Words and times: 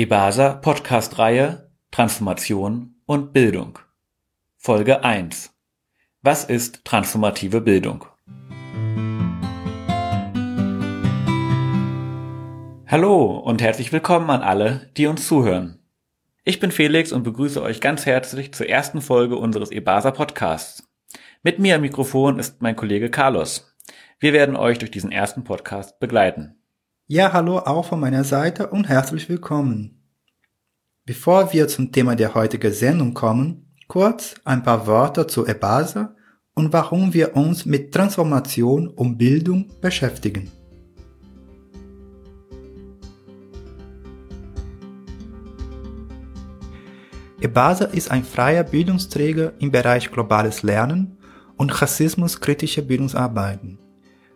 EBASA 0.00 0.52
Podcast-Reihe 0.52 1.72
Transformation 1.90 2.94
und 3.04 3.32
Bildung. 3.32 3.80
Folge 4.56 5.02
1. 5.02 5.52
Was 6.22 6.44
ist 6.44 6.84
transformative 6.84 7.60
Bildung? 7.60 8.04
Hallo 12.86 13.38
und 13.38 13.60
herzlich 13.60 13.92
willkommen 13.92 14.30
an 14.30 14.42
alle, 14.42 14.88
die 14.96 15.08
uns 15.08 15.26
zuhören. 15.26 15.80
Ich 16.44 16.60
bin 16.60 16.70
Felix 16.70 17.10
und 17.10 17.24
begrüße 17.24 17.60
euch 17.60 17.80
ganz 17.80 18.06
herzlich 18.06 18.54
zur 18.54 18.68
ersten 18.68 19.00
Folge 19.00 19.34
unseres 19.34 19.72
EBASA 19.72 20.12
Podcasts. 20.12 20.88
Mit 21.42 21.58
mir 21.58 21.74
am 21.74 21.80
Mikrofon 21.80 22.38
ist 22.38 22.62
mein 22.62 22.76
Kollege 22.76 23.10
Carlos. 23.10 23.74
Wir 24.20 24.32
werden 24.32 24.54
euch 24.54 24.78
durch 24.78 24.92
diesen 24.92 25.10
ersten 25.10 25.42
Podcast 25.42 25.98
begleiten. 25.98 26.57
Ja, 27.10 27.32
hallo 27.32 27.60
auch 27.60 27.86
von 27.86 28.00
meiner 28.00 28.22
Seite 28.22 28.66
und 28.66 28.86
herzlich 28.86 29.30
willkommen. 29.30 29.98
Bevor 31.06 31.54
wir 31.54 31.66
zum 31.66 31.90
Thema 31.90 32.14
der 32.14 32.34
heutigen 32.34 32.70
Sendung 32.70 33.14
kommen, 33.14 33.74
kurz 33.86 34.34
ein 34.44 34.62
paar 34.62 34.86
Worte 34.86 35.26
zu 35.26 35.46
EBASA 35.46 36.14
und 36.52 36.70
warum 36.74 37.14
wir 37.14 37.34
uns 37.34 37.64
mit 37.64 37.94
Transformation 37.94 38.88
und 38.88 39.16
Bildung 39.16 39.70
beschäftigen. 39.80 40.52
EBASA 47.40 47.86
ist 47.86 48.10
ein 48.10 48.22
freier 48.22 48.64
Bildungsträger 48.64 49.54
im 49.60 49.70
Bereich 49.70 50.10
globales 50.10 50.62
Lernen 50.62 51.16
und 51.56 51.70
rassismuskritische 51.80 52.82
Bildungsarbeiten. 52.82 53.78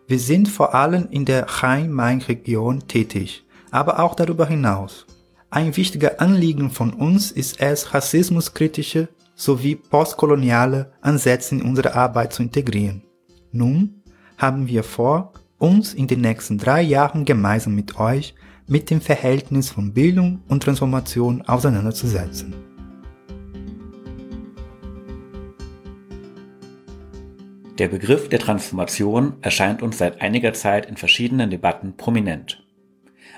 Wir 0.07 0.19
sind 0.19 0.49
vor 0.49 0.75
allem 0.75 1.07
in 1.11 1.25
der 1.25 1.45
Rhein-Main-Region 1.47 2.87
tätig, 2.87 3.45
aber 3.71 3.99
auch 3.99 4.15
darüber 4.15 4.45
hinaus. 4.45 5.05
Ein 5.49 5.77
wichtiger 5.77 6.19
Anliegen 6.19 6.71
von 6.71 6.93
uns 6.93 7.31
ist 7.31 7.61
es, 7.61 7.93
rassismuskritische 7.93 9.07
sowie 9.35 9.75
postkoloniale 9.75 10.91
Ansätze 11.01 11.55
in 11.55 11.61
unsere 11.61 11.95
Arbeit 11.95 12.33
zu 12.33 12.43
integrieren. 12.43 13.03
Nun 13.51 14.03
haben 14.37 14.67
wir 14.67 14.83
vor, 14.83 15.33
uns 15.57 15.93
in 15.93 16.07
den 16.07 16.21
nächsten 16.21 16.57
drei 16.57 16.81
Jahren 16.81 17.23
gemeinsam 17.23 17.73
mit 17.73 17.97
euch 17.97 18.35
mit 18.67 18.89
dem 18.89 18.99
Verhältnis 18.99 19.69
von 19.69 19.93
Bildung 19.93 20.41
und 20.49 20.63
Transformation 20.63 21.41
auseinanderzusetzen. 21.43 22.72
Der 27.79 27.87
Begriff 27.87 28.29
der 28.29 28.37
Transformation 28.37 29.33
erscheint 29.41 29.81
uns 29.81 29.97
seit 29.97 30.21
einiger 30.21 30.53
Zeit 30.53 30.85
in 30.85 30.95
verschiedenen 30.95 31.49
Debatten 31.49 31.97
prominent. 31.97 32.63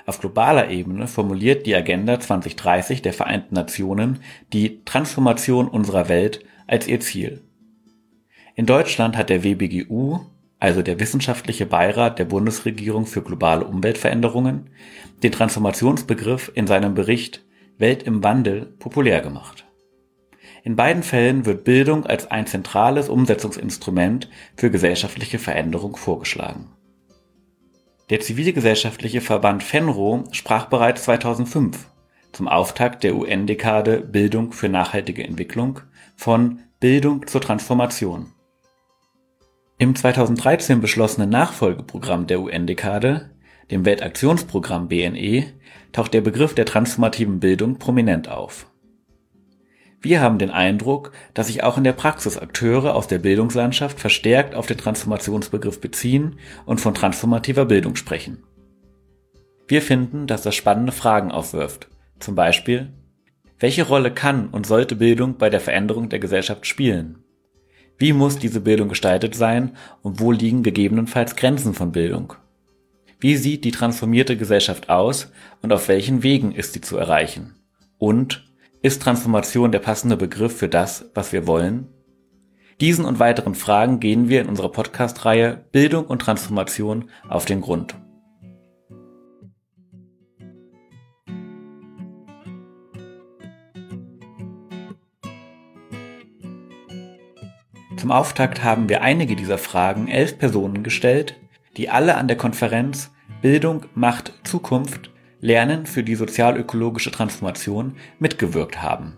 Auf 0.04 0.20
globaler 0.20 0.68
Ebene 0.68 1.06
formuliert 1.06 1.64
die 1.64 1.74
Agenda 1.74 2.20
2030 2.20 3.00
der 3.00 3.14
Vereinten 3.14 3.54
Nationen 3.54 4.20
die 4.52 4.84
Transformation 4.84 5.68
unserer 5.68 6.10
Welt 6.10 6.44
als 6.66 6.86
ihr 6.86 7.00
Ziel. 7.00 7.44
In 8.54 8.66
Deutschland 8.66 9.16
hat 9.16 9.30
der 9.30 9.42
WBGU, 9.42 10.20
also 10.58 10.82
der 10.82 11.00
Wissenschaftliche 11.00 11.64
Beirat 11.64 12.18
der 12.18 12.26
Bundesregierung 12.26 13.06
für 13.06 13.22
globale 13.22 13.64
Umweltveränderungen, 13.64 14.68
den 15.22 15.32
Transformationsbegriff 15.32 16.52
in 16.54 16.66
seinem 16.66 16.94
Bericht 16.94 17.42
Welt 17.78 18.02
im 18.02 18.22
Wandel 18.22 18.66
populär 18.78 19.22
gemacht 19.22 19.65
in 20.66 20.74
beiden 20.74 21.04
Fällen 21.04 21.46
wird 21.46 21.62
Bildung 21.62 22.06
als 22.06 22.28
ein 22.28 22.48
zentrales 22.48 23.08
Umsetzungsinstrument 23.08 24.28
für 24.56 24.68
gesellschaftliche 24.68 25.38
Veränderung 25.38 25.94
vorgeschlagen. 25.94 26.72
Der 28.10 28.18
zivilgesellschaftliche 28.18 29.20
Verband 29.20 29.62
Fenro 29.62 30.24
sprach 30.32 30.66
bereits 30.66 31.04
2005 31.04 31.88
zum 32.32 32.48
Auftakt 32.48 33.04
der 33.04 33.14
UN-Dekade 33.14 34.00
Bildung 34.00 34.50
für 34.50 34.68
nachhaltige 34.68 35.22
Entwicklung 35.22 35.82
von 36.16 36.58
Bildung 36.80 37.28
zur 37.28 37.40
Transformation. 37.40 38.32
Im 39.78 39.94
2013 39.94 40.80
beschlossenen 40.80 41.30
Nachfolgeprogramm 41.30 42.26
der 42.26 42.40
UN-Dekade, 42.40 43.30
dem 43.70 43.84
Weltaktionsprogramm 43.84 44.88
BNE, 44.88 45.44
taucht 45.92 46.12
der 46.12 46.22
Begriff 46.22 46.56
der 46.56 46.66
transformativen 46.66 47.38
Bildung 47.38 47.78
prominent 47.78 48.28
auf 48.28 48.66
wir 50.06 50.20
haben 50.20 50.38
den 50.38 50.52
Eindruck, 50.52 51.10
dass 51.34 51.48
sich 51.48 51.64
auch 51.64 51.76
in 51.76 51.82
der 51.82 51.92
Praxis 51.92 52.38
Akteure 52.38 52.94
aus 52.94 53.08
der 53.08 53.18
Bildungslandschaft 53.18 53.98
verstärkt 53.98 54.54
auf 54.54 54.66
den 54.66 54.78
Transformationsbegriff 54.78 55.80
beziehen 55.80 56.38
und 56.64 56.80
von 56.80 56.94
transformativer 56.94 57.64
Bildung 57.64 57.96
sprechen. 57.96 58.44
Wir 59.66 59.82
finden, 59.82 60.28
dass 60.28 60.42
das 60.42 60.54
spannende 60.54 60.92
Fragen 60.92 61.32
aufwirft. 61.32 61.88
Zum 62.20 62.36
Beispiel, 62.36 62.92
welche 63.58 63.82
Rolle 63.82 64.14
kann 64.14 64.46
und 64.50 64.64
sollte 64.64 64.94
Bildung 64.94 65.38
bei 65.38 65.50
der 65.50 65.58
Veränderung 65.58 66.08
der 66.08 66.20
Gesellschaft 66.20 66.68
spielen? 66.68 67.24
Wie 67.98 68.12
muss 68.12 68.38
diese 68.38 68.60
Bildung 68.60 68.88
gestaltet 68.88 69.34
sein 69.34 69.76
und 70.02 70.20
wo 70.20 70.30
liegen 70.30 70.62
gegebenenfalls 70.62 71.34
Grenzen 71.34 71.74
von 71.74 71.90
Bildung? 71.90 72.34
Wie 73.18 73.34
sieht 73.34 73.64
die 73.64 73.72
transformierte 73.72 74.36
Gesellschaft 74.36 74.88
aus 74.88 75.32
und 75.62 75.72
auf 75.72 75.88
welchen 75.88 76.22
Wegen 76.22 76.52
ist 76.52 76.74
sie 76.74 76.80
zu 76.80 76.96
erreichen? 76.96 77.56
Und 77.98 78.45
ist 78.86 79.02
Transformation 79.02 79.72
der 79.72 79.80
passende 79.80 80.16
Begriff 80.16 80.56
für 80.56 80.68
das, 80.68 81.10
was 81.12 81.32
wir 81.32 81.48
wollen? 81.48 81.88
Diesen 82.80 83.04
und 83.04 83.18
weiteren 83.18 83.56
Fragen 83.56 83.98
gehen 83.98 84.28
wir 84.28 84.40
in 84.40 84.48
unserer 84.48 84.70
Podcast-Reihe 84.70 85.64
Bildung 85.72 86.06
und 86.06 86.20
Transformation 86.20 87.10
auf 87.28 87.46
den 87.46 87.62
Grund. 87.62 87.96
Zum 97.96 98.12
Auftakt 98.12 98.62
haben 98.62 98.88
wir 98.88 99.02
einige 99.02 99.34
dieser 99.34 99.58
Fragen 99.58 100.06
elf 100.06 100.38
Personen 100.38 100.84
gestellt, 100.84 101.34
die 101.76 101.90
alle 101.90 102.14
an 102.14 102.28
der 102.28 102.36
Konferenz 102.36 103.10
Bildung 103.42 103.86
macht 103.96 104.32
Zukunft 104.44 105.10
Lernen 105.46 105.86
für 105.86 106.02
die 106.02 106.16
sozialökologische 106.16 107.12
Transformation 107.12 107.94
mitgewirkt 108.18 108.82
haben. 108.82 109.16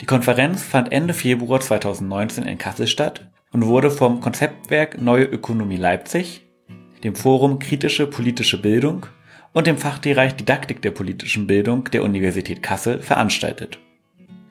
Die 0.00 0.06
Konferenz 0.06 0.64
fand 0.64 0.90
Ende 0.90 1.14
Februar 1.14 1.60
2019 1.60 2.42
in 2.42 2.58
Kassel 2.58 2.88
statt 2.88 3.30
und 3.52 3.66
wurde 3.66 3.92
vom 3.92 4.20
Konzeptwerk 4.20 5.00
Neue 5.00 5.24
Ökonomie 5.24 5.76
Leipzig, 5.76 6.44
dem 7.04 7.14
Forum 7.14 7.60
Kritische 7.60 8.08
politische 8.08 8.60
Bildung 8.60 9.06
und 9.52 9.68
dem 9.68 9.78
Fachbereich 9.78 10.34
Didaktik 10.34 10.82
der 10.82 10.90
politischen 10.90 11.46
Bildung 11.46 11.84
der 11.92 12.02
Universität 12.02 12.60
Kassel 12.60 13.00
veranstaltet. 13.00 13.78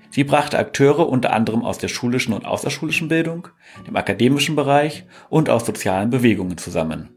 Sie 0.10 0.24
brachte 0.24 0.58
Akteure 0.58 1.10
unter 1.10 1.34
anderem 1.34 1.64
aus 1.66 1.80
der 1.80 1.90
schulischen 1.90 2.34
und 2.34 2.46
außerschulischen 2.46 3.10
Bildung, 3.10 3.50
dem 3.86 3.98
akademischen 3.98 4.56
Bereich 4.56 5.04
und 5.30 5.50
aus 5.50 5.66
sozialen 5.66 6.10
Bewegungen 6.10 6.58
zusammen. 6.58 7.10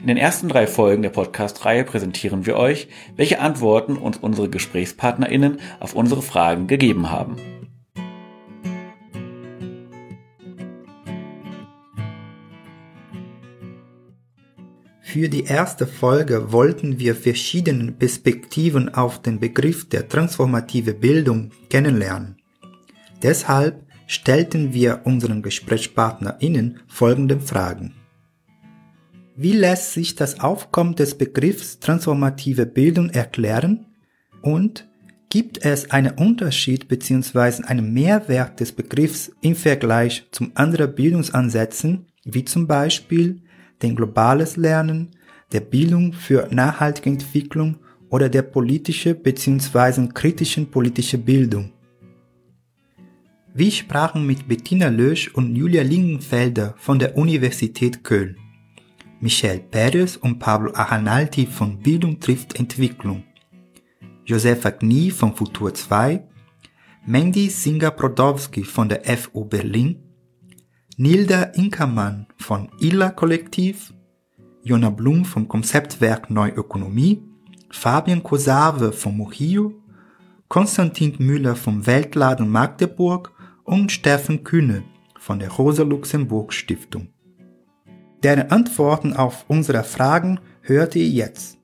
In 0.00 0.06
den 0.06 0.16
ersten 0.16 0.48
drei 0.48 0.66
Folgen 0.66 1.02
der 1.02 1.10
Podcast-Reihe 1.10 1.84
präsentieren 1.84 2.46
wir 2.46 2.56
euch, 2.56 2.88
welche 3.16 3.40
Antworten 3.40 3.96
uns 3.96 4.16
unsere 4.16 4.48
GesprächspartnerInnen 4.48 5.58
auf 5.80 5.94
unsere 5.94 6.22
Fragen 6.22 6.68
gegeben 6.68 7.10
haben. 7.10 7.36
Für 15.00 15.28
die 15.28 15.44
erste 15.44 15.86
Folge 15.86 16.52
wollten 16.52 17.00
wir 17.00 17.16
verschiedene 17.16 17.90
Perspektiven 17.92 18.94
auf 18.94 19.20
den 19.20 19.40
Begriff 19.40 19.88
der 19.88 20.06
transformative 20.06 20.94
Bildung 20.94 21.50
kennenlernen. 21.70 22.36
Deshalb 23.22 23.82
stellten 24.06 24.72
wir 24.72 25.00
unseren 25.04 25.42
GesprächspartnerInnen 25.42 26.80
folgende 26.86 27.40
Fragen. 27.40 27.97
Wie 29.40 29.52
lässt 29.52 29.92
sich 29.92 30.16
das 30.16 30.40
Aufkommen 30.40 30.96
des 30.96 31.16
Begriffs 31.16 31.78
transformative 31.78 32.66
Bildung 32.66 33.08
erklären? 33.10 33.86
Und 34.42 34.88
gibt 35.30 35.64
es 35.64 35.92
einen 35.92 36.14
Unterschied 36.14 36.88
bzw. 36.88 37.62
einen 37.62 37.92
Mehrwert 37.92 38.58
des 38.58 38.72
Begriffs 38.72 39.30
im 39.40 39.54
Vergleich 39.54 40.26
zum 40.32 40.50
anderen 40.56 40.92
Bildungsansätzen, 40.92 42.06
wie 42.24 42.44
zum 42.44 42.66
Beispiel 42.66 43.40
den 43.80 43.94
globales 43.94 44.56
Lernen, 44.56 45.12
der 45.52 45.60
Bildung 45.60 46.14
für 46.14 46.48
nachhaltige 46.50 47.10
Entwicklung 47.10 47.76
oder 48.10 48.28
der 48.28 48.42
politische 48.42 49.14
bzw. 49.14 50.08
kritischen 50.14 50.68
politische 50.68 51.16
Bildung? 51.16 51.70
Wir 53.54 53.70
sprachen 53.70 54.26
mit 54.26 54.48
Bettina 54.48 54.88
Lösch 54.88 55.32
und 55.32 55.54
Julia 55.54 55.82
Lingenfelder 55.82 56.74
von 56.76 56.98
der 56.98 57.16
Universität 57.16 58.02
Köln. 58.02 58.36
Michel 59.20 59.60
Pérez 59.70 60.16
und 60.16 60.38
Pablo 60.38 60.72
Ahanalti 60.74 61.46
von 61.46 61.78
Bildung 61.78 62.20
trifft 62.20 62.58
Entwicklung, 62.58 63.24
Josefa 64.24 64.70
Knie 64.70 65.10
von 65.10 65.34
Futur 65.34 65.74
2, 65.74 66.24
Mandy 67.06 67.48
Singer-Brodowski 67.48 68.64
von 68.64 68.88
der 68.88 69.02
FU 69.16 69.44
Berlin, 69.44 70.02
Nilda 70.96 71.42
Inkermann 71.54 72.26
von 72.36 72.68
ILA 72.80 73.10
Kollektiv, 73.10 73.92
Jona 74.62 74.90
Blum 74.90 75.24
vom 75.24 75.48
Konzeptwerk 75.48 76.28
Neuökonomie. 76.28 77.22
Fabian 77.70 78.22
Kosave 78.22 78.92
vom 78.92 79.16
Mochio, 79.16 79.74
Konstantin 80.48 81.14
Müller 81.18 81.54
vom 81.54 81.86
Weltladen 81.86 82.48
Magdeburg. 82.48 83.32
Und 83.64 83.92
Steffen 83.92 84.44
Kühne 84.44 84.82
von 85.18 85.38
der 85.38 85.50
Rosa 85.50 85.82
Luxemburg 85.82 86.54
Stiftung. 86.54 87.08
Deren 88.22 88.50
Antworten 88.50 89.12
auf 89.12 89.44
unsere 89.48 89.84
Fragen 89.84 90.40
hört 90.62 90.96
ihr 90.96 91.08
jetzt. 91.08 91.58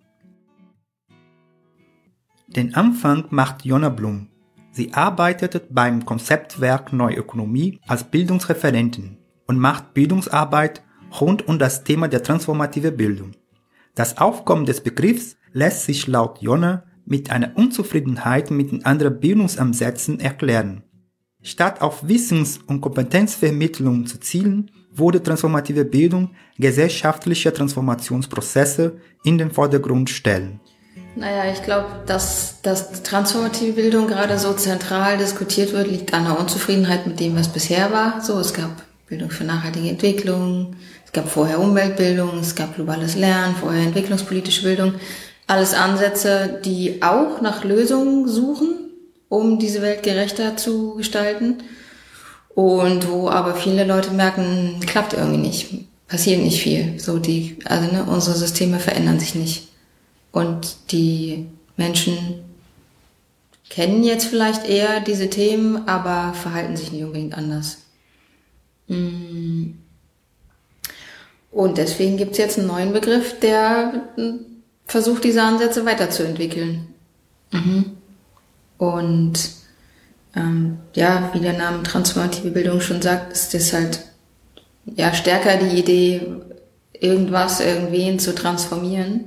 Den 2.46 2.74
Anfang 2.74 3.24
macht 3.30 3.64
Jonna 3.64 3.88
Blum. 3.88 4.28
Sie 4.70 4.92
arbeitet 4.94 5.66
beim 5.70 6.04
Konzeptwerk 6.04 6.92
Neuökonomie 6.92 7.80
als 7.88 8.04
Bildungsreferentin 8.04 9.18
und 9.46 9.58
macht 9.58 9.94
Bildungsarbeit 9.94 10.82
rund 11.20 11.48
um 11.48 11.58
das 11.58 11.82
Thema 11.82 12.06
der 12.06 12.22
transformative 12.22 12.92
Bildung. 12.92 13.32
Das 13.96 14.18
Aufkommen 14.18 14.66
des 14.66 14.80
Begriffs 14.80 15.36
lässt 15.52 15.84
sich 15.84 16.06
laut 16.06 16.40
Jonna 16.40 16.84
mit 17.04 17.30
einer 17.30 17.56
Unzufriedenheit 17.56 18.50
mit 18.52 18.70
den 18.70 18.84
anderen 18.84 19.18
Bildungsansätzen 19.18 20.20
erklären. 20.20 20.84
Statt 21.42 21.82
auf 21.82 22.08
Wissens- 22.08 22.58
und 22.66 22.80
Kompetenzvermittlung 22.80 24.06
zu 24.06 24.18
zielen, 24.18 24.70
wurde 24.94 25.22
transformative 25.22 25.84
Bildung 25.84 26.30
gesellschaftliche 26.58 27.52
Transformationsprozesse 27.52 29.00
in 29.24 29.38
den 29.38 29.50
Vordergrund 29.50 30.10
stellen. 30.10 30.60
Naja, 31.16 31.52
ich 31.52 31.62
glaube, 31.62 31.86
dass, 32.06 32.60
dass 32.62 33.02
transformative 33.02 33.72
Bildung 33.72 34.08
gerade 34.08 34.38
so 34.38 34.52
zentral 34.52 35.16
diskutiert 35.16 35.72
wird, 35.72 35.88
liegt 35.88 36.12
an 36.12 36.24
der 36.24 36.38
Unzufriedenheit 36.38 37.06
mit 37.06 37.20
dem, 37.20 37.36
was 37.36 37.48
bisher 37.48 37.92
war. 37.92 38.20
So, 38.20 38.38
es 38.38 38.52
gab 38.52 38.82
Bildung 39.08 39.30
für 39.30 39.44
nachhaltige 39.44 39.88
Entwicklung, 39.88 40.74
es 41.04 41.12
gab 41.12 41.28
vorher 41.28 41.60
Umweltbildung, 41.60 42.38
es 42.40 42.54
gab 42.54 42.74
globales 42.74 43.14
Lernen, 43.14 43.54
vorher 43.54 43.82
entwicklungspolitische 43.82 44.64
Bildung. 44.64 44.94
Alles 45.46 45.74
Ansätze, 45.74 46.60
die 46.64 47.02
auch 47.02 47.40
nach 47.40 47.64
Lösungen 47.64 48.26
suchen, 48.26 48.74
um 49.28 49.58
diese 49.58 49.82
Welt 49.82 50.02
gerechter 50.02 50.56
zu 50.56 50.94
gestalten. 50.96 51.62
Und 52.54 53.08
wo 53.08 53.28
aber 53.28 53.54
viele 53.54 53.84
Leute 53.84 54.12
merken, 54.12 54.78
klappt 54.86 55.12
irgendwie 55.12 55.38
nicht, 55.38 55.68
passiert 56.06 56.40
nicht 56.40 56.62
viel. 56.62 57.00
So 57.00 57.18
die, 57.18 57.58
also 57.64 57.90
ne, 57.90 58.04
unsere 58.04 58.36
Systeme 58.36 58.78
verändern 58.78 59.18
sich 59.18 59.34
nicht. 59.34 59.68
Und 60.30 60.76
die 60.92 61.46
Menschen 61.76 62.44
kennen 63.70 64.04
jetzt 64.04 64.26
vielleicht 64.26 64.68
eher 64.68 65.00
diese 65.00 65.30
Themen, 65.30 65.88
aber 65.88 66.32
verhalten 66.34 66.76
sich 66.76 66.92
nicht 66.92 67.02
unbedingt 67.02 67.34
anders. 67.36 67.78
Mm. 68.86 69.72
Und 71.50 71.78
deswegen 71.78 72.16
gibt 72.16 72.32
es 72.32 72.38
jetzt 72.38 72.58
einen 72.58 72.66
neuen 72.66 72.92
Begriff, 72.92 73.38
der 73.38 74.08
versucht, 74.86 75.24
diese 75.24 75.42
Ansätze 75.42 75.86
weiterzuentwickeln. 75.86 76.88
Mhm. 77.52 77.96
Und 78.76 79.38
ähm, 80.36 80.78
ja, 80.94 81.30
wie 81.32 81.40
der 81.40 81.52
Name 81.52 81.82
transformative 81.82 82.50
Bildung 82.50 82.80
schon 82.80 83.02
sagt, 83.02 83.32
ist 83.32 83.54
das 83.54 83.72
halt 83.72 84.00
ja 84.86 85.14
stärker 85.14 85.56
die 85.56 85.78
Idee, 85.78 86.22
irgendwas, 86.92 87.60
irgendwen 87.60 88.18
zu 88.18 88.34
transformieren, 88.34 89.24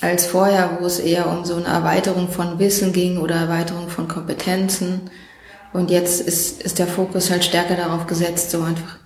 als 0.00 0.26
vorher, 0.26 0.78
wo 0.80 0.86
es 0.86 0.98
eher 0.98 1.28
um 1.28 1.44
so 1.44 1.56
eine 1.56 1.66
Erweiterung 1.66 2.28
von 2.28 2.58
Wissen 2.58 2.92
ging 2.92 3.18
oder 3.18 3.36
Erweiterung 3.36 3.88
von 3.88 4.08
Kompetenzen. 4.08 5.10
Und 5.72 5.90
jetzt 5.90 6.20
ist, 6.20 6.62
ist 6.62 6.78
der 6.78 6.86
Fokus 6.86 7.30
halt 7.30 7.44
stärker 7.44 7.76
darauf 7.76 8.06
gesetzt, 8.06 8.50
so 8.50 8.62
einfach 8.62 8.98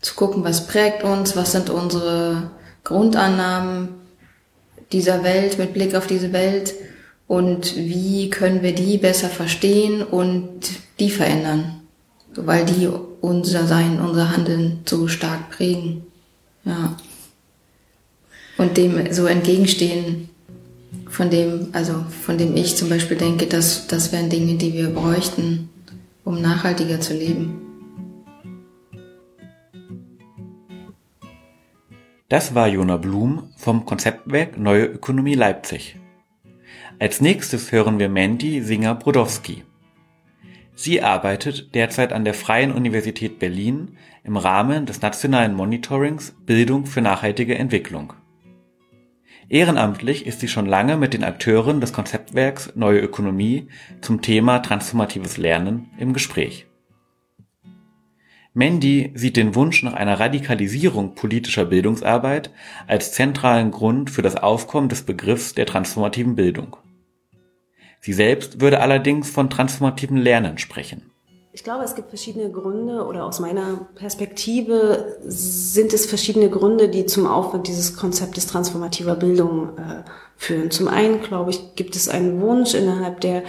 zu 0.00 0.14
gucken, 0.14 0.44
was 0.44 0.66
prägt 0.66 1.04
uns, 1.04 1.36
was 1.36 1.52
sind 1.52 1.70
unsere 1.70 2.50
Grundannahmen 2.84 3.88
dieser 4.92 5.22
Welt 5.24 5.58
mit 5.58 5.72
Blick 5.72 5.94
auf 5.94 6.06
diese 6.06 6.32
Welt 6.32 6.74
und 7.32 7.76
wie 7.76 8.28
können 8.28 8.62
wir 8.62 8.74
die 8.74 8.98
besser 8.98 9.30
verstehen 9.30 10.02
und 10.02 10.50
die 11.00 11.08
verändern, 11.08 11.80
weil 12.34 12.66
die 12.66 12.90
unser 13.22 13.66
Sein, 13.66 14.00
unser 14.00 14.36
Handeln 14.36 14.80
so 14.84 15.08
stark 15.08 15.48
prägen. 15.48 16.02
Ja. 16.66 16.94
Und 18.58 18.76
dem 18.76 19.14
so 19.14 19.24
entgegenstehen, 19.24 20.28
von 21.08 21.30
dem, 21.30 21.68
also 21.72 22.04
von 22.22 22.36
dem 22.36 22.54
ich 22.54 22.76
zum 22.76 22.90
Beispiel 22.90 23.16
denke, 23.16 23.46
dass 23.46 23.86
das 23.86 24.12
wären 24.12 24.28
Dinge, 24.28 24.56
die 24.56 24.74
wir 24.74 24.90
bräuchten, 24.90 25.70
um 26.24 26.42
nachhaltiger 26.42 27.00
zu 27.00 27.14
leben. 27.14 27.62
Das 32.28 32.54
war 32.54 32.68
Jona 32.68 32.98
Blum 32.98 33.44
vom 33.56 33.86
Konzeptwerk 33.86 34.58
Neue 34.58 34.84
Ökonomie 34.84 35.34
Leipzig. 35.34 35.96
Als 36.98 37.20
nächstes 37.20 37.72
hören 37.72 37.98
wir 37.98 38.08
Mandy 38.08 38.60
Singer-Brodowski. 38.60 39.64
Sie 40.74 41.02
arbeitet 41.02 41.74
derzeit 41.74 42.12
an 42.12 42.24
der 42.24 42.34
Freien 42.34 42.72
Universität 42.72 43.38
Berlin 43.38 43.96
im 44.24 44.36
Rahmen 44.36 44.86
des 44.86 45.02
nationalen 45.02 45.54
Monitorings 45.54 46.34
Bildung 46.46 46.86
für 46.86 47.00
nachhaltige 47.00 47.56
Entwicklung. 47.56 48.14
Ehrenamtlich 49.48 50.26
ist 50.26 50.40
sie 50.40 50.48
schon 50.48 50.66
lange 50.66 50.96
mit 50.96 51.12
den 51.12 51.24
Akteuren 51.24 51.80
des 51.80 51.92
Konzeptwerks 51.92 52.72
Neue 52.74 53.00
Ökonomie 53.00 53.68
zum 54.00 54.22
Thema 54.22 54.60
transformatives 54.60 55.36
Lernen 55.36 55.90
im 55.98 56.14
Gespräch. 56.14 56.66
Mandy 58.54 59.12
sieht 59.14 59.36
den 59.36 59.54
Wunsch 59.54 59.82
nach 59.82 59.94
einer 59.94 60.20
Radikalisierung 60.20 61.14
politischer 61.14 61.64
Bildungsarbeit 61.64 62.50
als 62.86 63.12
zentralen 63.12 63.70
Grund 63.70 64.10
für 64.10 64.22
das 64.22 64.36
Aufkommen 64.36 64.90
des 64.90 65.02
Begriffs 65.02 65.54
der 65.54 65.66
transformativen 65.66 66.34
Bildung. 66.34 66.76
Sie 68.04 68.12
selbst 68.12 68.60
würde 68.60 68.80
allerdings 68.80 69.30
von 69.30 69.48
transformativem 69.48 70.16
Lernen 70.16 70.58
sprechen. 70.58 71.12
Ich 71.54 71.62
glaube, 71.62 71.84
es 71.84 71.94
gibt 71.94 72.08
verschiedene 72.08 72.50
Gründe 72.50 73.04
oder 73.06 73.24
aus 73.26 73.38
meiner 73.38 73.86
Perspektive 73.94 75.18
sind 75.20 75.92
es 75.92 76.06
verschiedene 76.06 76.48
Gründe, 76.48 76.88
die 76.88 77.06
zum 77.06 77.26
Aufwand 77.26 77.68
dieses 77.68 77.94
Konzeptes 77.94 78.46
transformativer 78.46 79.14
Bildung 79.14 79.76
äh, 79.76 80.02
führen. 80.36 80.70
Zum 80.70 80.88
einen, 80.88 81.20
glaube 81.20 81.50
ich, 81.50 81.76
gibt 81.76 81.94
es 81.94 82.08
einen 82.08 82.40
Wunsch 82.40 82.74
innerhalb 82.74 83.20
der 83.20 83.42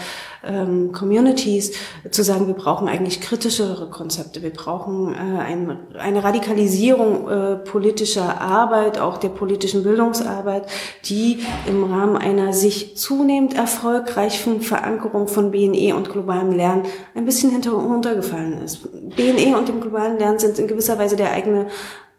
ähm, 0.44 0.92
Communities 0.92 1.74
zu 2.10 2.24
sagen, 2.24 2.48
wir 2.48 2.54
brauchen 2.54 2.88
eigentlich 2.88 3.22
kritischere 3.22 3.90
Konzepte. 3.90 4.42
Wir 4.42 4.52
brauchen 4.52 5.14
äh, 5.14 5.18
ein, 5.18 5.78
eine 5.98 6.24
Radikalisierung 6.24 7.30
äh, 7.30 7.56
politischer 7.56 8.42
Arbeit, 8.42 9.00
auch 9.00 9.18
der 9.18 9.30
politischen 9.30 9.84
Bildungsarbeit, 9.84 10.66
die 11.06 11.40
im 11.68 11.84
Rahmen 11.84 12.18
einer 12.18 12.54
sich 12.54 12.98
zunehmend 12.98 13.56
erfolgreichen 13.56 14.62
Verankerung 14.62 15.28
von 15.28 15.52
BNE 15.52 15.96
und 15.96 16.10
globalem 16.10 16.52
Lernen 16.52 16.84
ein 17.16 17.26
bisschen 17.26 17.52
hinter, 17.52 17.72
runtergefallen 17.72 18.62
ist. 18.62 18.82
BNE 19.16 19.58
und 19.58 19.68
dem 19.68 19.82
globalen 19.82 20.18
Lernen 20.18 20.40
sind 20.40 20.60
in 20.60 20.68
gewisser 20.68 20.98
Weise 21.00 21.16
der 21.16 21.32
eigene 21.32 21.68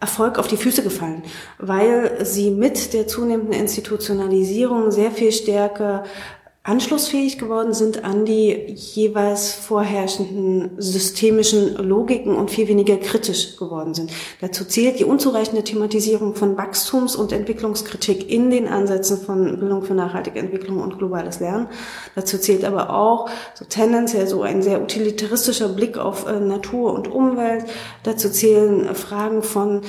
Erfolg 0.00 0.38
auf 0.38 0.48
die 0.48 0.58
Füße 0.58 0.82
gefallen, 0.82 1.22
weil 1.58 2.24
sie 2.26 2.50
mit 2.50 2.92
der 2.92 3.06
zunehmenden 3.06 3.54
Institutionalisierung 3.54 4.90
sehr 4.90 5.10
viel 5.10 5.32
stärker 5.32 6.04
anschlussfähig 6.66 7.38
geworden 7.38 7.74
sind 7.74 8.04
an 8.04 8.24
die 8.24 8.72
jeweils 8.74 9.52
vorherrschenden 9.52 10.70
systemischen 10.78 11.74
Logiken 11.76 12.34
und 12.34 12.50
viel 12.50 12.68
weniger 12.68 12.96
kritisch 12.96 13.58
geworden 13.58 13.92
sind. 13.92 14.10
Dazu 14.40 14.64
zählt 14.64 14.98
die 14.98 15.04
unzureichende 15.04 15.62
Thematisierung 15.62 16.34
von 16.34 16.56
Wachstums- 16.56 17.16
und 17.16 17.32
Entwicklungskritik 17.32 18.30
in 18.30 18.50
den 18.50 18.66
Ansätzen 18.66 19.18
von 19.18 19.58
Bildung 19.58 19.82
für 19.82 19.92
nachhaltige 19.92 20.38
Entwicklung 20.38 20.80
und 20.80 20.96
globales 20.98 21.38
Lernen. 21.38 21.68
Dazu 22.14 22.38
zählt 22.38 22.64
aber 22.64 22.88
auch 22.88 23.28
so 23.52 23.66
tendenziell 23.66 24.26
so 24.26 24.40
ein 24.40 24.62
sehr 24.62 24.80
utilitaristischer 24.80 25.68
Blick 25.68 25.98
auf 25.98 26.26
äh, 26.26 26.40
Natur 26.40 26.94
und 26.94 27.12
Umwelt. 27.12 27.66
Dazu 28.04 28.30
zählen 28.30 28.94
Fragen 28.94 29.42
von 29.42 29.82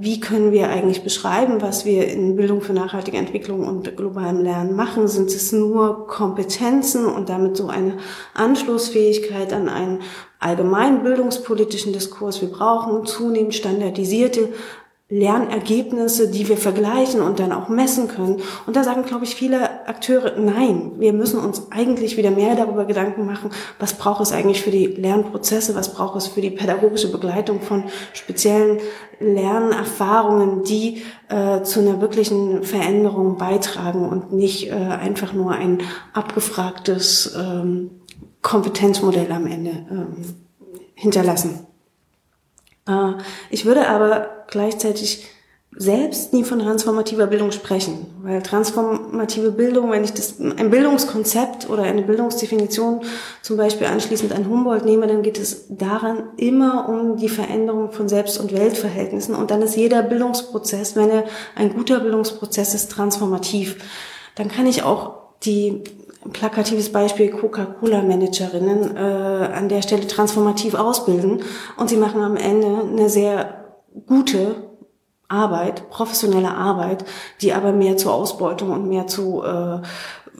wie 0.00 0.20
können 0.20 0.52
wir 0.52 0.70
eigentlich 0.70 1.02
beschreiben, 1.02 1.60
was 1.60 1.84
wir 1.84 2.08
in 2.08 2.36
Bildung 2.36 2.62
für 2.62 2.72
nachhaltige 2.72 3.18
Entwicklung 3.18 3.66
und 3.66 3.96
globalem 3.96 4.40
Lernen 4.40 4.74
machen? 4.74 5.08
Sind 5.08 5.28
es 5.28 5.52
nur 5.52 6.06
Kompetenzen 6.06 7.06
und 7.06 7.28
damit 7.28 7.56
so 7.56 7.68
eine 7.68 7.98
Anschlussfähigkeit 8.34 9.52
an 9.52 9.68
einen 9.68 10.00
allgemeinen 10.38 11.02
bildungspolitischen 11.02 11.92
Diskurs? 11.92 12.40
Wir 12.40 12.50
brauchen 12.50 13.04
zunehmend 13.04 13.54
standardisierte 13.54 14.48
Lernergebnisse, 15.12 16.30
die 16.30 16.48
wir 16.48 16.56
vergleichen 16.56 17.20
und 17.20 17.38
dann 17.38 17.52
auch 17.52 17.68
messen 17.68 18.08
können. 18.08 18.40
Und 18.66 18.76
da 18.76 18.82
sagen, 18.82 19.04
glaube 19.04 19.24
ich, 19.24 19.34
viele 19.34 19.68
Akteure, 19.86 20.38
nein, 20.38 20.92
wir 20.98 21.12
müssen 21.12 21.40
uns 21.40 21.70
eigentlich 21.70 22.16
wieder 22.16 22.30
mehr 22.30 22.54
darüber 22.56 22.84
Gedanken 22.84 23.26
machen, 23.26 23.50
was 23.78 23.94
braucht 23.94 24.20
es 24.20 24.32
eigentlich 24.32 24.62
für 24.62 24.70
die 24.70 24.86
Lernprozesse, 24.86 25.74
was 25.74 25.94
braucht 25.94 26.16
es 26.16 26.26
für 26.26 26.40
die 26.40 26.50
pädagogische 26.50 27.10
Begleitung 27.10 27.60
von 27.60 27.84
speziellen 28.12 28.78
Lernerfahrungen, 29.20 30.64
die 30.64 31.02
äh, 31.28 31.62
zu 31.62 31.80
einer 31.80 32.00
wirklichen 32.00 32.62
Veränderung 32.62 33.36
beitragen 33.36 34.08
und 34.08 34.32
nicht 34.32 34.68
äh, 34.68 34.72
einfach 34.72 35.32
nur 35.32 35.52
ein 35.52 35.82
abgefragtes 36.12 37.34
ähm, 37.36 37.90
Kompetenzmodell 38.42 39.30
am 39.30 39.46
Ende 39.46 39.70
ähm, 39.90 40.16
hinterlassen. 40.94 41.66
Äh, 42.86 43.12
ich 43.50 43.64
würde 43.64 43.88
aber 43.88 44.44
gleichzeitig 44.48 45.26
selbst 45.74 46.34
nie 46.34 46.44
von 46.44 46.58
transformativer 46.58 47.26
Bildung 47.26 47.50
sprechen, 47.50 48.06
weil 48.22 48.42
transformative 48.42 49.52
Bildung, 49.52 49.90
wenn 49.90 50.04
ich 50.04 50.12
das 50.12 50.38
ein 50.38 50.70
Bildungskonzept 50.70 51.70
oder 51.70 51.84
eine 51.84 52.02
Bildungsdefinition 52.02 53.00
zum 53.40 53.56
Beispiel 53.56 53.86
anschließend 53.86 54.32
an 54.32 54.48
Humboldt 54.48 54.84
nehme, 54.84 55.06
dann 55.06 55.22
geht 55.22 55.38
es 55.38 55.66
daran 55.70 56.24
immer 56.36 56.88
um 56.88 57.16
die 57.16 57.30
Veränderung 57.30 57.90
von 57.90 58.08
Selbst- 58.08 58.38
und 58.38 58.52
Weltverhältnissen. 58.52 59.34
Und 59.34 59.50
dann 59.50 59.62
ist 59.62 59.76
jeder 59.76 60.02
Bildungsprozess, 60.02 60.94
wenn 60.94 61.10
er 61.10 61.24
ein 61.56 61.74
guter 61.74 62.00
Bildungsprozess 62.00 62.74
ist, 62.74 62.90
transformativ. 62.90 63.76
Dann 64.34 64.48
kann 64.48 64.66
ich 64.66 64.82
auch 64.82 65.14
die 65.42 65.82
plakatives 66.34 66.92
Beispiel 66.92 67.30
Coca-Cola-Managerinnen 67.30 68.96
äh, 68.96 69.00
an 69.00 69.70
der 69.70 69.80
Stelle 69.80 70.06
transformativ 70.06 70.74
ausbilden. 70.74 71.42
Und 71.78 71.88
sie 71.88 71.96
machen 71.96 72.20
am 72.20 72.36
Ende 72.36 72.82
eine 72.92 73.08
sehr 73.08 73.64
gute 74.06 74.71
Arbeit, 75.32 75.88
professionelle 75.90 76.54
Arbeit, 76.54 77.04
die 77.40 77.52
aber 77.52 77.72
mehr 77.72 77.96
zur 77.96 78.14
Ausbeutung 78.14 78.70
und 78.70 78.88
mehr 78.88 79.06
zu 79.06 79.42
äh, 79.42 79.78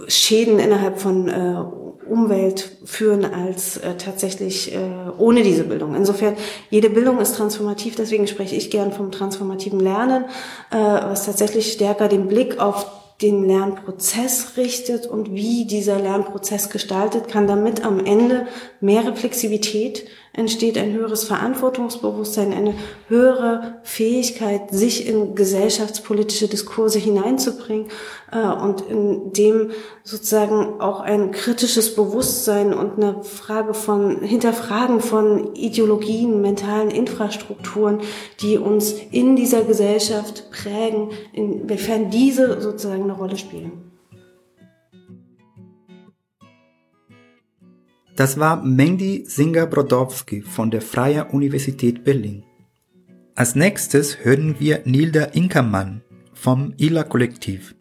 Schäden 0.08 0.58
innerhalb 0.58 0.98
von 0.98 1.28
äh, 1.28 1.64
Umwelt 2.08 2.78
führen 2.84 3.24
als 3.24 3.76
äh, 3.76 3.96
tatsächlich 3.96 4.74
äh, 4.74 4.78
ohne 5.18 5.42
diese 5.42 5.64
Bildung. 5.64 5.94
Insofern, 5.94 6.36
jede 6.70 6.90
Bildung 6.90 7.20
ist 7.20 7.36
transformativ, 7.36 7.94
deswegen 7.94 8.26
spreche 8.26 8.56
ich 8.56 8.70
gern 8.70 8.92
vom 8.92 9.12
transformativen 9.12 9.80
Lernen, 9.80 10.24
äh, 10.70 10.76
was 10.76 11.26
tatsächlich 11.26 11.72
stärker 11.72 12.08
den 12.08 12.28
Blick 12.28 12.60
auf 12.60 12.86
den 13.22 13.44
Lernprozess 13.44 14.56
richtet 14.56 15.06
und 15.06 15.32
wie 15.32 15.64
dieser 15.64 15.98
Lernprozess 15.98 16.70
gestaltet, 16.70 17.28
kann 17.28 17.46
damit 17.46 17.84
am 17.84 18.04
Ende 18.04 18.48
mehr 18.80 19.06
Reflexivität 19.06 20.04
entsteht, 20.34 20.78
ein 20.78 20.92
höheres 20.94 21.24
Verantwortungsbewusstsein, 21.24 22.54
eine 22.54 22.74
höhere 23.08 23.80
Fähigkeit, 23.82 24.70
sich 24.70 25.06
in 25.06 25.34
gesellschaftspolitische 25.34 26.48
Diskurse 26.48 26.98
hineinzubringen 26.98 27.88
äh, 28.30 28.46
und 28.46 28.80
in 28.82 29.32
dem 29.34 29.72
sozusagen 30.04 30.80
auch 30.80 31.00
ein 31.00 31.32
kritisches 31.32 31.94
Bewusstsein 31.94 32.72
und 32.72 32.96
eine 32.96 33.22
Frage 33.22 33.74
von 33.74 34.22
Hinterfragen 34.22 35.00
von 35.00 35.54
Ideologien, 35.54 36.40
mentalen 36.40 36.90
Infrastrukturen, 36.90 38.00
die 38.40 38.56
uns 38.56 38.94
in 39.10 39.36
dieser 39.36 39.62
Gesellschaft 39.62 40.50
prägen, 40.50 41.10
inwiefern 41.34 42.10
diese 42.10 42.60
sozusagen 42.62 43.02
eine 43.02 43.12
Rolle 43.12 43.36
spielen. 43.36 43.91
Das 48.14 48.38
war 48.38 48.62
Mendy 48.62 49.24
Singer-Brodowski 49.26 50.42
von 50.42 50.70
der 50.70 50.82
Freien 50.82 51.28
Universität 51.28 52.04
Berlin. 52.04 52.44
Als 53.34 53.54
nächstes 53.54 54.22
hören 54.22 54.56
wir 54.58 54.82
Nilda 54.84 55.24
Inkermann 55.24 56.02
vom 56.34 56.74
ILA-Kollektiv. 56.76 57.74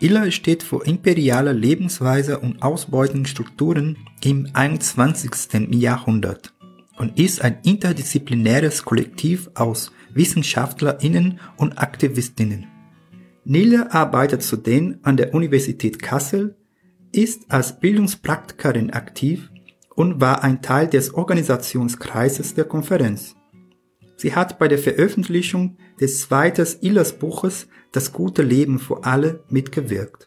ILA 0.00 0.32
steht 0.32 0.64
für 0.64 0.84
imperiale 0.84 1.52
Lebensweise 1.52 2.40
und 2.40 2.60
Ausbeutungsstrukturen 2.60 3.98
im 4.24 4.48
21. 4.52 5.72
Jahrhundert 5.74 6.52
und 6.98 7.16
ist 7.20 7.42
ein 7.42 7.58
interdisziplinäres 7.62 8.84
Kollektiv 8.84 9.48
aus 9.54 9.92
WissenschaftlerInnen 10.12 11.38
und 11.56 11.78
Aktivistinnen. 11.78 12.66
Nilda 13.44 13.90
arbeitet 13.90 14.42
zudem 14.42 14.98
an 15.02 15.16
der 15.16 15.34
Universität 15.34 16.02
Kassel, 16.02 16.56
ist 17.12 17.48
als 17.52 17.78
Bildungspraktikerin 17.78 18.90
aktiv 18.90 19.51
und 19.94 20.20
war 20.20 20.42
ein 20.42 20.62
Teil 20.62 20.88
des 20.88 21.14
Organisationskreises 21.14 22.54
der 22.54 22.64
Konferenz. 22.64 23.34
Sie 24.16 24.34
hat 24.34 24.58
bei 24.58 24.68
der 24.68 24.78
Veröffentlichung 24.78 25.76
des 26.00 26.20
zweiten 26.20 26.66
Illers 26.80 27.18
Buches 27.18 27.68
Das 27.90 28.12
gute 28.12 28.42
Leben 28.42 28.78
für 28.78 29.04
alle 29.04 29.44
mitgewirkt. 29.48 30.26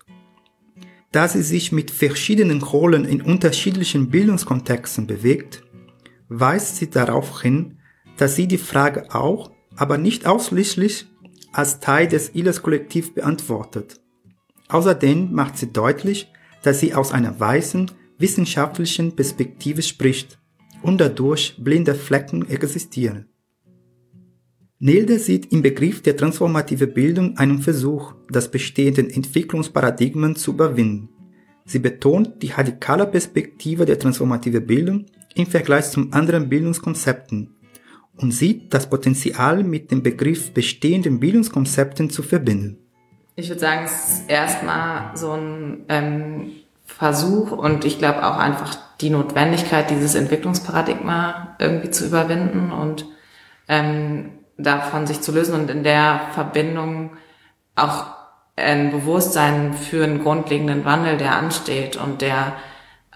Da 1.12 1.27
sie 1.27 1.41
sich 1.41 1.72
mit 1.72 1.91
verschiedenen 1.91 2.62
Rollen 2.62 3.05
in 3.05 3.22
unterschiedlichen 3.22 4.10
Bildungskontexten 4.10 5.07
bewegt, 5.07 5.63
weist 6.27 6.75
sie 6.75 6.89
darauf 6.89 7.41
hin, 7.41 7.79
dass 8.17 8.36
sie 8.36 8.48
die 8.48 8.57
Frage 8.57 9.15
auch, 9.15 9.51
aber 9.77 9.98
nicht 9.98 10.25
ausschließlich 10.25 11.07
als 11.53 11.79
Teil 11.79 12.07
des 12.07 12.36
Illers 12.36 12.62
Kollektiv 12.62 13.13
beantwortet. 13.13 14.01
Außerdem 14.67 15.31
macht 15.31 15.57
sie 15.57 15.72
deutlich, 15.72 16.31
dass 16.63 16.79
sie 16.79 16.93
aus 16.93 17.12
einer 17.12 17.39
weißen, 17.39 17.91
wissenschaftlichen 18.17 19.15
Perspektive 19.15 19.81
spricht 19.81 20.39
und 20.81 21.00
dadurch 21.00 21.55
blinde 21.57 21.95
Flecken 21.95 22.48
existieren. 22.50 23.27
Nilde 24.79 25.19
sieht 25.19 25.51
im 25.51 25.62
Begriff 25.62 26.01
der 26.01 26.17
transformative 26.17 26.88
Bildung 26.88 27.38
einen 27.38 27.60
Versuch, 27.60 28.13
das 28.29 28.51
bestehenden 28.51 29.10
Entwicklungsparadigmen 29.10 30.36
zu 30.36 30.51
überwinden. 30.51 31.10
Sie 31.65 31.79
betont 31.79 32.43
die 32.43 32.51
radikale 32.51 33.07
Perspektive 33.07 33.86
der 33.86 33.98
transformativen 33.98 34.65
Bildung 34.65 35.05
im 35.34 35.48
Vergleich 35.48 35.89
zu 35.89 36.07
anderen 36.12 36.50
Bildungskonzepten 36.50 37.55
und 38.17 38.31
sieht 38.31 38.74
das 38.74 38.89
Potenzial 38.89 39.63
mit 39.63 39.91
dem 39.91 40.03
Begriff 40.03 40.51
bestehenden 40.51 41.19
Bildungskonzepten 41.19 42.10
zu 42.10 42.22
verbinden. 42.22 42.77
Ich 43.36 43.50
würde 43.50 43.62
sagen, 43.62 43.86
es 43.86 43.91
ist 43.91 44.29
erstmal 44.29 45.15
so 45.17 45.31
ein 45.31 45.86
ähm, 45.89 46.51
Versuch 46.97 47.51
und 47.51 47.83
ich 47.83 47.99
glaube 47.99 48.25
auch 48.25 48.37
einfach 48.37 48.77
die 49.01 49.09
Notwendigkeit, 49.09 49.89
dieses 49.89 50.15
Entwicklungsparadigma 50.15 51.55
irgendwie 51.59 51.91
zu 51.91 52.05
überwinden 52.05 52.71
und 52.71 53.05
ähm, 53.67 54.31
davon 54.57 55.05
sich 55.05 55.19
zu 55.19 55.33
lösen 55.33 55.55
und 55.55 55.69
in 55.69 55.83
der 55.83 56.21
Verbindung 56.33 57.11
auch 57.75 58.05
ein 58.55 58.91
Bewusstsein 58.91 59.73
für 59.73 60.05
einen 60.05 60.23
grundlegenden 60.23 60.85
Wandel, 60.85 61.17
der 61.17 61.35
ansteht 61.35 61.97
und 61.97 62.21
der 62.21 62.53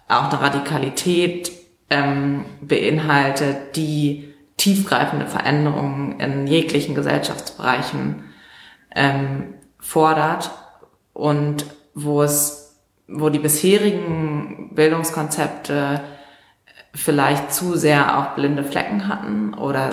auch 0.09 0.29
eine 0.29 0.41
Radikalität 0.41 1.51
ähm, 1.89 2.43
beinhaltet, 2.59 3.77
die 3.77 4.33
tiefgreifende 4.57 5.25
Veränderungen 5.25 6.19
in 6.19 6.47
jeglichen 6.47 6.95
Gesellschaftsbereichen 6.95 8.25
ähm, 8.93 9.53
fordert 9.79 10.51
und 11.13 11.65
wo 11.93 12.21
es 12.21 12.58
wo 13.11 13.29
die 13.29 13.39
bisherigen 13.39 14.71
Bildungskonzepte 14.73 16.01
vielleicht 16.93 17.53
zu 17.53 17.75
sehr 17.75 18.17
auch 18.17 18.35
blinde 18.35 18.63
Flecken 18.63 19.07
hatten 19.07 19.53
oder 19.53 19.91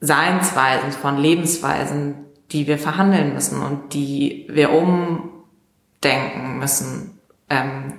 Seinsweisen, 0.00 0.92
von 0.92 1.16
Lebensweisen, 1.16 2.26
die 2.52 2.66
wir 2.66 2.78
verhandeln 2.78 3.32
müssen 3.32 3.62
und 3.62 3.94
die 3.94 4.46
wir 4.50 4.72
umdenken 4.72 6.58
müssen 6.58 7.15
ähm, 7.48 7.94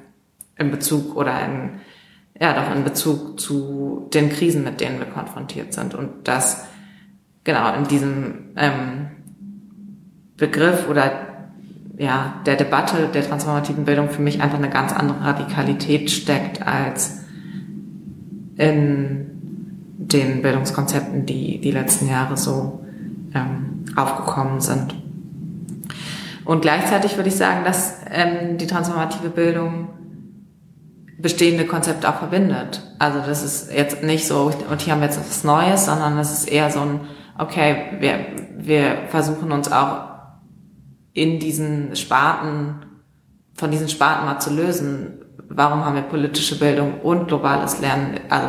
in 0.58 0.72
Bezug 0.72 1.16
oder 1.16 1.46
in, 1.46 1.70
ja 2.40 2.54
doch 2.54 2.76
in 2.76 2.84
Bezug 2.84 3.40
zu 3.40 4.10
den 4.14 4.30
Krisen, 4.30 4.64
mit 4.64 4.82
denen 4.82 5.00
wir 5.00 5.08
konfrontiert 5.08 5.74
sind. 5.74 5.94
Und 5.94 6.28
das 6.28 6.66
genau 7.44 7.74
in 7.76 7.88
diesem 7.88 8.52
ähm, 8.56 9.08
Begriff 10.38 10.88
oder 10.90 11.28
ja, 11.98 12.42
der 12.46 12.56
Debatte 12.56 13.08
der 13.12 13.24
transformativen 13.24 13.86
Bildung 13.86 14.10
für 14.10 14.22
mich 14.22 14.42
einfach 14.42 14.60
eine 14.60 14.70
ganz 14.70 14.94
andere 14.94 15.22
Radikalität 15.22 16.12
steckt 16.12 16.66
als 16.66 17.26
in 18.58 19.28
den 19.98 20.42
Bildungskonzepten, 20.42 21.26
die 21.26 21.60
die 21.60 21.72
letzten 21.72 22.08
Jahre 22.08 22.38
so 22.38 22.86
ähm, 23.34 23.86
aufgekommen 23.96 24.62
sind. 24.62 24.96
Und 26.48 26.62
gleichzeitig 26.62 27.18
würde 27.18 27.28
ich 27.28 27.36
sagen, 27.36 27.66
dass 27.66 27.98
ähm, 28.10 28.58
die 28.58 28.68
transformative 28.68 29.28
Bildung 29.28 29.90
bestehende 31.20 31.66
Konzepte 31.66 32.08
auch 32.08 32.20
verbindet. 32.20 32.82
Also 33.00 33.20
das 33.20 33.44
ist 33.44 33.74
jetzt 33.74 34.02
nicht 34.02 34.26
so, 34.26 34.54
und 34.72 34.82
hier 34.82 34.94
haben 34.94 35.02
wir 35.02 35.08
jetzt 35.08 35.20
was 35.20 35.44
Neues, 35.44 35.88
sondern 35.88 36.16
das 36.16 36.32
ist 36.32 36.50
eher 36.50 36.72
so 36.72 36.80
ein, 36.80 37.02
okay, 37.38 37.98
wir, 38.00 38.28
wir 38.56 39.10
versuchen 39.10 39.52
uns 39.52 39.70
auch 39.70 40.06
in 41.12 41.40
diesen 41.40 41.98
Sparten, 41.98 42.76
von 43.54 43.70
diesen 43.70 43.90
Sparten 43.90 44.26
mal 44.26 44.40
zu 44.40 44.54
lösen. 44.54 45.26
Warum 45.50 45.84
haben 45.84 45.96
wir 45.96 46.04
politische 46.04 46.58
Bildung 46.58 47.02
und 47.02 47.28
globales 47.28 47.82
Lernen? 47.82 48.22
Also, 48.30 48.48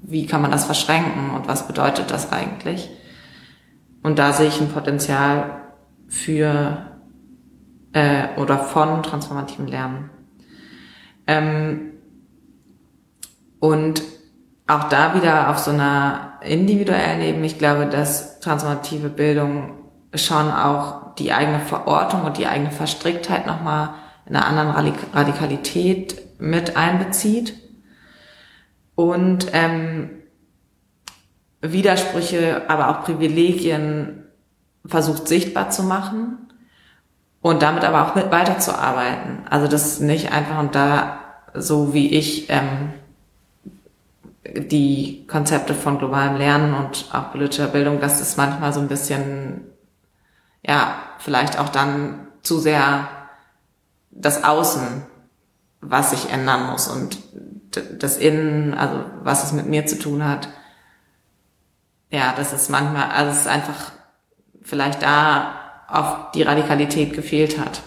wie 0.00 0.24
kann 0.24 0.40
man 0.40 0.50
das 0.50 0.64
verschränken 0.64 1.28
und 1.36 1.46
was 1.46 1.66
bedeutet 1.66 2.10
das 2.10 2.32
eigentlich? 2.32 2.88
Und 4.02 4.18
da 4.18 4.32
sehe 4.32 4.48
ich 4.48 4.62
ein 4.62 4.70
Potenzial 4.70 5.60
für 6.08 6.93
äh, 7.94 8.28
oder 8.36 8.58
von 8.58 9.02
transformativem 9.02 9.66
Lernen. 9.66 10.10
Ähm, 11.26 11.92
und 13.60 14.02
auch 14.66 14.88
da 14.88 15.14
wieder 15.14 15.48
auf 15.48 15.58
so 15.58 15.70
einer 15.70 16.34
individuellen 16.42 17.22
Ebene, 17.22 17.46
ich 17.46 17.58
glaube, 17.58 17.86
dass 17.86 18.40
transformative 18.40 19.08
Bildung 19.08 19.74
schon 20.14 20.50
auch 20.50 21.14
die 21.14 21.32
eigene 21.32 21.60
Verortung 21.60 22.24
und 22.24 22.36
die 22.36 22.46
eigene 22.46 22.70
Verstricktheit 22.70 23.46
nochmal 23.46 23.90
in 24.26 24.36
einer 24.36 24.46
anderen 24.46 24.94
Radikalität 25.12 26.40
mit 26.40 26.76
einbezieht 26.76 27.54
und 28.94 29.48
ähm, 29.52 30.10
Widersprüche, 31.60 32.68
aber 32.68 32.88
auch 32.88 33.04
Privilegien 33.04 34.24
versucht 34.84 35.28
sichtbar 35.28 35.70
zu 35.70 35.82
machen 35.82 36.43
und 37.44 37.60
damit 37.60 37.84
aber 37.84 38.06
auch 38.06 38.14
mit 38.14 38.30
weiterzuarbeiten. 38.30 39.42
Also 39.50 39.68
das 39.68 39.84
ist 39.84 40.00
nicht 40.00 40.32
einfach 40.32 40.60
und 40.60 40.74
da 40.74 41.18
so 41.52 41.92
wie 41.92 42.08
ich 42.14 42.48
ähm, 42.48 42.94
die 44.46 45.26
Konzepte 45.26 45.74
von 45.74 45.98
globalem 45.98 46.36
Lernen 46.36 46.72
und 46.72 47.10
auch 47.12 47.32
politischer 47.32 47.66
Bildung, 47.66 48.00
dass 48.00 48.18
das 48.18 48.38
manchmal 48.38 48.72
so 48.72 48.80
ein 48.80 48.88
bisschen, 48.88 49.60
ja, 50.66 50.94
vielleicht 51.18 51.58
auch 51.58 51.68
dann 51.68 52.28
zu 52.40 52.58
sehr 52.60 53.08
das 54.10 54.42
Außen, 54.42 55.02
was 55.82 56.12
sich 56.12 56.32
ändern 56.32 56.70
muss 56.70 56.88
und 56.88 57.18
das 57.98 58.16
Innen, 58.16 58.72
also 58.72 59.04
was 59.22 59.44
es 59.44 59.52
mit 59.52 59.66
mir 59.66 59.84
zu 59.84 59.98
tun 59.98 60.24
hat. 60.24 60.48
Ja, 62.08 62.32
das 62.34 62.54
ist 62.54 62.70
manchmal, 62.70 63.10
also 63.10 63.32
es 63.32 63.40
ist 63.40 63.48
einfach 63.48 63.92
vielleicht 64.62 65.02
da 65.02 65.63
auf 65.88 66.30
die 66.32 66.42
Radikalität 66.42 67.12
gefehlt 67.12 67.58
hat. 67.58 67.82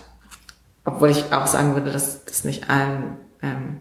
Obwohl 0.85 1.09
ich 1.09 1.33
auch 1.33 1.47
sagen 1.47 1.73
würde, 1.75 1.91
dass 1.91 2.25
das 2.25 2.43
nicht 2.43 2.69
allen 2.69 3.17
ähm, 3.41 3.79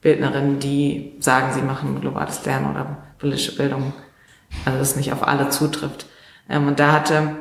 Bildnerinnen, 0.00 0.60
die 0.60 1.16
sagen, 1.20 1.52
sie 1.52 1.62
machen 1.62 2.00
globales 2.00 2.44
Lernen 2.44 2.70
oder 2.70 2.98
politische 3.18 3.56
Bildung, 3.56 3.92
also 4.64 4.78
das 4.78 4.96
nicht 4.96 5.12
auf 5.12 5.26
alle 5.26 5.48
zutrifft. 5.48 6.06
Ähm, 6.48 6.68
und 6.68 6.78
da 6.78 6.92
hatte 6.92 7.36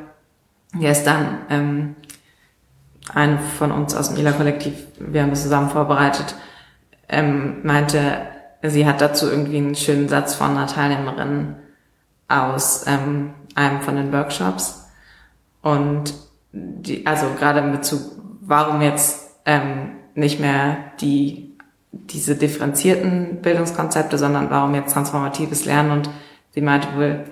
gestern 0.73 1.39
ähm, 1.49 1.95
eine 3.13 3.37
von 3.37 3.71
uns 3.71 3.93
aus 3.95 4.09
dem 4.09 4.17
ILA-Kollektiv, 4.17 4.73
wir 4.99 5.21
haben 5.21 5.29
das 5.29 5.43
zusammen 5.43 5.69
vorbereitet, 5.69 6.35
ähm, 7.09 7.57
meinte, 7.63 7.99
sie 8.63 8.85
hat 8.87 9.01
dazu 9.01 9.29
irgendwie 9.29 9.57
einen 9.57 9.75
schönen 9.75 10.07
Satz 10.07 10.35
von 10.35 10.51
einer 10.51 10.67
Teilnehmerin 10.67 11.55
aus 12.27 12.85
ähm, 12.87 13.33
einem 13.55 13.81
von 13.81 13.95
den 13.95 14.11
Workshops. 14.13 14.82
Und 15.63 16.13
die, 16.51 17.05
also 17.07 17.25
gerade 17.39 17.61
in 17.61 17.71
Bezug, 17.71 18.01
warum 18.41 18.81
jetzt 18.81 19.39
ähm, 19.45 19.95
nicht 20.13 20.39
mehr 20.39 20.91
die 21.01 21.53
diese 21.93 22.35
differenzierten 22.35 23.41
Bildungskonzepte, 23.41 24.17
sondern 24.17 24.49
warum 24.49 24.73
jetzt 24.73 24.93
transformatives 24.93 25.65
Lernen 25.65 25.91
und 25.91 26.09
sie 26.49 26.61
meinte 26.61 26.87
wohl, 26.95 27.25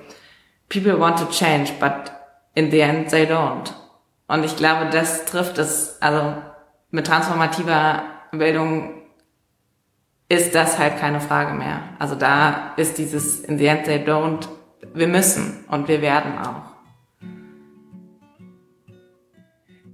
people 0.70 1.00
want 1.00 1.18
to 1.18 1.26
change, 1.26 1.74
but 1.80 2.12
in 2.54 2.70
the 2.70 2.80
end 2.80 3.10
they 3.10 3.26
don't. 3.26 3.74
Und 4.28 4.44
ich 4.44 4.56
glaube, 4.56 4.90
das 4.92 5.26
trifft 5.26 5.58
es, 5.58 5.98
also 6.00 6.36
mit 6.92 7.08
transformativer 7.08 8.04
Bildung 8.32 9.01
ist 10.29 10.55
das 10.55 10.77
halt 10.77 10.98
keine 10.98 11.20
Frage 11.20 11.53
mehr. 11.53 11.82
Also 12.00 12.16
da 12.16 12.74
ist 12.77 12.98
dieses 12.98 13.42
in 13.42 13.58
the 13.58 13.66
end 13.66 13.86
they 13.86 13.98
don't, 13.98 14.48
wir 14.94 15.08
müssen 15.08 15.66
und 15.70 15.88
wir 15.88 16.01
werden 16.01 16.38
auch. 16.38 16.71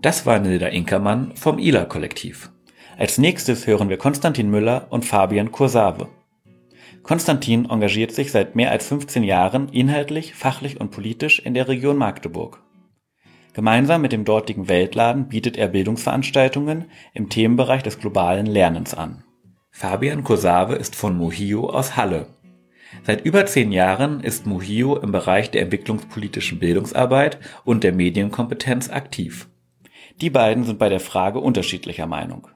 Das 0.02 0.28
war 0.28 0.38
Nilda 0.38 0.68
Inkermann 0.68 1.36
vom 1.36 1.58
ILA-Kollektiv. 1.58 2.52
Als 2.98 3.18
nächstes 3.18 3.66
hören 3.66 3.90
wir 3.90 3.98
Konstantin 3.98 4.50
Müller 4.50 4.88
und 4.92 5.06
Fabian 5.06 5.52
Kursave. 5.52 6.10
Konstantin 7.02 7.66
engagiert 7.70 8.12
sich 8.12 8.32
seit 8.32 8.56
mehr 8.56 8.70
als 8.70 8.88
15 8.88 9.24
Jahren 9.24 9.70
inhaltlich, 9.70 10.36
fachlich 10.36 10.80
und 10.80 10.92
politisch 10.92 11.40
in 11.40 11.56
der 11.56 11.68
Region 11.68 11.98
Magdeburg. 11.98 12.62
Gemeinsam 13.54 14.04
mit 14.04 14.12
dem 14.12 14.24
dortigen 14.24 14.70
Weltladen 14.70 15.30
bietet 15.30 15.58
er 15.58 15.68
Bildungsveranstaltungen 15.68 16.86
im 17.14 17.30
Themenbereich 17.30 17.82
des 17.82 17.98
globalen 17.98 18.46
Lernens 18.46 18.94
an. 18.94 19.24
Fabian 19.72 20.24
Kursave 20.24 20.76
ist 20.76 20.96
von 20.96 21.18
Mohio 21.18 21.72
aus 21.72 21.96
Halle. 21.96 22.28
Seit 23.04 23.26
über 23.26 23.48
zehn 23.48 23.72
Jahren 23.72 24.20
ist 24.20 24.46
Mohio 24.46 24.96
im 24.98 25.12
Bereich 25.12 25.50
der 25.50 25.64
entwicklungspolitischen 25.64 26.60
Bildungsarbeit 26.60 27.40
und 27.64 27.84
der 27.84 27.94
Medienkompetenz 27.94 28.90
aktiv. 28.92 29.48
Die 30.20 30.30
beiden 30.32 30.64
sind 30.64 30.80
bei 30.80 30.90
der 30.90 31.00
Frage 31.00 31.40
unterschiedlicher 31.40 32.08
Meinung. 32.08 32.48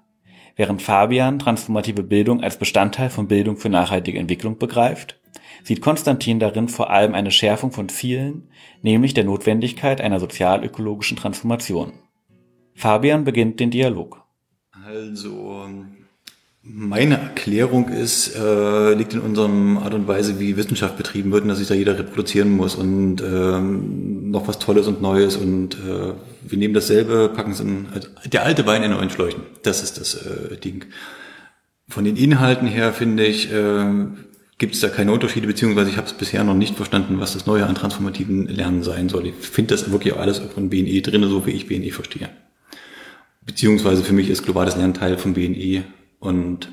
Während 0.55 0.81
Fabian 0.81 1.39
transformative 1.39 2.03
Bildung 2.03 2.41
als 2.41 2.57
Bestandteil 2.57 3.09
von 3.09 3.27
Bildung 3.27 3.57
für 3.57 3.69
nachhaltige 3.69 4.19
Entwicklung 4.19 4.57
begreift, 4.57 5.19
sieht 5.63 5.81
Konstantin 5.81 6.39
darin 6.39 6.69
vor 6.69 6.89
allem 6.89 7.13
eine 7.13 7.31
Schärfung 7.31 7.71
von 7.71 7.87
Zielen, 7.87 8.49
nämlich 8.81 9.13
der 9.13 9.25
Notwendigkeit 9.25 10.01
einer 10.01 10.19
sozialökologischen 10.19 11.17
Transformation. 11.17 11.93
Fabian 12.73 13.25
beginnt 13.25 13.59
den 13.59 13.69
Dialog. 13.69 14.23
Also 14.85 15.67
meine 16.63 17.15
Erklärung 17.15 17.89
ist, 17.89 18.35
äh, 18.35 18.93
liegt 18.93 19.13
in 19.13 19.19
unserem 19.19 19.77
Art 19.79 19.93
und 19.95 20.07
Weise, 20.07 20.39
wie 20.39 20.57
Wissenschaft 20.57 20.95
betrieben 20.95 21.31
wird, 21.31 21.43
und 21.43 21.49
dass 21.49 21.57
sich 21.57 21.67
da 21.67 21.73
jeder 21.73 21.97
reproduzieren 21.97 22.55
muss 22.55 22.75
und 22.75 23.21
ähm, 23.21 24.20
noch 24.31 24.47
was 24.47 24.59
Tolles 24.59 24.87
und 24.87 25.01
Neues 25.01 25.35
und 25.35 25.75
äh, 25.75 26.13
wir 26.41 26.57
nehmen 26.57 26.73
dasselbe, 26.73 27.29
packen 27.35 27.51
es 27.51 27.59
in 27.59 27.87
also 27.93 28.07
der 28.25 28.43
alte 28.43 28.65
Wein 28.65 28.81
in 28.81 28.91
neuen 28.91 29.09
Schläuchen. 29.09 29.41
Das 29.63 29.83
ist 29.83 29.99
das 29.99 30.15
äh, 30.15 30.57
Ding. 30.57 30.85
Von 31.89 32.05
den 32.05 32.15
Inhalten 32.15 32.67
her 32.67 32.93
finde 32.93 33.25
ich, 33.25 33.51
äh, 33.51 33.85
gibt 34.57 34.75
es 34.75 34.79
da 34.79 34.87
keine 34.87 35.11
Unterschiede, 35.11 35.47
beziehungsweise 35.47 35.89
ich 35.89 35.97
habe 35.97 36.07
es 36.07 36.13
bisher 36.13 36.43
noch 36.45 36.55
nicht 36.55 36.75
verstanden, 36.75 37.19
was 37.19 37.33
das 37.33 37.45
Neue 37.45 37.65
an 37.65 37.75
transformativen 37.75 38.47
Lernen 38.47 38.83
sein 38.83 39.09
soll. 39.09 39.27
Ich 39.27 39.35
finde 39.35 39.73
das 39.73 39.91
wirklich 39.91 40.15
alles 40.15 40.39
von 40.39 40.69
BNE 40.69 41.01
drin, 41.01 41.27
so 41.27 41.45
wie 41.45 41.51
ich 41.51 41.67
BNE 41.67 41.91
verstehe. 41.91 42.29
Beziehungsweise 43.45 44.03
für 44.03 44.13
mich 44.13 44.29
ist 44.29 44.43
globales 44.43 44.77
Lernen 44.77 44.93
Teil 44.93 45.17
von 45.17 45.33
BNE 45.33 45.83
und 46.19 46.69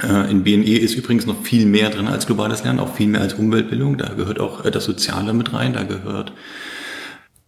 in 0.00 0.44
BNE 0.44 0.78
ist 0.78 0.94
übrigens 0.94 1.26
noch 1.26 1.42
viel 1.42 1.66
mehr 1.66 1.90
drin 1.90 2.06
als 2.06 2.26
globales 2.26 2.62
Lernen, 2.62 2.78
auch 2.78 2.94
viel 2.94 3.08
mehr 3.08 3.20
als 3.20 3.34
Umweltbildung. 3.34 3.98
Da 3.98 4.14
gehört 4.14 4.38
auch 4.38 4.64
äh, 4.64 4.70
das 4.70 4.84
Soziale 4.84 5.32
mit 5.32 5.52
rein, 5.52 5.72
da 5.72 5.82
gehört 5.82 6.32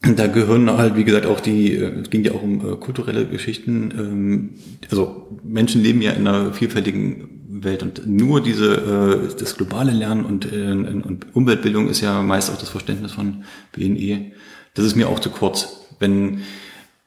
da 0.02 0.26
gehören 0.28 0.70
halt, 0.70 0.96
wie 0.96 1.04
gesagt, 1.04 1.26
auch 1.26 1.40
die, 1.40 1.74
äh, 1.74 2.00
es 2.00 2.10
ging 2.10 2.24
ja 2.24 2.32
auch 2.32 2.42
um 2.42 2.60
äh, 2.60 2.76
kulturelle 2.76 3.26
Geschichten. 3.26 3.92
Ähm, 3.96 4.50
also 4.90 5.28
Menschen 5.44 5.82
leben 5.82 6.00
ja 6.00 6.12
in 6.12 6.26
einer 6.26 6.52
vielfältigen 6.52 7.60
Welt 7.62 7.82
und 7.82 8.06
nur 8.06 8.42
diese, 8.42 9.28
äh, 9.30 9.38
das 9.38 9.56
globale 9.56 9.92
Lernen 9.92 10.24
und, 10.24 10.50
äh, 10.50 10.70
und 10.70 11.26
Umweltbildung 11.34 11.88
ist 11.88 12.00
ja 12.00 12.22
meist 12.22 12.50
auch 12.50 12.58
das 12.58 12.70
Verständnis 12.70 13.12
von 13.12 13.44
BNE. 13.72 14.32
Das 14.74 14.86
ist 14.86 14.96
mir 14.96 15.08
auch 15.08 15.18
zu 15.18 15.30
kurz. 15.30 15.86
Wenn 15.98 16.40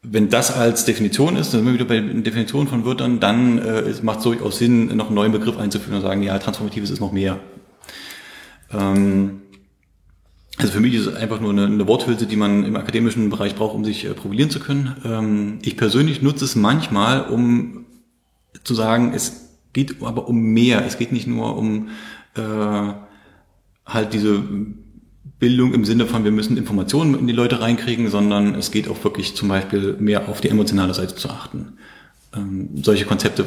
wenn 0.03 0.29
das 0.29 0.51
als 0.51 0.83
Definition 0.83 1.37
ist, 1.37 1.53
dann 1.53 1.61
sind 1.61 1.65
wir 1.65 1.73
wieder 1.73 1.85
bei 1.85 1.99
Definition 1.99 2.67
von 2.67 2.85
Wörtern, 2.85 3.21
dann 3.21 3.57
äh, 3.57 3.93
macht 4.01 4.19
es 4.19 4.23
durchaus 4.25 4.57
Sinn, 4.57 4.95
noch 4.97 5.07
einen 5.07 5.15
neuen 5.15 5.31
Begriff 5.31 5.57
einzuführen 5.57 5.95
und 5.95 6.01
sagen, 6.01 6.21
ja, 6.21 6.37
Transformatives 6.37 6.89
ist 6.89 6.99
noch 6.99 7.13
mehr. 7.13 7.39
Ähm, 8.71 9.41
also 10.57 10.73
für 10.73 10.81
mich 10.81 10.93
ist 10.93 11.07
es 11.07 11.15
einfach 11.15 11.39
nur 11.39 11.51
eine, 11.51 11.65
eine, 11.65 11.87
Worthülse, 11.87 12.27
die 12.27 12.35
man 12.35 12.65
im 12.65 12.75
akademischen 12.75 13.29
Bereich 13.29 13.55
braucht, 13.55 13.73
um 13.73 13.85
sich 13.85 14.05
äh, 14.05 14.13
profilieren 14.13 14.49
zu 14.49 14.59
können. 14.59 14.95
Ähm, 15.05 15.59
ich 15.61 15.77
persönlich 15.77 16.21
nutze 16.21 16.45
es 16.45 16.55
manchmal, 16.55 17.21
um 17.29 17.85
zu 18.63 18.75
sagen, 18.75 19.13
es 19.15 19.49
geht 19.71 20.03
aber 20.03 20.27
um 20.27 20.37
mehr. 20.37 20.85
Es 20.85 20.97
geht 20.97 21.13
nicht 21.13 21.27
nur 21.27 21.57
um 21.57 21.89
äh, 22.35 22.93
halt 23.85 24.13
diese 24.13 24.43
Bildung 25.43 25.73
im 25.73 25.83
Sinne 25.83 26.05
von, 26.05 26.23
wir 26.23 26.31
müssen 26.31 26.55
Informationen 26.55 27.19
in 27.19 27.27
die 27.27 27.33
Leute 27.33 27.59
reinkriegen, 27.59 28.07
sondern 28.07 28.55
es 28.55 28.71
geht 28.71 28.87
auch 28.87 29.03
wirklich 29.03 29.35
zum 29.35 29.49
Beispiel 29.49 29.97
mehr 29.99 30.29
auf 30.29 30.39
die 30.39 30.47
emotionale 30.47 30.93
Seite 30.93 31.15
zu 31.15 31.29
achten. 31.29 31.73
Ähm, 32.33 32.69
solche 32.81 33.03
Konzepte 33.03 33.45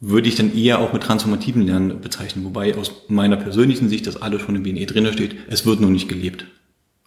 würde 0.00 0.28
ich 0.28 0.34
dann 0.34 0.52
eher 0.52 0.80
auch 0.80 0.92
mit 0.92 1.04
transformativen 1.04 1.62
Lernen 1.62 2.00
bezeichnen, 2.00 2.44
wobei 2.44 2.76
aus 2.76 2.90
meiner 3.06 3.36
persönlichen 3.36 3.88
Sicht 3.88 4.08
das 4.08 4.20
alles 4.20 4.42
schon 4.42 4.56
im 4.56 4.64
BNE 4.64 4.86
drin 4.86 5.06
steht. 5.12 5.36
Es 5.48 5.64
wird 5.64 5.80
nur 5.80 5.92
nicht 5.92 6.08
gelebt 6.08 6.46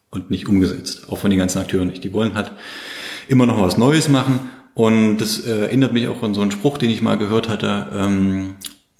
und 0.09 0.31
nicht 0.31 0.47
umgesetzt, 0.47 1.07
auch 1.09 1.17
von 1.17 1.29
den 1.29 1.39
ganzen 1.39 1.59
Akteuren 1.59 1.89
nicht. 1.89 2.05
Die 2.05 2.13
wollen 2.13 2.33
halt 2.35 2.53
immer 3.27 3.45
noch 3.45 3.61
was 3.61 3.77
Neues 3.77 4.07
machen 4.07 4.39
und 4.73 5.17
das 5.17 5.45
äh, 5.45 5.63
erinnert 5.63 5.91
mich 5.91 6.07
auch 6.07 6.23
an 6.23 6.33
so 6.33 6.39
einen 6.39 6.51
Spruch, 6.51 6.77
den 6.77 6.91
ich 6.91 7.01
mal 7.01 7.17
gehört 7.17 7.49
hatte. 7.49 7.87
Ähm, 7.93 8.55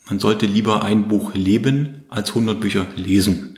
man 0.10 0.20
sollte 0.20 0.48
lieber 0.48 0.84
ein 0.84 1.08
Buch 1.08 1.34
leben 1.34 2.04
als 2.10 2.32
100 2.32 2.60
Bücher 2.60 2.88
lesen. 2.98 3.57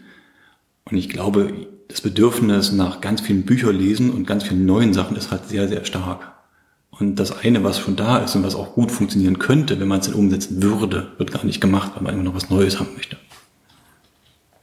Und 0.86 0.98
ich 0.98 1.10
glaube, 1.10 1.68
das 1.88 2.02
Bedürfnis 2.02 2.72
nach 2.72 3.02
ganz 3.02 3.22
vielen 3.22 3.44
Büchern 3.44 3.76
lesen 3.76 4.12
und 4.12 4.26
ganz 4.26 4.44
vielen 4.44 4.65
neuen 4.65 4.94
Sachen 4.94 5.18
ist 5.18 5.32
halt 5.32 5.48
sehr, 5.48 5.68
sehr 5.68 5.86
stark. 5.86 6.32
Und 6.92 7.15
das 7.15 7.38
eine, 7.44 7.63
was 7.63 7.80
schon 7.80 7.96
da 7.96 8.18
ist 8.18 8.36
und 8.36 8.44
was 8.44 8.56
auch 8.56 8.74
gut 8.74 8.92
funktionieren 8.92 9.39
könnte, 9.39 9.80
wenn 9.80 9.88
man 9.88 10.00
es 10.00 10.08
dann 10.08 10.15
umsetzen 10.15 10.62
würde, 10.62 11.12
wird 11.18 11.32
gar 11.32 11.46
nicht 11.46 11.62
gemacht, 11.62 11.92
weil 11.96 12.04
man 12.04 12.13
immer 12.13 12.24
noch 12.24 12.36
was 12.36 12.50
Neues 12.50 12.80
haben 12.80 12.94
möchte. 12.96 13.18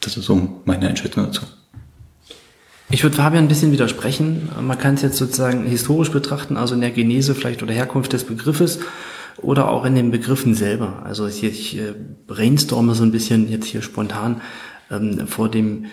Das 0.00 0.16
ist 0.16 0.26
so 0.26 0.60
meine 0.64 0.88
Einschätzung 0.88 1.24
dazu. 1.24 1.42
Ich 2.90 3.02
würde 3.02 3.16
Fabian 3.16 3.44
ein 3.44 3.48
bisschen 3.48 3.72
widersprechen. 3.72 4.48
Man 4.60 4.78
kann 4.78 4.94
es 4.94 5.02
jetzt 5.02 5.16
sozusagen 5.16 5.64
historisch 5.64 6.12
betrachten, 6.12 6.56
also 6.56 6.74
in 6.74 6.80
der 6.80 6.92
Genese 6.92 7.34
vielleicht 7.34 7.62
oder 7.62 7.72
Herkunft 7.72 8.12
des 8.12 8.24
Begriffes 8.24 8.78
oder 9.38 9.68
auch 9.68 9.84
in 9.84 9.96
den 9.96 10.12
Begriffen 10.12 10.54
selber. 10.54 11.02
Also 11.04 11.26
ich, 11.26 11.42
ich 11.42 11.76
äh, 11.78 11.94
brainstorme 12.26 12.94
so 12.94 13.02
ein 13.02 13.10
bisschen 13.10 13.50
jetzt 13.50 13.66
hier 13.66 13.82
spontan 13.82 14.40
ähm, 14.90 15.26
vor 15.26 15.50
dem 15.50 15.86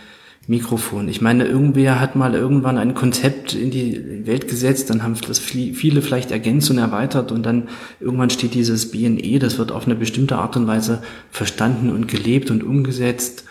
Mikrofon. 0.47 1.07
Ich 1.07 1.21
meine, 1.21 1.45
irgendwer 1.45 2.01
hat 2.01 2.15
mal 2.15 2.33
irgendwann 2.33 2.77
ein 2.77 2.93
Konzept 2.93 3.53
in 3.53 3.71
die 3.71 4.25
Welt 4.25 4.49
gesetzt, 4.49 4.89
dann 4.89 5.01
haben 5.01 5.15
das 5.25 5.39
viele 5.39 6.01
vielleicht 6.01 6.31
ergänzt 6.31 6.69
und 6.69 6.77
erweitert 6.77 7.31
und 7.31 7.45
dann 7.45 7.69
irgendwann 8.01 8.29
steht 8.29 8.53
dieses 8.53 8.91
BNE, 8.91 9.39
das 9.39 9.57
wird 9.57 9.71
auf 9.71 9.85
eine 9.85 9.95
bestimmte 9.95 10.35
Art 10.37 10.57
und 10.57 10.67
Weise 10.67 11.01
verstanden 11.31 11.89
und 11.89 12.09
gelebt 12.09 12.51
und 12.51 12.63
umgesetzt 12.63 13.45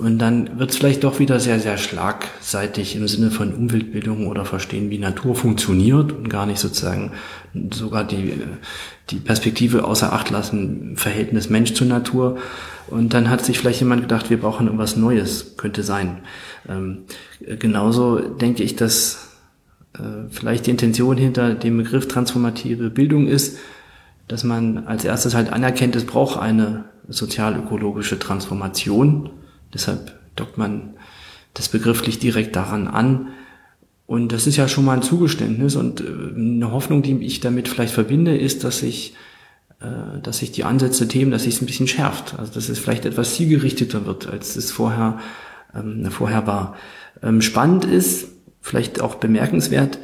und 0.00 0.18
dann 0.18 0.58
wird 0.58 0.70
es 0.70 0.78
vielleicht 0.78 1.04
doch 1.04 1.18
wieder 1.18 1.40
sehr, 1.40 1.60
sehr 1.60 1.76
schlagseitig 1.76 2.96
im 2.96 3.06
Sinne 3.06 3.30
von 3.30 3.52
Umweltbildung 3.52 4.28
oder 4.28 4.46
verstehen, 4.46 4.88
wie 4.88 4.98
Natur 4.98 5.34
funktioniert 5.34 6.12
und 6.12 6.30
gar 6.30 6.46
nicht 6.46 6.58
sozusagen 6.58 7.12
sogar 7.70 8.04
die, 8.04 8.32
die 9.10 9.16
Perspektive 9.16 9.84
außer 9.84 10.12
Acht 10.12 10.30
lassen, 10.30 10.96
Verhältnis 10.96 11.50
Mensch 11.50 11.74
zur 11.74 11.86
Natur. 11.86 12.38
Und 12.88 13.14
dann 13.14 13.30
hat 13.30 13.44
sich 13.44 13.58
vielleicht 13.58 13.80
jemand 13.80 14.02
gedacht, 14.02 14.30
wir 14.30 14.40
brauchen 14.40 14.66
irgendwas 14.66 14.96
Neues, 14.96 15.56
könnte 15.56 15.82
sein. 15.82 16.18
Ähm, 16.68 17.04
genauso 17.58 18.18
denke 18.18 18.62
ich, 18.62 18.76
dass 18.76 19.28
äh, 19.94 20.28
vielleicht 20.30 20.66
die 20.66 20.70
Intention 20.70 21.16
hinter 21.16 21.54
dem 21.54 21.76
Begriff 21.76 22.08
transformative 22.08 22.90
Bildung 22.90 23.26
ist, 23.26 23.58
dass 24.28 24.44
man 24.44 24.86
als 24.86 25.04
erstes 25.04 25.34
halt 25.34 25.52
anerkennt, 25.52 25.96
es 25.96 26.06
braucht 26.06 26.38
eine 26.38 26.84
sozial-ökologische 27.08 28.18
Transformation 28.18 29.30
Deshalb 29.72 30.18
dockt 30.36 30.58
man 30.58 30.94
das 31.54 31.68
begrifflich 31.68 32.18
direkt 32.18 32.56
daran 32.56 32.88
an. 32.88 33.28
Und 34.10 34.32
das 34.32 34.48
ist 34.48 34.56
ja 34.56 34.66
schon 34.66 34.84
mal 34.84 34.94
ein 34.94 35.02
Zugeständnis 35.02 35.76
und 35.76 36.00
äh, 36.00 36.04
eine 36.34 36.72
Hoffnung, 36.72 37.02
die 37.02 37.24
ich 37.24 37.38
damit 37.38 37.68
vielleicht 37.68 37.94
verbinde, 37.94 38.36
ist, 38.36 38.64
dass 38.64 38.80
sich, 38.80 39.14
äh, 39.78 40.20
dass 40.20 40.38
sich 40.38 40.50
die 40.50 40.64
Ansätze, 40.64 41.06
Themen, 41.06 41.30
dass 41.30 41.44
sich 41.44 41.54
es 41.54 41.62
ein 41.62 41.66
bisschen 41.66 41.86
schärft. 41.86 42.36
Also 42.36 42.52
dass 42.52 42.68
es 42.68 42.80
vielleicht 42.80 43.04
etwas 43.04 43.36
zielgerichteter 43.36 44.06
wird, 44.06 44.26
als 44.26 44.56
es 44.56 44.72
vorher, 44.72 45.20
ähm, 45.76 46.10
vorher 46.10 46.48
war. 46.48 46.74
Ähm, 47.22 47.40
spannend 47.40 47.84
ist, 47.84 48.26
vielleicht 48.60 49.00
auch 49.00 49.14
bemerkenswert, 49.14 50.00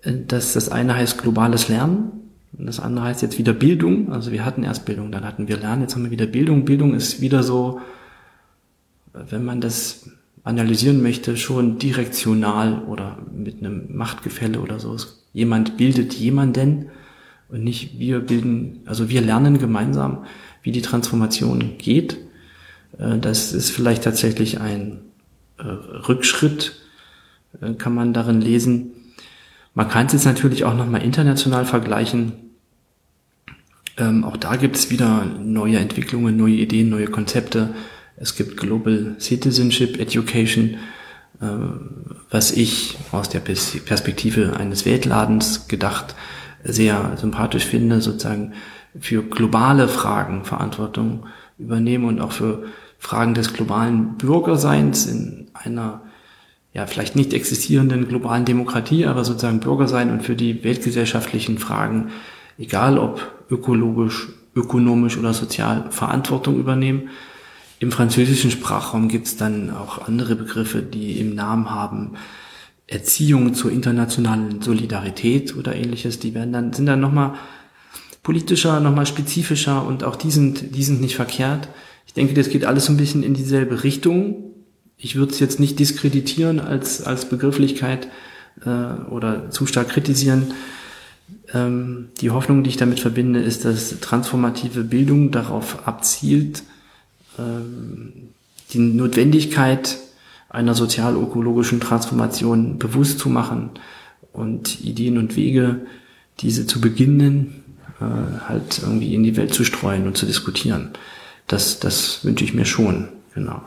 äh, 0.00 0.14
dass 0.26 0.54
das 0.54 0.70
eine 0.70 0.94
heißt 0.94 1.18
globales 1.18 1.68
Lernen 1.68 2.10
und 2.56 2.64
das 2.64 2.80
andere 2.80 3.04
heißt 3.04 3.20
jetzt 3.20 3.36
wieder 3.36 3.52
Bildung. 3.52 4.12
Also 4.12 4.32
wir 4.32 4.46
hatten 4.46 4.62
erst 4.62 4.86
Bildung, 4.86 5.12
dann 5.12 5.26
hatten 5.26 5.46
wir 5.46 5.58
Lernen, 5.58 5.82
jetzt 5.82 5.94
haben 5.94 6.04
wir 6.04 6.10
wieder 6.10 6.24
Bildung. 6.24 6.64
Bildung 6.64 6.94
ist 6.94 7.20
wieder 7.20 7.42
so, 7.42 7.82
wenn 9.12 9.44
man 9.44 9.60
das 9.60 10.08
analysieren 10.44 11.02
möchte, 11.02 11.36
schon 11.36 11.78
direktional 11.78 12.82
oder 12.82 13.18
mit 13.32 13.58
einem 13.60 13.96
Machtgefälle 13.96 14.60
oder 14.60 14.80
so. 14.80 14.96
Jemand 15.32 15.76
bildet 15.76 16.14
jemanden 16.14 16.90
und 17.48 17.64
nicht 17.64 17.98
wir 17.98 18.20
bilden, 18.20 18.80
also 18.86 19.08
wir 19.08 19.20
lernen 19.20 19.58
gemeinsam, 19.58 20.24
wie 20.62 20.72
die 20.72 20.82
Transformation 20.82 21.76
geht. 21.78 22.18
Äh, 22.98 23.18
das 23.18 23.52
ist 23.52 23.70
vielleicht 23.70 24.04
tatsächlich 24.04 24.60
ein 24.60 25.00
äh, 25.58 25.62
Rückschritt, 25.64 26.80
äh, 27.60 27.74
kann 27.74 27.94
man 27.94 28.12
darin 28.12 28.40
lesen. 28.40 28.92
Man 29.74 29.88
kann 29.88 30.06
es 30.06 30.12
jetzt 30.12 30.24
natürlich 30.24 30.64
auch 30.64 30.74
nochmal 30.74 31.02
international 31.02 31.64
vergleichen. 31.64 32.32
Ähm, 33.96 34.24
auch 34.24 34.36
da 34.36 34.56
gibt 34.56 34.76
es 34.76 34.90
wieder 34.90 35.24
neue 35.24 35.78
Entwicklungen, 35.78 36.36
neue 36.36 36.54
Ideen, 36.54 36.88
neue 36.88 37.06
Konzepte. 37.06 37.74
Es 38.22 38.36
gibt 38.36 38.56
Global 38.56 39.16
Citizenship 39.18 39.98
Education, 39.98 40.76
äh, 41.40 41.46
was 42.30 42.52
ich 42.52 42.96
aus 43.10 43.28
der 43.28 43.40
Perspektive 43.40 44.56
eines 44.56 44.86
Weltladens 44.86 45.66
gedacht 45.66 46.14
sehr 46.62 47.16
sympathisch 47.16 47.64
finde, 47.64 48.00
sozusagen 48.00 48.52
für 49.00 49.24
globale 49.24 49.88
Fragen 49.88 50.44
Verantwortung 50.44 51.26
übernehmen 51.58 52.04
und 52.04 52.20
auch 52.20 52.30
für 52.30 52.62
Fragen 53.00 53.34
des 53.34 53.52
globalen 53.52 54.16
Bürgerseins 54.18 55.06
in 55.06 55.48
einer 55.54 56.02
ja 56.72 56.86
vielleicht 56.86 57.16
nicht 57.16 57.34
existierenden 57.34 58.06
globalen 58.06 58.44
Demokratie, 58.44 59.06
aber 59.06 59.24
sozusagen 59.24 59.58
Bürgersein 59.58 60.12
und 60.12 60.22
für 60.22 60.36
die 60.36 60.62
weltgesellschaftlichen 60.62 61.58
Fragen, 61.58 62.12
egal 62.56 62.98
ob 62.98 63.44
ökologisch, 63.50 64.28
ökonomisch 64.54 65.18
oder 65.18 65.34
sozial, 65.34 65.90
Verantwortung 65.90 66.60
übernehmen. 66.60 67.10
Im 67.82 67.90
französischen 67.90 68.52
Sprachraum 68.52 69.08
gibt 69.08 69.26
es 69.26 69.36
dann 69.36 69.70
auch 69.70 70.06
andere 70.06 70.36
Begriffe, 70.36 70.82
die 70.82 71.18
im 71.18 71.34
Namen 71.34 71.68
haben. 71.68 72.12
Erziehung 72.86 73.54
zur 73.54 73.72
internationalen 73.72 74.62
Solidarität 74.62 75.56
oder 75.56 75.74
ähnliches, 75.74 76.20
die 76.20 76.32
werden 76.32 76.52
dann, 76.52 76.72
sind 76.72 76.86
dann 76.86 77.00
nochmal 77.00 77.34
politischer, 78.22 78.78
nochmal 78.78 79.06
spezifischer 79.06 79.84
und 79.84 80.04
auch 80.04 80.14
die 80.14 80.30
sind, 80.30 80.76
die 80.76 80.84
sind 80.84 81.00
nicht 81.00 81.16
verkehrt. 81.16 81.66
Ich 82.06 82.12
denke, 82.12 82.34
das 82.34 82.50
geht 82.50 82.64
alles 82.64 82.84
so 82.84 82.92
ein 82.92 82.98
bisschen 82.98 83.24
in 83.24 83.34
dieselbe 83.34 83.82
Richtung. 83.82 84.52
Ich 84.96 85.16
würde 85.16 85.32
es 85.32 85.40
jetzt 85.40 85.58
nicht 85.58 85.80
diskreditieren 85.80 86.60
als, 86.60 87.02
als 87.02 87.28
Begrifflichkeit 87.28 88.06
äh, 88.64 89.10
oder 89.10 89.50
zu 89.50 89.66
stark 89.66 89.88
kritisieren. 89.88 90.54
Ähm, 91.52 92.10
die 92.20 92.30
Hoffnung, 92.30 92.62
die 92.62 92.70
ich 92.70 92.76
damit 92.76 93.00
verbinde, 93.00 93.40
ist, 93.40 93.64
dass 93.64 93.98
transformative 93.98 94.84
Bildung 94.84 95.32
darauf 95.32 95.88
abzielt, 95.88 96.62
die 97.38 98.78
Notwendigkeit 98.78 99.98
einer 100.48 100.74
sozial-ökologischen 100.74 101.80
Transformation 101.80 102.78
bewusst 102.78 103.18
zu 103.18 103.30
machen 103.30 103.70
und 104.32 104.82
Ideen 104.82 105.18
und 105.18 105.34
Wege, 105.36 105.80
diese 106.40 106.66
zu 106.66 106.80
beginnen, 106.80 107.62
äh, 108.00 108.48
halt 108.48 108.80
irgendwie 108.82 109.14
in 109.14 109.22
die 109.22 109.36
Welt 109.36 109.54
zu 109.54 109.64
streuen 109.64 110.06
und 110.06 110.16
zu 110.16 110.26
diskutieren. 110.26 110.90
Das, 111.46 111.80
das 111.80 112.24
wünsche 112.24 112.44
ich 112.44 112.54
mir 112.54 112.64
schon, 112.64 113.08
genau. 113.34 113.62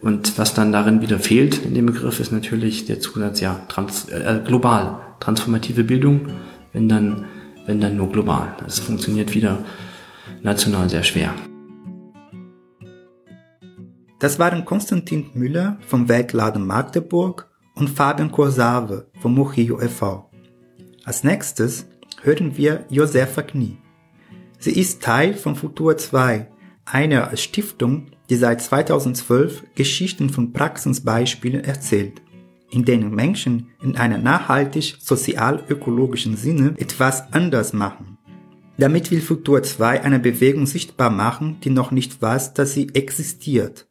Und 0.00 0.38
was 0.38 0.54
dann 0.54 0.72
darin 0.72 1.00
wieder 1.00 1.18
fehlt 1.18 1.64
in 1.64 1.74
dem 1.74 1.86
Begriff 1.86 2.20
ist 2.20 2.32
natürlich 2.32 2.86
der 2.86 3.00
Zusatz, 3.00 3.40
ja, 3.40 3.60
trans, 3.68 4.08
äh, 4.08 4.40
global, 4.44 5.00
transformative 5.20 5.84
Bildung, 5.84 6.28
wenn 6.72 6.88
dann, 6.88 7.24
wenn 7.66 7.80
dann 7.80 7.96
nur 7.96 8.10
global. 8.10 8.54
Das 8.60 8.78
funktioniert 8.78 9.34
wieder 9.34 9.58
national 10.42 10.88
sehr 10.88 11.02
schwer. 11.02 11.34
Das 14.18 14.40
waren 14.40 14.64
Konstantin 14.64 15.30
Müller 15.34 15.78
vom 15.86 16.08
Weltladen 16.08 16.66
Magdeburg 16.66 17.48
und 17.76 17.88
Fabian 17.88 18.32
Korsave 18.32 19.06
vom 19.20 19.34
Mochio 19.34 19.80
e.V. 19.80 20.28
Als 21.04 21.22
nächstes 21.22 21.86
hören 22.22 22.56
wir 22.56 22.84
Josefa 22.90 23.42
Knie. 23.42 23.78
Sie 24.58 24.72
ist 24.72 25.02
Teil 25.02 25.34
von 25.34 25.54
Futur 25.54 25.96
2, 25.96 26.48
einer 26.84 27.36
Stiftung, 27.36 28.06
die 28.28 28.34
seit 28.34 28.60
2012 28.60 29.62
Geschichten 29.76 30.30
von 30.30 30.52
Praxisbeispielen 30.52 31.62
erzählt, 31.62 32.20
in 32.70 32.84
denen 32.84 33.14
Menschen 33.14 33.68
in 33.80 33.96
einer 33.96 34.18
nachhaltig 34.18 34.96
sozial-ökologischen 34.98 36.36
Sinne 36.36 36.74
etwas 36.76 37.32
anders 37.32 37.72
machen. 37.72 38.18
Damit 38.78 39.12
will 39.12 39.20
Futur 39.20 39.62
2 39.62 40.02
eine 40.02 40.18
Bewegung 40.18 40.66
sichtbar 40.66 41.10
machen, 41.10 41.58
die 41.62 41.70
noch 41.70 41.92
nicht 41.92 42.20
weiß, 42.20 42.54
dass 42.54 42.74
sie 42.74 42.94
existiert. 42.94 43.87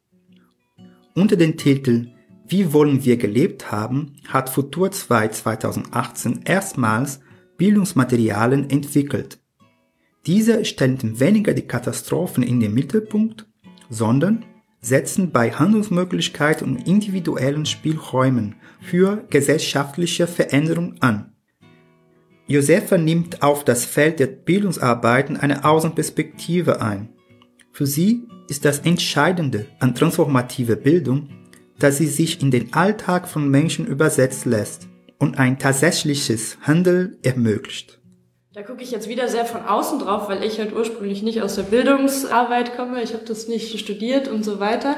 Unter 1.18 1.34
dem 1.34 1.56
Titel 1.56 2.12
Wie 2.46 2.72
wollen 2.72 3.04
wir 3.04 3.16
gelebt 3.16 3.72
haben 3.72 4.12
hat 4.28 4.48
Futur 4.48 4.92
2 4.92 5.26
2018 5.26 6.42
erstmals 6.44 7.18
Bildungsmaterialien 7.56 8.70
entwickelt. 8.70 9.40
Diese 10.26 10.64
stellen 10.64 11.18
weniger 11.18 11.54
die 11.54 11.66
Katastrophen 11.66 12.44
in 12.44 12.60
den 12.60 12.72
Mittelpunkt, 12.72 13.48
sondern 13.90 14.44
setzen 14.80 15.32
bei 15.32 15.50
Handlungsmöglichkeiten 15.50 16.68
und 16.68 16.86
individuellen 16.86 17.66
Spielräumen 17.66 18.54
für 18.80 19.26
gesellschaftliche 19.28 20.28
Veränderung 20.28 20.98
an. 21.00 21.32
Josefa 22.46 22.96
nimmt 22.96 23.42
auf 23.42 23.64
das 23.64 23.84
Feld 23.84 24.20
der 24.20 24.28
Bildungsarbeiten 24.28 25.36
eine 25.36 25.64
Außenperspektive 25.64 26.80
ein. 26.80 27.08
Für 27.72 27.88
sie 27.88 28.28
ist 28.48 28.64
das 28.64 28.80
Entscheidende 28.80 29.66
an 29.78 29.94
transformativer 29.94 30.76
Bildung, 30.76 31.28
dass 31.78 31.98
sie 31.98 32.06
sich 32.06 32.42
in 32.42 32.50
den 32.50 32.72
Alltag 32.72 33.28
von 33.28 33.48
Menschen 33.48 33.86
übersetzt 33.86 34.46
lässt 34.46 34.88
und 35.18 35.38
ein 35.38 35.58
tatsächliches 35.58 36.58
Handeln 36.62 37.18
ermöglicht. 37.22 37.98
Da 38.54 38.62
gucke 38.62 38.82
ich 38.82 38.90
jetzt 38.90 39.08
wieder 39.08 39.28
sehr 39.28 39.44
von 39.44 39.62
außen 39.62 40.00
drauf, 40.00 40.28
weil 40.28 40.42
ich 40.42 40.58
halt 40.58 40.74
ursprünglich 40.74 41.22
nicht 41.22 41.42
aus 41.42 41.54
der 41.54 41.62
Bildungsarbeit 41.62 42.76
komme. 42.76 43.02
Ich 43.02 43.12
habe 43.12 43.24
das 43.24 43.46
nicht 43.46 43.78
studiert 43.78 44.26
und 44.26 44.44
so 44.44 44.58
weiter. 44.58 44.96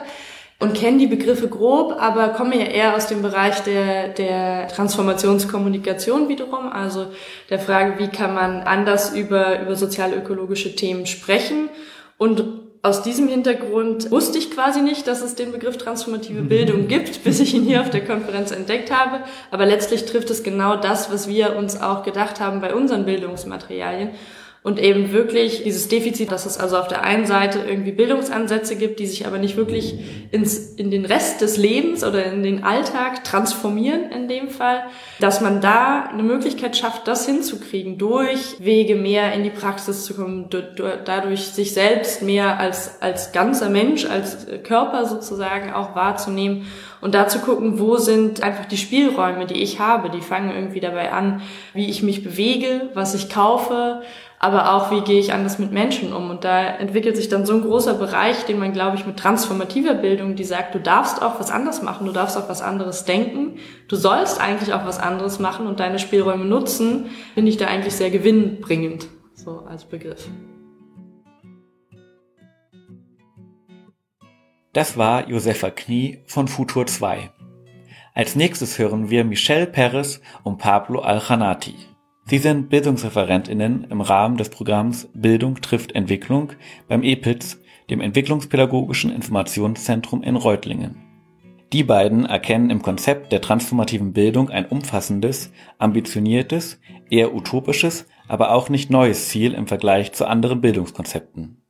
und 0.63 0.75
kenne 0.75 0.99
die 0.99 1.07
Begriffe 1.07 1.49
grob, 1.49 1.97
aber 1.99 2.29
komme 2.29 2.59
ja 2.59 2.67
eher 2.67 2.95
aus 2.95 3.07
dem 3.07 3.23
Bereich 3.23 3.61
der, 3.61 4.09
der 4.09 4.69
Transformationskommunikation 4.69 6.29
wiederum, 6.29 6.69
also 6.71 7.07
der 7.49 7.59
Frage, 7.59 7.99
wie 7.99 8.09
kann 8.09 8.35
man 8.35 8.61
anders 8.61 9.15
über, 9.15 9.63
über 9.63 9.75
sozial-ökologische 9.75 10.77
Themen 10.77 11.07
sprechen 11.07 11.71
und 12.19 12.60
aus 12.83 13.03
diesem 13.03 13.29
Hintergrund 13.29 14.11
wusste 14.11 14.39
ich 14.39 14.51
quasi 14.51 14.81
nicht, 14.81 15.07
dass 15.07 15.21
es 15.21 15.35
den 15.35 15.53
Begriff 15.53 15.77
transformative 15.77 16.41
Bildung 16.43 16.89
gibt, 16.89 17.25
bis 17.25 17.39
ich 17.39 17.55
ihn 17.55 17.65
hier 17.65 17.83
auf 17.83 17.91
der 17.91 18.05
Konferenz 18.05 18.53
entdeckt 18.53 18.91
habe. 18.91 19.23
Aber 19.51 19.67
letztlich 19.67 20.07
trifft 20.07 20.31
es 20.31 20.43
genau 20.43 20.77
das, 20.77 21.13
was 21.13 21.29
wir 21.29 21.57
uns 21.57 21.81
auch 21.81 22.03
gedacht 22.05 22.41
haben 22.41 22.63
bei 22.63 22.75
unseren 22.75 23.05
Bildungsmaterialien 23.05 24.11
und 24.63 24.79
eben 24.79 25.11
wirklich 25.13 25.63
dieses 25.63 25.89
Defizit, 25.89 26.31
dass 26.31 26.45
es 26.45 26.59
also 26.59 26.77
auf 26.77 26.87
der 26.87 27.03
einen 27.03 27.25
Seite 27.25 27.61
irgendwie 27.67 27.93
Bildungsansätze 27.93 28.77
gibt, 28.77 29.01
die 29.01 29.07
sich 29.07 29.27
aber 29.27 29.39
nicht 29.39 29.57
wirklich 29.57 29.95
ins, 30.33 30.75
in 30.75 30.91
den 30.91 31.07
Rest 31.07 31.41
des 31.41 31.57
Lebens 31.57 32.05
oder 32.05 32.27
in 32.27 32.43
den 32.43 32.63
Alltag 32.63 33.25
transformieren 33.25 34.11
in 34.11 34.29
dem 34.29 34.51
Fall, 34.51 34.83
dass 35.19 35.41
man 35.41 35.63
da 35.63 36.11
eine 36.13 36.23
Möglichkeit 36.23 36.77
schafft, 36.77 37.09
das 37.09 37.25
hinzukriegen, 37.25 37.97
durch 37.97 38.57
Wege 38.59 38.97
mehr 38.97 39.33
in 39.33 39.45
die 39.45 39.51
Praxis 39.51 40.05
zu 40.05 40.13
kommen, 40.13 40.51
dadurch 41.07 41.47
sich 41.47 41.73
selbst 41.73 42.21
mehr 42.21 42.61
als, 42.61 43.01
als 43.01 43.33
ganzer 43.33 43.71
Mensch, 43.71 44.05
als 44.05 44.47
Körper 44.65 45.07
sozusagen 45.07 45.73
auch 45.73 45.95
wahrzunehmen 45.95 46.67
und 47.01 47.15
da 47.15 47.29
zu 47.29 47.39
gucken, 47.39 47.79
wo 47.79 47.97
sind 47.97 48.43
einfach 48.43 48.67
die 48.67 48.77
Spielräume, 48.77 49.47
die 49.47 49.63
ich 49.63 49.81
habe, 49.81 50.11
die 50.11 50.21
fangen 50.21 50.55
irgendwie 50.55 50.81
dabei 50.81 51.13
an, 51.13 51.41
wie 51.73 51.89
ich 51.89 52.03
mich 52.03 52.23
bewege, 52.23 52.91
was 52.93 53.15
ich 53.15 53.31
kaufe, 53.31 54.03
aber 54.43 54.73
auch, 54.75 54.91
wie 54.91 55.03
gehe 55.03 55.21
ich 55.21 55.35
anders 55.35 55.59
mit 55.59 55.71
Menschen 55.71 56.15
um. 56.15 56.31
Und 56.31 56.45
da 56.45 56.65
entwickelt 56.65 57.15
sich 57.15 57.29
dann 57.29 57.45
so 57.45 57.53
ein 57.53 57.61
großer 57.61 57.93
Bereich, 57.95 58.47
den 58.47 58.59
man, 58.59 58.73
glaube 58.73 58.97
ich, 58.97 59.05
mit 59.05 59.19
transformativer 59.19 59.93
Bildung, 59.93 60.35
die 60.35 60.45
sagt, 60.45 60.75
du 60.75 60.81
darfst 60.81 61.23
auch 61.23 61.39
was 61.39 61.51
anderes 61.51 61.83
machen, 61.83 62.07
du 62.07 62.13
darfst 62.13 62.39
auch 62.39 62.49
was 62.49 62.63
anderes 62.63 63.05
denken, 63.05 63.59
du 63.87 63.97
sollst 63.97 64.41
eigentlich 64.41 64.73
auch 64.73 64.87
was 64.87 64.99
anderes 64.99 65.41
machen 65.41 65.67
und 65.67 65.79
deine 65.79 65.99
Spielräume 65.99 66.47
nutzen, 66.47 67.11
finde 67.35 67.51
ich 67.51 67.59
da 67.59 67.67
eigentlich 67.67 67.95
sehr 67.95 68.11
gewinnbringend, 68.11 69.09
so 69.35 69.61
als 69.69 69.85
Begriff. 69.85 70.27
Das 74.73 74.97
war 74.97 75.29
Josefa 75.29 75.69
Knie 75.69 76.23
von 76.27 76.49
Futur 76.49 76.87
2. 76.87 77.31
Als 78.15 78.37
nächstes 78.37 78.79
hören 78.79 79.11
wir 79.11 79.25
Michelle 79.25 79.67
Perez 79.67 80.23
und 80.45 80.57
Pablo 80.57 81.01
Aljanati. 81.01 81.90
Sie 82.31 82.39
sind 82.39 82.69
Bildungsreferentinnen 82.69 83.89
im 83.91 84.01
Rahmen 84.01 84.37
des 84.37 84.51
Programms 84.51 85.09
Bildung 85.15 85.61
trifft 85.61 85.97
Entwicklung 85.97 86.53
beim 86.87 87.03
EPITS, 87.03 87.59
dem 87.91 88.01
Entwicklungspädagogischen 88.01 89.11
Informationszentrum 89.11 90.23
in 90.23 90.37
Reutlingen. 90.37 90.95
Die 91.73 91.83
beiden 91.83 92.27
erkennen 92.27 92.71
im 92.71 92.83
Konzept 92.83 93.33
der 93.33 93.41
transformativen 93.41 94.13
Bildung 94.13 94.49
ein 94.49 94.67
umfassendes, 94.67 95.51
ambitioniertes, 95.79 96.79
eher 97.11 97.35
utopisches, 97.35 98.07
aber 98.29 98.53
auch 98.53 98.69
nicht 98.69 98.91
neues 98.91 99.29
Ziel 99.29 99.53
im 99.53 99.67
Vergleich 99.67 100.13
zu 100.13 100.25
anderen 100.25 100.61
Bildungskonzepten. 100.61 101.61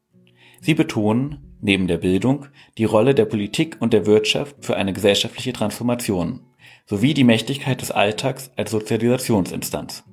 Sie 0.60 0.74
betonen, 0.74 1.56
neben 1.62 1.86
der 1.86 1.96
Bildung, 1.96 2.48
die 2.76 2.84
Rolle 2.84 3.14
der 3.14 3.24
Politik 3.24 3.78
und 3.80 3.94
der 3.94 4.04
Wirtschaft 4.04 4.56
für 4.60 4.76
eine 4.76 4.92
gesellschaftliche 4.92 5.54
Transformation 5.54 6.40
sowie 6.84 7.14
die 7.14 7.24
Mächtigkeit 7.24 7.80
des 7.80 7.92
Alltags 7.92 8.50
als 8.56 8.72
Sozialisationsinstanz. 8.72 10.04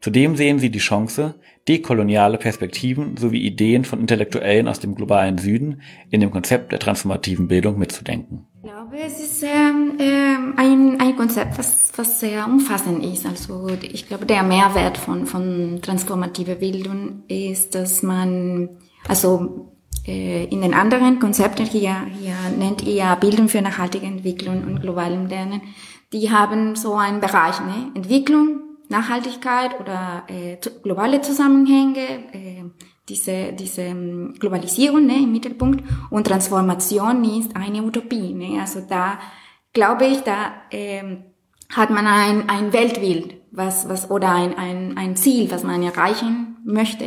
Zudem 0.00 0.36
sehen 0.36 0.58
sie 0.58 0.70
die 0.70 0.78
Chance, 0.78 1.34
dekoloniale 1.68 2.38
Perspektiven 2.38 3.16
sowie 3.16 3.40
Ideen 3.40 3.84
von 3.84 4.00
Intellektuellen 4.00 4.68
aus 4.68 4.78
dem 4.78 4.94
globalen 4.94 5.38
Süden 5.38 5.80
in 6.10 6.20
dem 6.20 6.30
Konzept 6.30 6.70
der 6.72 6.78
transformativen 6.78 7.48
Bildung 7.48 7.78
mitzudenken. 7.78 8.46
Ich 8.62 8.70
glaube, 8.70 8.98
es 8.98 9.20
ist 9.20 9.42
ähm, 9.42 10.54
ein, 10.56 11.00
ein 11.00 11.16
Konzept, 11.16 11.58
was, 11.58 11.92
was 11.96 12.20
sehr 12.20 12.46
umfassend 12.46 13.04
ist. 13.04 13.26
Also 13.26 13.68
ich 13.82 14.06
glaube, 14.06 14.26
der 14.26 14.42
Mehrwert 14.42 14.98
von, 14.98 15.26
von 15.26 15.80
transformativer 15.82 16.56
Bildung 16.56 17.22
ist, 17.28 17.74
dass 17.74 18.02
man, 18.02 18.68
also 19.08 19.72
äh, 20.06 20.44
in 20.44 20.62
den 20.62 20.74
anderen 20.74 21.18
Konzepten 21.18 21.66
hier, 21.66 22.06
hier 22.20 22.36
nennt 22.56 22.82
ihr 22.82 23.16
Bildung 23.20 23.48
für 23.48 23.62
nachhaltige 23.62 24.06
Entwicklung 24.06 24.64
und 24.64 24.82
globalen 24.82 25.28
Lernen, 25.28 25.62
die 26.12 26.30
haben 26.30 26.76
so 26.76 26.94
einen 26.94 27.20
Bereich, 27.20 27.60
ne? 27.60 27.90
Entwicklung, 27.94 28.60
Nachhaltigkeit 28.88 29.80
oder 29.80 30.24
äh, 30.28 30.56
globale 30.82 31.20
Zusammenhänge, 31.20 32.32
äh, 32.32 32.64
diese, 33.08 33.52
diese 33.52 33.82
ähm, 33.82 34.34
Globalisierung 34.38 35.06
ne, 35.06 35.18
im 35.18 35.32
Mittelpunkt 35.32 35.84
und 36.10 36.26
Transformation 36.26 37.24
ist 37.38 37.54
eine 37.54 37.82
Utopie. 37.82 38.34
Ne? 38.34 38.60
Also 38.60 38.80
da 38.80 39.18
glaube 39.72 40.06
ich, 40.06 40.20
da 40.20 40.52
äh, 40.70 41.02
hat 41.74 41.90
man 41.90 42.06
ein, 42.06 42.48
ein 42.48 42.72
Weltbild, 42.72 43.34
was, 43.50 43.88
was, 43.88 44.10
oder 44.10 44.30
ein, 44.32 44.56
ein, 44.56 44.96
ein 44.96 45.16
Ziel, 45.16 45.50
was 45.50 45.62
man 45.62 45.82
erreichen 45.82 46.56
möchte. 46.64 47.04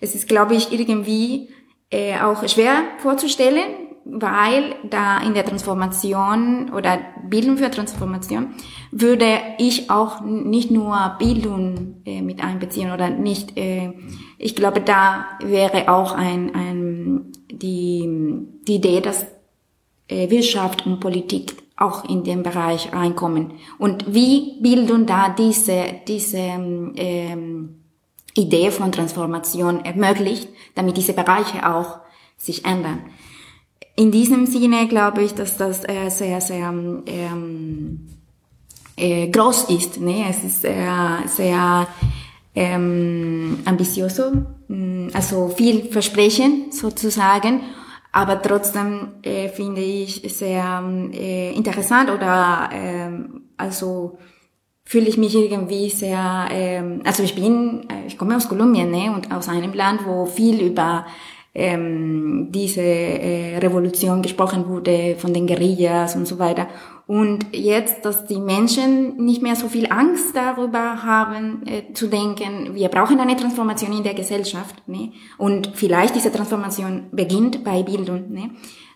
Es 0.00 0.14
ist, 0.14 0.28
glaube 0.28 0.54
ich, 0.54 0.72
irgendwie 0.72 1.48
äh, 1.90 2.20
auch 2.20 2.46
schwer 2.48 2.82
vorzustellen, 2.98 3.89
weil 4.12 4.74
da 4.88 5.18
in 5.20 5.34
der 5.34 5.44
Transformation 5.44 6.70
oder 6.72 6.98
Bildung 7.28 7.56
für 7.58 7.70
Transformation 7.70 8.54
würde 8.90 9.38
ich 9.58 9.90
auch 9.90 10.20
nicht 10.20 10.70
nur 10.70 11.16
Bildung 11.18 12.02
äh, 12.04 12.22
mit 12.22 12.42
einbeziehen 12.42 12.92
oder 12.92 13.10
nicht. 13.10 13.56
Äh, 13.56 13.92
ich 14.38 14.56
glaube, 14.56 14.80
da 14.80 15.26
wäre 15.40 15.92
auch 15.92 16.12
ein, 16.12 16.54
ein 16.54 17.32
die, 17.50 18.08
die 18.66 18.76
Idee, 18.76 19.00
dass 19.00 19.26
äh, 20.08 20.28
Wirtschaft 20.30 20.86
und 20.86 21.00
Politik 21.00 21.56
auch 21.76 22.04
in 22.04 22.24
den 22.24 22.42
Bereich 22.42 22.92
reinkommen. 22.92 23.52
Und 23.78 24.12
wie 24.12 24.60
Bildung 24.60 25.06
da 25.06 25.30
diese, 25.30 25.84
diese 26.06 26.36
ähm, 26.36 27.80
Idee 28.34 28.70
von 28.70 28.92
Transformation 28.92 29.84
ermöglicht, 29.84 30.48
damit 30.74 30.96
diese 30.96 31.14
Bereiche 31.14 31.68
auch 31.68 32.00
sich 32.36 32.64
ändern. 32.64 33.00
In 33.96 34.10
diesem 34.10 34.46
Sinne 34.46 34.88
glaube 34.88 35.22
ich, 35.22 35.34
dass 35.34 35.56
das 35.56 35.84
äh, 35.84 36.08
sehr, 36.08 36.40
sehr 36.40 36.72
ähm, 37.06 38.08
äh, 38.96 39.28
groß 39.28 39.70
ist. 39.70 40.00
Ne? 40.00 40.26
Es 40.28 40.44
ist 40.44 40.62
sehr, 40.62 41.22
sehr 41.26 41.88
ähm, 42.54 43.58
ambitioso, 43.64 44.32
mm, 44.68 45.08
also 45.12 45.48
viel 45.48 45.84
Versprechen 45.90 46.72
sozusagen, 46.72 47.62
aber 48.12 48.40
trotzdem 48.42 49.08
äh, 49.22 49.48
finde 49.48 49.80
ich 49.80 50.22
sehr 50.34 50.82
äh, 51.12 51.54
interessant 51.54 52.10
oder 52.10 52.70
äh, 52.72 53.10
also 53.56 54.18
fühle 54.84 55.06
ich 55.06 55.16
mich 55.16 55.36
irgendwie 55.36 55.88
sehr, 55.90 56.48
äh, 56.50 56.82
also 57.04 57.22
ich 57.22 57.36
bin, 57.36 57.88
äh, 57.88 58.06
ich 58.08 58.18
komme 58.18 58.36
aus 58.36 58.48
Kolumbien 58.48 58.90
ne? 58.90 59.12
und 59.14 59.30
aus 59.32 59.48
einem 59.48 59.72
Land, 59.72 60.04
wo 60.04 60.26
viel 60.26 60.60
über 60.60 61.06
ähm, 61.54 62.48
diese 62.50 62.80
äh, 62.82 63.58
Revolution 63.58 64.22
gesprochen 64.22 64.68
wurde, 64.68 65.16
von 65.18 65.34
den 65.34 65.46
Guerillas 65.46 66.14
und 66.14 66.26
so 66.26 66.38
weiter. 66.38 66.68
Und 67.06 67.46
jetzt, 67.52 68.04
dass 68.04 68.26
die 68.26 68.38
Menschen 68.38 69.16
nicht 69.16 69.42
mehr 69.42 69.56
so 69.56 69.68
viel 69.68 69.90
Angst 69.90 70.36
darüber 70.36 71.02
haben, 71.02 71.66
äh, 71.66 71.92
zu 71.92 72.06
denken, 72.06 72.74
wir 72.74 72.88
brauchen 72.88 73.18
eine 73.18 73.36
Transformation 73.36 73.92
in 73.92 74.04
der 74.04 74.14
Gesellschaft. 74.14 74.86
Ne? 74.86 75.12
Und 75.36 75.72
vielleicht 75.74 76.14
diese 76.14 76.30
Transformation 76.30 77.08
beginnt 77.10 77.64
bei 77.64 77.82
Bildung. 77.82 78.30
Ne? 78.30 78.50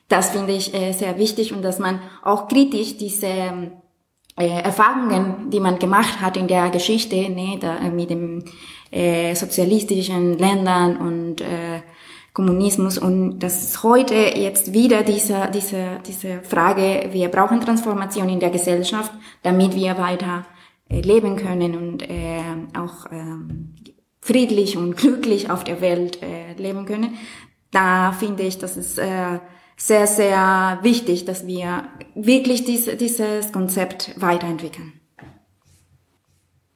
Das 0.09 0.31
finde 0.31 0.53
ich 0.53 0.73
äh, 0.75 0.93
sehr 0.93 1.19
wichtig 1.19 1.53
und 1.53 1.62
dass 1.62 1.81
man 1.81 1.99
auch 2.23 2.47
kritisch 2.47 2.97
diese 2.97 3.27
äh, 3.27 4.62
Erfahrungen, 4.62 5.51
die 5.51 5.61
man 5.61 5.81
gemacht 5.81 6.21
hat 6.21 6.37
in 6.37 6.47
der 6.47 6.71
Geschichte, 6.71 7.17
ne, 7.17 7.59
da, 7.61 7.81
mit 7.90 8.11
den 8.11 8.45
äh, 8.90 9.35
sozialistischen 9.35 10.38
Ländern 10.38 10.97
und 10.97 11.40
äh, 11.40 11.83
Kommunismus 12.35 12.99
und 12.99 13.38
dass 13.38 13.83
heute 13.85 14.14
jetzt 14.14 14.73
wieder 14.73 15.05
diese, 15.05 15.49
diese, 15.55 16.01
diese 16.05 16.42
Frage, 16.42 17.09
wir 17.12 17.29
brauchen 17.29 17.61
Transformation 17.61 18.29
in 18.29 18.40
der 18.40 18.51
Gesellschaft, 18.51 19.12
damit 19.44 19.77
wir 19.77 19.97
weiter 19.99 20.44
äh, 20.90 21.01
leben 21.01 21.37
können 21.37 21.77
und 21.77 22.03
äh, 22.03 22.42
auch 22.77 23.07
äh, 23.07 23.25
friedlich 24.20 24.77
und 24.77 24.97
glücklich 24.97 25.49
auf 25.49 25.62
der 25.62 25.81
Welt 25.81 26.20
äh, 26.23 26.55
leben 26.55 26.87
können. 26.87 27.14
Da 27.70 28.11
finde 28.11 28.42
ich, 28.42 28.59
dass 28.59 28.77
es 28.77 28.99
äh, 28.99 29.38
sehr, 29.77 30.09
sehr 30.09 30.81
wichtig, 30.83 31.25
dass 31.27 31.47
wir 31.47 31.85
wirklich 32.16 32.64
diese, 32.64 32.97
dieses 32.97 33.53
Konzept 33.53 34.20
weiterentwickeln. 34.20 34.92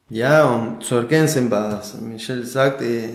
Ja, 0.09 0.49
und 0.49 0.85
zu 0.85 0.95
ergänzen, 0.95 1.51
was 1.51 2.01
Michelle 2.01 2.45
sagte, 2.45 3.09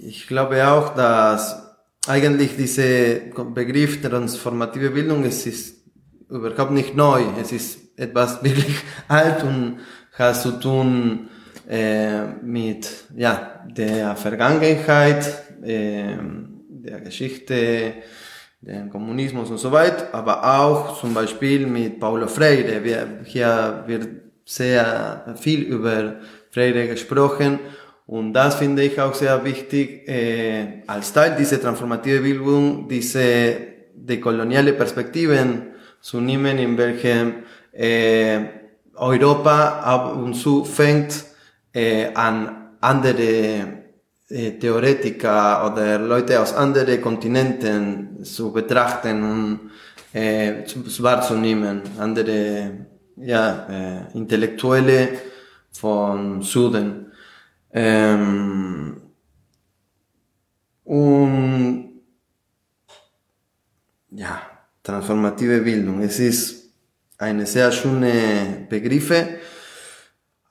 ich 0.00 0.26
glaube 0.26 0.66
auch, 0.66 0.94
dass 0.94 1.63
eigentlich 2.06 2.56
dieser 2.56 3.20
Begriff 3.54 4.00
transformative 4.00 4.90
Bildung, 4.90 5.24
es 5.24 5.46
ist 5.46 5.84
überhaupt 6.28 6.72
nicht 6.72 6.94
neu. 6.94 7.22
Es 7.40 7.52
ist 7.52 7.98
etwas 7.98 8.42
wirklich 8.44 8.76
alt 9.08 9.42
und 9.42 9.80
hat 10.12 10.40
zu 10.40 10.52
tun 10.52 11.28
äh, 11.68 12.26
mit 12.42 12.88
ja, 13.16 13.64
der 13.66 14.16
Vergangenheit, 14.16 15.26
äh, 15.62 16.16
der 16.68 17.00
Geschichte 17.00 17.94
den 18.60 18.88
Kommunismus 18.88 19.50
und 19.50 19.58
so 19.58 19.70
weiter, 19.72 20.08
aber 20.12 20.42
auch 20.58 20.98
zum 20.98 21.12
Beispiel 21.12 21.66
mit 21.66 22.00
Paulo 22.00 22.26
Freire. 22.26 22.82
Wir, 22.82 23.20
hier 23.24 23.84
wird 23.86 24.08
sehr 24.46 25.34
viel 25.38 25.62
über 25.62 26.16
Freire 26.50 26.88
gesprochen 26.88 27.58
und 28.06 28.32
das 28.34 28.56
finde 28.56 28.82
ich 28.82 29.00
auch 29.00 29.14
sehr 29.14 29.42
wichtig, 29.44 30.06
äh, 30.08 30.82
als 30.86 31.12
Teil 31.12 31.36
dieser 31.36 31.60
transformative 31.60 32.20
Bildung, 32.20 32.86
diese 32.88 33.56
dekoloniale 33.94 34.74
Perspektiven 34.74 35.74
zu 36.00 36.20
nehmen, 36.20 36.58
in 36.58 36.76
welchem 36.76 37.44
äh, 37.72 38.40
Europa 38.94 39.80
ab 39.80 40.16
und 40.16 40.34
zu 40.34 40.64
fängt 40.64 41.24
äh, 41.72 42.12
an 42.14 42.76
andere 42.80 43.84
äh, 44.28 44.50
Theoretiker 44.58 45.72
oder 45.72 45.98
Leute 45.98 46.40
aus 46.40 46.52
anderen 46.52 47.00
Kontinenten 47.00 48.22
zu 48.22 48.52
betrachten 48.52 49.22
und 49.22 49.70
äh, 50.12 50.64
zu, 50.64 51.02
wahrzunehmen, 51.02 51.82
andere 51.98 52.86
ja, 53.16 53.66
äh, 53.68 54.16
Intellektuelle 54.16 55.08
von 55.72 56.42
Süden. 56.42 57.03
Ähm, 57.74 59.02
und 60.84 61.90
ja, 64.10 64.40
transformative 64.82 65.60
Bildung. 65.60 66.00
Es 66.00 66.20
ist 66.20 66.70
eine 67.18 67.44
sehr 67.46 67.72
schöne 67.72 68.66
Begriffe 68.68 69.40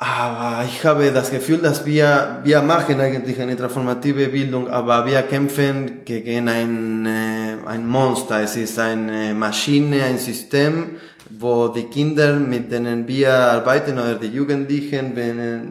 aber 0.05 0.65
ich 0.65 0.83
habe 0.83 1.11
das 1.13 1.31
Gefühl, 1.31 1.59
dass 1.59 1.85
wir, 1.85 2.41
wir 2.43 2.61
machen 2.61 2.99
eigentlich 2.99 3.39
eine 3.39 3.55
transformative 3.55 4.27
Bildung, 4.27 4.67
aber 4.67 5.05
wir 5.05 5.21
kämpfen 5.21 6.03
gegen 6.03 6.49
ein, 6.49 7.05
äh, 7.05 7.65
ein 7.65 7.87
Monster. 7.87 8.41
Es 8.41 8.57
ist 8.57 8.77
eine 8.79 9.33
Maschine, 9.33 10.03
ein 10.03 10.17
System, 10.17 10.97
wo 11.29 11.69
die 11.69 11.83
Kinder, 11.83 12.35
mit 12.39 12.71
denen 12.71 13.07
wir 13.07 13.33
arbeiten, 13.33 13.93
oder 13.93 14.15
die 14.15 14.27
Jugendlichen, 14.27 15.13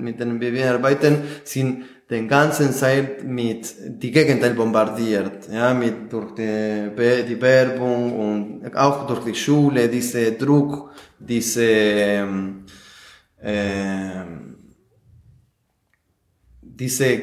mit 0.03 0.21
denen 0.21 0.41
wir 0.41 0.75
arbeiten, 0.75 1.23
sind 1.45 1.85
den 2.13 2.29
ganzen 2.29 2.73
Zeit 2.73 3.25
mit 3.25 3.75
die 4.03 4.11
Gegenteil 4.11 4.55
bombardiert, 4.55 5.49
ja, 5.51 5.73
mit 5.73 6.13
durch 6.13 6.35
die, 6.35 6.91
die 7.27 7.41
Werbung 7.41 8.61
und 8.61 8.77
auch 8.77 9.07
durch 9.07 9.25
die 9.25 9.35
Schule, 9.35 9.89
diese 9.89 10.33
Druck, 10.33 10.91
diese, 11.19 11.65
ähm, 11.65 12.65
äh, 13.41 14.25
diese 16.61 17.19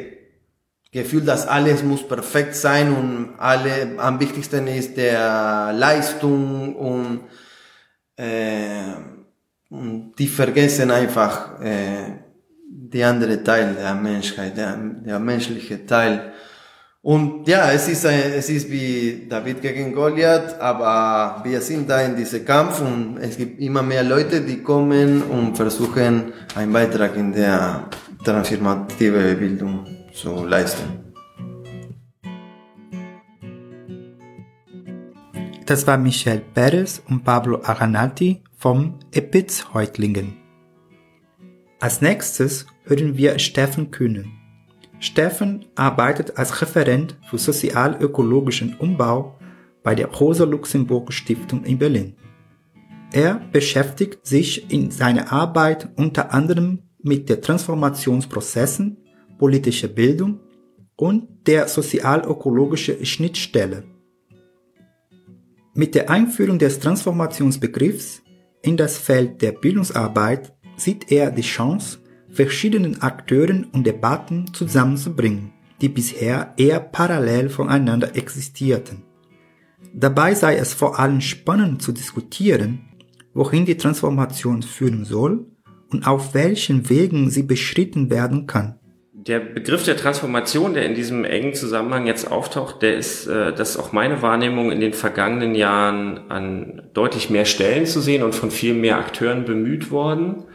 Gefühl, 0.92 1.22
dass 1.22 1.48
alles 1.48 1.84
muss 1.84 2.08
perfekt 2.08 2.56
sein 2.56 2.92
und 2.92 3.36
alle 3.38 3.94
am 3.98 4.20
wichtigsten 4.20 4.66
ist 4.68 4.98
der 4.98 5.72
Leistung 5.74 6.76
und, 6.76 7.20
und 9.70 10.14
die 10.18 10.28
vergessen 10.28 10.92
einfach 10.92 11.62
äh, 11.62 12.20
die 12.70 13.04
andere 13.04 13.44
Teil 13.44 13.76
der 13.76 13.96
Menschheit, 13.96 14.58
der, 14.58 14.78
der 14.78 15.20
menschliche 15.20 15.86
Teil. 15.86 16.34
Und 17.02 17.48
ja, 17.48 17.72
es 17.72 17.88
ist, 17.88 18.06
ein, 18.06 18.34
es 18.36 18.50
ist 18.50 18.70
wie 18.70 19.26
David 19.30 19.62
gegen 19.62 19.94
Goliath, 19.94 20.60
aber 20.60 21.42
wir 21.46 21.62
sind 21.62 21.90
da 21.90 22.02
in 22.02 22.16
diesem 22.16 22.44
Kampf 22.44 22.82
und 22.82 23.18
es 23.22 23.38
gibt 23.38 23.62
immer 23.62 23.82
mehr 23.82 24.04
Leute, 24.04 24.42
die 24.42 24.62
kommen 24.62 25.22
und 25.24 25.56
versuchen, 25.56 26.34
einen 26.56 26.74
Beitrag 26.74 27.16
in 27.16 27.32
der 27.32 27.86
transformative 28.24 29.36
Bildung 29.36 29.86
zu 30.14 30.44
leisten. 30.44 31.09
Das 35.70 35.86
war 35.86 36.00
Michel 36.00 36.42
Perez 36.56 37.00
und 37.10 37.24
Pablo 37.24 37.62
Aranati 37.62 38.42
vom 38.58 38.98
EPIZ 39.12 39.72
Heutlingen. 39.72 40.34
Als 41.80 42.02
nächstes 42.02 42.66
hören 42.86 43.18
wir 43.18 43.38
Steffen 43.38 43.92
Kühnen. 43.92 44.32
Steffen 45.00 45.66
arbeitet 45.76 46.40
als 46.40 46.60
Referent 46.64 47.20
für 47.30 47.38
sozial-ökologischen 47.38 48.78
Umbau 48.80 49.38
bei 49.84 49.94
der 49.94 50.08
Rosa-Luxemburg-Stiftung 50.08 51.64
in 51.66 51.78
Berlin. 51.78 52.16
Er 53.14 53.40
beschäftigt 53.52 54.26
sich 54.26 54.74
in 54.74 54.90
seiner 54.90 55.32
Arbeit 55.32 55.90
unter 55.98 56.34
anderem 56.34 56.80
mit 56.98 57.30
der 57.30 57.42
Transformationsprozessen, 57.42 58.98
politischer 59.38 59.88
Bildung 59.88 60.40
und 60.96 61.46
der 61.46 61.68
sozial-ökologischen 61.68 63.06
Schnittstelle. 63.06 63.99
Mit 65.76 65.94
der 65.94 66.10
Einführung 66.10 66.58
des 66.58 66.80
Transformationsbegriffs 66.80 68.24
in 68.64 68.76
das 68.76 68.98
Feld 68.98 69.42
der 69.42 69.52
Bildungsarbeit 69.52 70.54
sieht 70.76 71.12
er 71.12 71.32
die 71.32 71.44
Chance, 71.44 72.00
verschiedenen 72.30 73.02
Akteuren 73.02 73.66
und 73.66 73.86
Debatten 73.86 74.52
zusammenzubringen, 74.54 75.54
die 75.82 75.90
bisher 75.90 76.54
eher 76.58 76.80
parallel 76.80 77.50
voneinander 77.50 78.16
existierten. 78.16 79.04
Dabei 79.94 80.34
sei 80.36 80.58
es 80.58 80.74
vor 80.74 81.00
allem 81.00 81.22
spannend 81.22 81.82
zu 81.82 81.92
diskutieren, 81.92 82.82
wohin 83.34 83.66
die 83.66 83.78
Transformation 83.78 84.64
führen 84.64 85.06
soll 85.06 85.46
und 85.92 86.06
auf 86.06 86.34
welchen 86.34 86.90
Wegen 86.90 87.30
sie 87.30 87.44
beschritten 87.44 88.10
werden 88.10 88.48
kann. 88.48 88.79
Der 89.30 89.40
Begriff 89.40 89.84
der 89.84 89.96
Transformation, 89.96 90.74
der 90.74 90.88
in 90.88 90.96
diesem 90.96 91.24
engen 91.24 91.54
Zusammenhang 91.54 92.08
jetzt 92.08 92.32
auftaucht, 92.32 92.82
der 92.82 92.98
ist, 92.98 93.28
äh, 93.28 93.54
das 93.54 93.70
ist 93.70 93.78
auch 93.78 93.92
meine 93.92 94.24
Wahrnehmung 94.24 94.72
in 94.72 94.80
den 94.80 94.94
vergangenen 94.94 95.54
Jahren 95.54 96.32
an 96.32 96.82
deutlich 96.96 97.30
mehr 97.30 97.46
Stellen 97.46 97.86
zu 97.86 98.02
sehen 98.02 98.24
und 98.24 98.34
von 98.34 98.50
viel 98.50 98.74
mehr 98.74 98.98
Akteuren 98.98 99.46
bemüht 99.46 99.92
worden. 99.92 100.46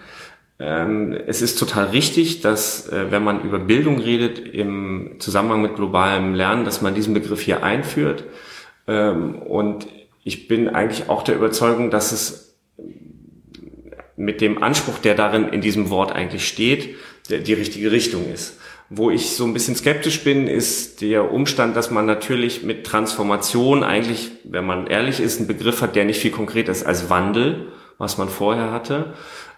Ähm, 0.58 1.16
es 1.28 1.40
ist 1.40 1.56
total 1.56 1.84
richtig, 1.90 2.40
dass 2.40 2.88
äh, 2.88 3.12
wenn 3.12 3.22
man 3.22 3.44
über 3.44 3.60
Bildung 3.60 4.00
redet 4.00 4.40
im 4.40 5.20
Zusammenhang 5.20 5.62
mit 5.62 5.76
globalem 5.76 6.34
Lernen, 6.34 6.64
dass 6.64 6.82
man 6.82 6.96
diesen 6.96 7.14
Begriff 7.14 7.42
hier 7.42 7.62
einführt. 7.62 8.24
Ähm, 8.88 9.36
und 9.36 9.86
ich 10.24 10.48
bin 10.48 10.68
eigentlich 10.68 11.08
auch 11.08 11.22
der 11.22 11.36
Überzeugung, 11.36 11.92
dass 11.92 12.10
es 12.10 12.56
mit 14.16 14.40
dem 14.40 14.60
Anspruch, 14.64 14.98
der 14.98 15.14
darin 15.14 15.48
in 15.50 15.60
diesem 15.60 15.90
Wort 15.90 16.10
eigentlich 16.10 16.48
steht, 16.48 16.96
die 17.30 17.52
richtige 17.52 17.92
Richtung 17.92 18.28
ist. 18.32 18.58
Wo 18.90 19.10
ich 19.10 19.34
so 19.34 19.44
ein 19.44 19.54
bisschen 19.54 19.76
skeptisch 19.76 20.24
bin, 20.24 20.46
ist 20.46 21.00
der 21.00 21.32
Umstand, 21.32 21.74
dass 21.74 21.90
man 21.90 22.04
natürlich 22.04 22.62
mit 22.62 22.84
Transformation 22.84 23.82
eigentlich, 23.82 24.32
wenn 24.44 24.66
man 24.66 24.86
ehrlich 24.86 25.20
ist, 25.20 25.38
einen 25.38 25.48
Begriff 25.48 25.80
hat, 25.80 25.96
der 25.96 26.04
nicht 26.04 26.20
viel 26.20 26.30
konkreter 26.30 26.70
ist 26.70 26.84
als 26.84 27.08
Wandel, 27.08 27.68
was 27.98 28.18
man 28.18 28.28
vorher 28.28 28.70
hatte 28.72 29.14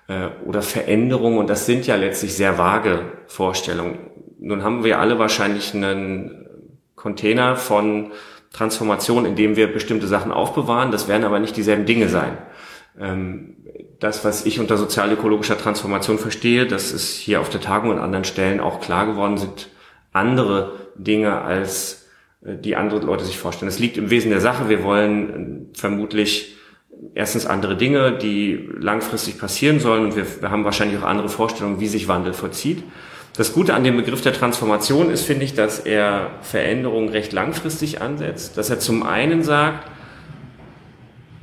äh, 0.08 0.28
oder 0.44 0.62
Veränderung 0.62 1.38
und 1.38 1.50
das 1.50 1.66
sind 1.66 1.86
ja 1.86 1.96
letztlich 1.96 2.34
sehr 2.34 2.58
vage 2.58 3.12
Vorstellungen. 3.26 3.98
Nun 4.38 4.62
haben 4.62 4.84
wir 4.84 5.00
alle 5.00 5.18
wahrscheinlich 5.18 5.74
einen 5.74 6.46
Container 6.94 7.56
von 7.56 8.12
Transformation, 8.52 9.26
in 9.26 9.34
dem 9.34 9.56
wir 9.56 9.72
bestimmte 9.72 10.06
Sachen 10.06 10.32
aufbewahren. 10.32 10.90
Das 10.90 11.08
werden 11.08 11.24
aber 11.24 11.40
nicht 11.40 11.56
dieselben 11.56 11.84
Dinge 11.84 12.08
sein. 12.08 12.38
Ähm, 12.98 13.56
das, 13.98 14.24
was 14.24 14.44
ich 14.44 14.60
unter 14.60 14.76
sozial-ökologischer 14.76 15.58
Transformation 15.58 16.18
verstehe, 16.18 16.66
das 16.66 16.92
ist 16.92 17.16
hier 17.16 17.40
auf 17.40 17.48
der 17.48 17.60
Tagung 17.60 17.90
und 17.90 17.98
anderen 17.98 18.24
Stellen 18.24 18.60
auch 18.60 18.80
klar 18.80 19.06
geworden, 19.06 19.38
sind 19.38 19.70
andere 20.12 20.72
Dinge 20.96 21.40
als 21.40 22.06
äh, 22.44 22.56
die 22.56 22.76
andere 22.76 23.00
Leute 23.00 23.24
sich 23.24 23.38
vorstellen. 23.38 23.68
Es 23.68 23.78
liegt 23.78 23.96
im 23.96 24.10
Wesen 24.10 24.30
der 24.30 24.40
Sache. 24.40 24.68
Wir 24.68 24.82
wollen 24.82 25.70
äh, 25.74 25.78
vermutlich 25.78 26.56
erstens 27.14 27.46
andere 27.46 27.76
Dinge, 27.76 28.16
die 28.18 28.68
langfristig 28.78 29.38
passieren 29.38 29.80
sollen 29.80 30.04
und 30.04 30.16
wir, 30.16 30.26
wir 30.40 30.50
haben 30.50 30.64
wahrscheinlich 30.64 30.98
auch 30.98 31.06
andere 31.06 31.28
Vorstellungen, 31.28 31.80
wie 31.80 31.88
sich 31.88 32.08
Wandel 32.08 32.32
vollzieht. 32.32 32.82
Das 33.36 33.52
Gute 33.52 33.74
an 33.74 33.84
dem 33.84 33.96
Begriff 33.96 34.22
der 34.22 34.32
Transformation 34.32 35.10
ist, 35.10 35.24
finde 35.24 35.44
ich, 35.44 35.52
dass 35.52 35.78
er 35.78 36.30
Veränderungen 36.40 37.10
recht 37.10 37.34
langfristig 37.34 38.00
ansetzt, 38.00 38.56
dass 38.56 38.70
er 38.70 38.78
zum 38.78 39.02
einen 39.02 39.42
sagt, 39.42 39.90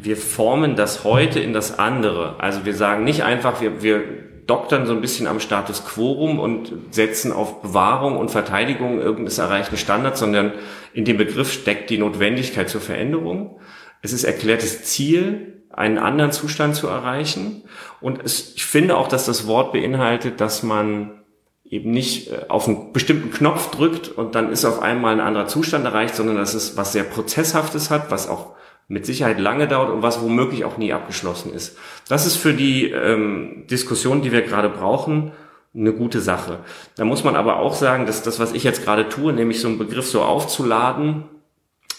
wir 0.04 0.18
formen 0.18 0.76
das 0.76 1.04
heute 1.04 1.40
in 1.40 1.54
das 1.54 1.80
andere. 1.80 2.40
Also 2.40 2.66
wir 2.66 2.76
sagen 2.76 3.04
nicht 3.04 3.24
einfach, 3.24 3.62
wir, 3.62 3.82
wir 3.82 4.04
doktern 4.48 4.86
so 4.86 4.94
ein 4.94 5.02
bisschen 5.02 5.28
am 5.28 5.40
Status 5.40 5.86
quo 5.86 6.12
rum 6.12 6.40
und 6.40 6.74
setzen 6.92 7.32
auf 7.32 7.62
Bewahrung 7.62 8.18
und 8.18 8.30
Verteidigung 8.30 9.00
irgendeines 9.00 9.38
erreichten 9.38 9.78
Standards, 9.78 10.20
sondern 10.20 10.54
in 10.94 11.06
dem 11.06 11.18
Begriff 11.18 11.52
steckt 11.52 11.90
die 11.90 11.98
Notwendigkeit 11.98 12.70
zur 12.70 12.82
Veränderung. 12.82 13.60
Es 14.02 14.12
ist 14.12 14.26
erklärtes 14.26 14.84
Ziel, 14.84 15.64
einen 15.70 15.98
anderen 15.98 16.32
Zustand 16.32 16.76
zu 16.76 16.88
erreichen. 16.88 17.64
Und 18.02 18.22
es, 18.24 18.54
ich 18.56 18.66
finde 18.66 18.98
auch, 18.98 19.08
dass 19.08 19.26
das 19.26 19.48
Wort 19.48 19.72
beinhaltet, 19.72 20.42
dass 20.42 20.62
man 20.62 21.24
eben 21.64 21.92
nicht 21.92 22.30
äh, 22.30 22.46
auf 22.50 22.68
einen 22.68 22.94
bestimmten 22.94 23.32
Knopf 23.32 23.72
drückt 23.72 24.10
und 24.10 24.36
dann 24.36 24.52
ist 24.52 24.66
auf 24.66 24.82
einmal 24.82 25.14
ein 25.14 25.22
anderer 25.22 25.48
Zustand 25.48 25.86
erreicht, 25.86 26.16
sondern 26.16 26.36
dass 26.36 26.54
es 26.54 26.78
was 26.78 26.92
sehr 26.92 27.04
Prozesshaftes 27.04 27.90
hat, 27.90 28.12
was 28.12 28.30
auch 28.30 28.54
mit 28.88 29.06
Sicherheit 29.06 29.40
lange 29.40 29.68
dauert 29.68 29.90
und 29.90 30.02
was 30.02 30.22
womöglich 30.22 30.66
auch 30.66 30.78
nie 30.78 30.94
abgeschlossen 30.94 31.54
ist. 31.54 31.78
Das 32.10 32.26
ist 32.26 32.36
für 32.36 32.54
die 32.54 32.92
ähm, 32.92 33.66
Diskussion, 33.70 34.22
die 34.22 34.32
wir 34.32 34.42
gerade 34.42 34.70
brauchen, 34.70 35.32
eine 35.76 35.94
gute 35.94 36.22
Sache. 36.22 36.60
Da 36.96 37.06
muss 37.06 37.24
man 37.24 37.36
aber 37.36 37.58
auch 37.58 37.74
sagen, 37.74 38.06
dass 38.06 38.22
das, 38.22 38.40
was 38.40 38.54
ich 38.54 38.64
jetzt 38.64 38.84
gerade 38.84 39.10
tue, 39.10 39.34
nämlich 39.34 39.60
so 39.60 39.68
einen 39.68 39.80
Begriff 39.80 40.08
so 40.08 40.22
aufzuladen, 40.22 41.24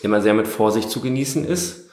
immer 0.03 0.21
sehr 0.21 0.35
mit 0.35 0.47
Vorsicht 0.47 0.91
zu 0.91 1.01
genießen 1.01 1.45
ist, 1.45 1.91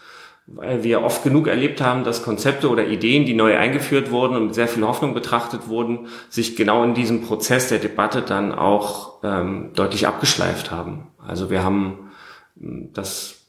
weil 0.48 0.84
wir 0.84 1.02
oft 1.02 1.24
genug 1.24 1.48
erlebt 1.48 1.82
haben, 1.82 2.04
dass 2.04 2.24
Konzepte 2.24 2.70
oder 2.70 2.86
Ideen, 2.88 3.26
die 3.26 3.34
neu 3.34 3.58
eingeführt 3.58 4.12
wurden 4.12 4.36
und 4.36 4.46
mit 4.48 4.56
sehr 4.56 4.68
viel 4.68 4.86
Hoffnung 4.86 5.14
betrachtet 5.14 5.68
wurden, 5.68 6.08
sich 6.30 6.56
genau 6.56 6.84
in 6.84 6.94
diesem 6.94 7.22
Prozess 7.22 7.70
der 7.70 7.80
Debatte 7.80 8.22
dann 8.22 8.54
auch 8.54 9.24
ähm, 9.24 9.72
deutlich 9.74 10.08
abgeschleift 10.08 10.72
haben. 10.72 11.08
Also 11.26 11.50
wir 11.50 11.64
haben 11.64 12.12
hm, 12.60 12.92
das, 12.94 13.41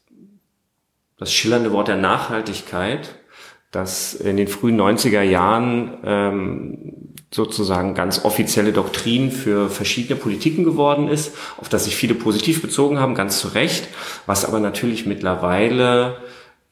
das 1.23 1.33
schillernde 1.33 1.71
Wort 1.71 1.87
der 1.87 1.97
Nachhaltigkeit, 1.97 3.15
das 3.71 4.13
in 4.13 4.37
den 4.37 4.49
frühen 4.49 4.79
90er 4.79 5.23
Jahren 5.23 5.99
ähm, 6.05 6.93
sozusagen 7.31 7.95
ganz 7.95 8.25
offizielle 8.25 8.73
Doktrin 8.73 9.31
für 9.31 9.71
verschiedene 9.71 10.19
Politiken 10.19 10.65
geworden 10.65 11.07
ist, 11.07 11.37
auf 11.59 11.69
das 11.69 11.85
sich 11.85 11.95
viele 11.95 12.15
positiv 12.15 12.61
bezogen 12.61 12.99
haben, 12.99 13.15
ganz 13.15 13.39
zu 13.39 13.49
Recht, 13.49 13.87
was 14.27 14.45
aber 14.45 14.59
natürlich 14.59 15.07
mittlerweile 15.07 16.17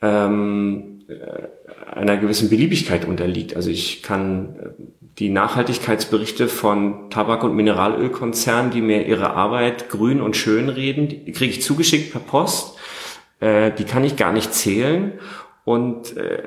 ähm, 0.03 1.03
äh, 1.07 1.97
einer 1.97 2.17
gewissen 2.17 2.51
Beliebigkeit 2.51 3.07
unterliegt. 3.07 3.55
Also 3.55 3.71
ich 3.71 4.03
kann 4.03 4.57
äh, 4.57 4.83
die 5.21 5.29
Nachhaltigkeitsberichte 5.29 6.49
von 6.49 7.09
Tabak- 7.09 7.45
und 7.45 7.55
Mineralölkonzernen, 7.55 8.73
die 8.73 8.83
mir 8.83 9.07
ihre 9.07 9.31
Arbeit 9.31 9.91
grün 9.91 10.21
und 10.21 10.37
schön 10.37 10.69
reden, 10.69 11.09
kriege 11.33 11.53
ich 11.53 11.63
zugeschickt 11.63 12.11
per 12.11 12.21
Post. 12.21 12.80
Äh, 13.41 13.73
die 13.73 13.85
kann 13.85 14.05
ich 14.05 14.17
gar 14.17 14.33
nicht 14.33 14.55
zählen. 14.55 15.19
Und 15.65 16.17
äh, 16.17 16.43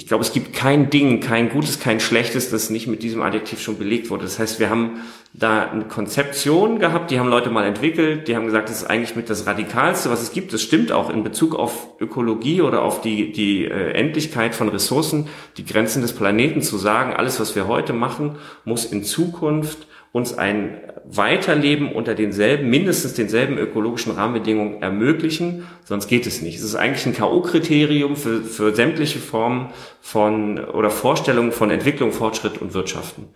ich 0.00 0.06
glaube, 0.06 0.24
es 0.24 0.32
gibt 0.32 0.54
kein 0.54 0.88
Ding, 0.88 1.20
kein 1.20 1.50
gutes, 1.50 1.78
kein 1.78 2.00
schlechtes, 2.00 2.50
das 2.50 2.70
nicht 2.70 2.86
mit 2.86 3.02
diesem 3.02 3.22
Adjektiv 3.22 3.60
schon 3.60 3.76
belegt 3.76 4.08
wurde. 4.08 4.22
Das 4.22 4.38
heißt, 4.38 4.58
wir 4.58 4.70
haben 4.70 5.02
da 5.32 5.70
eine 5.70 5.84
Konzeption 5.84 6.78
gehabt, 6.78 7.10
die 7.10 7.20
haben 7.20 7.28
Leute 7.28 7.50
mal 7.50 7.66
entwickelt, 7.66 8.26
die 8.26 8.34
haben 8.34 8.46
gesagt, 8.46 8.70
das 8.70 8.82
ist 8.82 8.88
eigentlich 8.88 9.14
mit 9.14 9.28
das 9.28 9.46
Radikalste, 9.46 10.10
was 10.10 10.22
es 10.22 10.32
gibt. 10.32 10.52
Das 10.52 10.62
stimmt 10.62 10.90
auch 10.90 11.10
in 11.10 11.22
Bezug 11.22 11.54
auf 11.54 11.88
Ökologie 12.00 12.62
oder 12.62 12.82
auf 12.82 13.00
die, 13.02 13.32
die 13.32 13.66
äh, 13.66 13.92
Endlichkeit 13.92 14.54
von 14.54 14.68
Ressourcen, 14.70 15.28
die 15.58 15.66
Grenzen 15.66 16.02
des 16.02 16.14
Planeten 16.14 16.62
zu 16.62 16.78
sagen, 16.78 17.12
alles, 17.12 17.38
was 17.38 17.54
wir 17.54 17.68
heute 17.68 17.92
machen, 17.92 18.36
muss 18.64 18.86
in 18.86 19.04
Zukunft 19.04 19.86
uns 20.12 20.36
ein 20.36 20.80
Weiterleben 21.04 21.92
unter 21.92 22.14
denselben, 22.14 22.68
mindestens 22.68 23.14
denselben 23.14 23.58
ökologischen 23.58 24.12
Rahmenbedingungen 24.12 24.82
ermöglichen, 24.82 25.66
sonst 25.84 26.08
geht 26.08 26.26
es 26.26 26.42
nicht. 26.42 26.56
Es 26.56 26.64
ist 26.64 26.74
eigentlich 26.74 27.06
ein 27.06 27.14
K.O.-Kriterium 27.14 28.16
für, 28.16 28.42
für 28.42 28.74
sämtliche 28.74 29.18
Formen 29.18 29.70
von 30.00 30.58
oder 30.58 30.90
Vorstellungen 30.90 31.52
von 31.52 31.70
Entwicklung, 31.70 32.12
Fortschritt 32.12 32.60
und 32.60 32.74
Wirtschaften. 32.74 33.28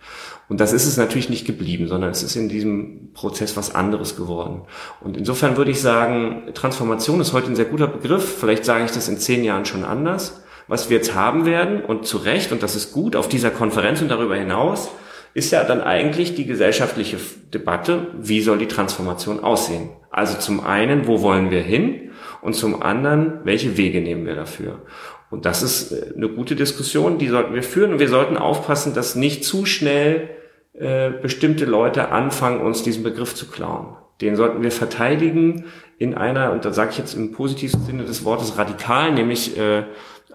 Und 0.47 0.59
das 0.59 0.73
ist 0.73 0.85
es 0.85 0.97
natürlich 0.97 1.29
nicht 1.29 1.45
geblieben, 1.45 1.87
sondern 1.87 2.11
es 2.11 2.23
ist 2.23 2.35
in 2.35 2.49
diesem 2.49 3.13
Prozess 3.13 3.55
was 3.55 3.73
anderes 3.73 4.15
geworden. 4.15 4.63
Und 5.01 5.17
insofern 5.17 5.57
würde 5.57 5.71
ich 5.71 5.81
sagen, 5.81 6.43
Transformation 6.53 7.21
ist 7.21 7.33
heute 7.33 7.47
ein 7.47 7.55
sehr 7.55 7.65
guter 7.65 7.87
Begriff. 7.87 8.37
Vielleicht 8.39 8.65
sage 8.65 8.85
ich 8.85 8.91
das 8.91 9.07
in 9.07 9.17
zehn 9.17 9.43
Jahren 9.43 9.65
schon 9.65 9.85
anders. 9.85 10.43
Was 10.67 10.89
wir 10.89 10.97
jetzt 10.97 11.13
haben 11.13 11.45
werden 11.45 11.83
und 11.83 12.05
zu 12.05 12.17
Recht, 12.17 12.51
und 12.51 12.63
das 12.63 12.75
ist 12.75 12.91
gut 12.91 13.15
auf 13.15 13.29
dieser 13.29 13.51
Konferenz 13.51 14.01
und 14.01 14.09
darüber 14.09 14.35
hinaus, 14.35 14.89
ist 15.35 15.51
ja 15.51 15.65
dann 15.65 15.81
eigentlich 15.81 16.33
die 16.33 16.45
gesellschaftliche 16.45 17.17
Debatte, 17.53 18.07
wie 18.19 18.41
soll 18.41 18.57
die 18.57 18.69
Transformation 18.69 19.41
aussehen? 19.41 19.89
Also 20.09 20.39
zum 20.39 20.65
einen, 20.65 21.07
wo 21.07 21.21
wollen 21.21 21.51
wir 21.51 21.61
hin? 21.61 22.11
Und 22.41 22.55
zum 22.55 22.81
anderen, 22.81 23.41
welche 23.43 23.75
Wege 23.75 23.99
nehmen 23.99 24.25
wir 24.25 24.35
dafür? 24.35 24.83
Und 25.29 25.45
das 25.45 25.61
ist 25.61 25.91
äh, 25.91 26.13
eine 26.15 26.29
gute 26.29 26.55
Diskussion, 26.55 27.17
die 27.17 27.27
sollten 27.27 27.53
wir 27.53 27.63
führen. 27.63 27.91
Und 27.91 27.99
wir 27.99 28.07
sollten 28.07 28.37
aufpassen, 28.37 28.93
dass 28.93 29.15
nicht 29.15 29.43
zu 29.43 29.65
schnell 29.65 30.29
äh, 30.73 31.09
bestimmte 31.09 31.65
Leute 31.65 32.11
anfangen, 32.11 32.61
uns 32.61 32.83
diesen 32.83 33.03
Begriff 33.03 33.35
zu 33.35 33.47
klauen. 33.47 33.97
Den 34.21 34.37
sollten 34.37 34.63
wir 34.63 34.71
verteidigen 34.71 35.65
in 35.97 36.13
einer, 36.13 36.53
und 36.53 36.63
da 36.63 36.71
sage 36.71 36.91
ich 36.91 36.97
jetzt 36.97 37.13
im 37.13 37.33
positivsten 37.33 37.83
Sinne 37.83 38.05
des 38.05 38.23
Wortes 38.23 38.57
radikal, 38.57 39.11
nämlich 39.11 39.57
äh, 39.57 39.83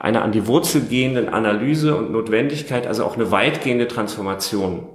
einer 0.01 0.23
an 0.23 0.33
die 0.33 0.47
Wurzel 0.47 0.87
gehenden 0.89 1.29
Analyse 1.29 1.95
und 1.95 2.11
Notwendigkeit, 2.11 2.87
also 2.87 3.05
auch 3.05 3.15
eine 3.15 3.31
weitgehende 3.31 3.87
Transformation 3.87 4.89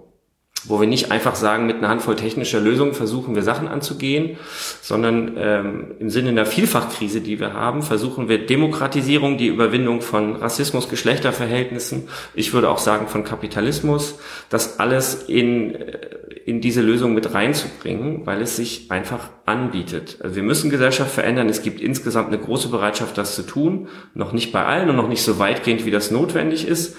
wo 0.68 0.80
wir 0.80 0.88
nicht 0.88 1.12
einfach 1.12 1.36
sagen, 1.36 1.68
mit 1.68 1.78
einer 1.78 1.90
Handvoll 1.90 2.16
technischer 2.16 2.60
Lösungen 2.60 2.94
versuchen 2.94 3.36
wir 3.36 3.44
Sachen 3.44 3.68
anzugehen, 3.68 4.38
sondern 4.82 5.34
ähm, 5.38 5.92
im 6.00 6.10
Sinne 6.10 6.30
einer 6.30 6.46
Vielfachkrise, 6.46 7.22
die 7.22 7.40
wir 7.40 7.54
haben, 7.54 7.84
versuchen 7.84 8.30
wir 8.30 8.46
Demokratisierung, 8.46 9.38
die 9.38 9.48
Überwindung 9.48 10.02
von 10.02 10.36
Rassismus, 10.36 10.90
Geschlechterverhältnissen, 10.90 12.08
ich 12.34 12.54
würde 12.54 12.70
auch 12.70 12.80
sagen 12.80 13.08
von 13.08 13.24
Kapitalismus, 13.24 14.20
das 14.50 14.80
alles 14.80 15.24
in, 15.28 15.76
äh, 15.76 16.00
in 16.46 16.62
diese 16.62 16.82
Lösung 16.82 17.14
mit 17.14 17.34
reinzubringen, 17.34 18.26
weil 18.26 18.42
es 18.42 18.56
sich 18.56 18.92
einfach 18.92 19.30
anbietet. 19.46 20.18
Also 20.22 20.36
wir 20.36 20.44
müssen 20.44 20.70
Gesellschaft 20.70 21.12
verändern. 21.12 21.50
Es 21.50 21.62
gibt 21.62 21.82
insgesamt 21.82 22.28
eine 22.28 22.40
große 22.40 22.70
Bereitschaft, 22.70 23.18
das 23.18 23.36
zu 23.36 23.44
tun. 23.44 23.88
Noch 24.14 24.32
nicht 24.32 24.52
bei 24.52 24.64
allen 24.64 24.90
und 24.90 24.96
noch 24.96 25.08
nicht 25.08 25.24
so 25.24 25.40
weitgehend, 25.40 25.86
wie 25.86 25.92
das 25.92 26.12
notwendig 26.12 26.68
ist. 26.68 26.96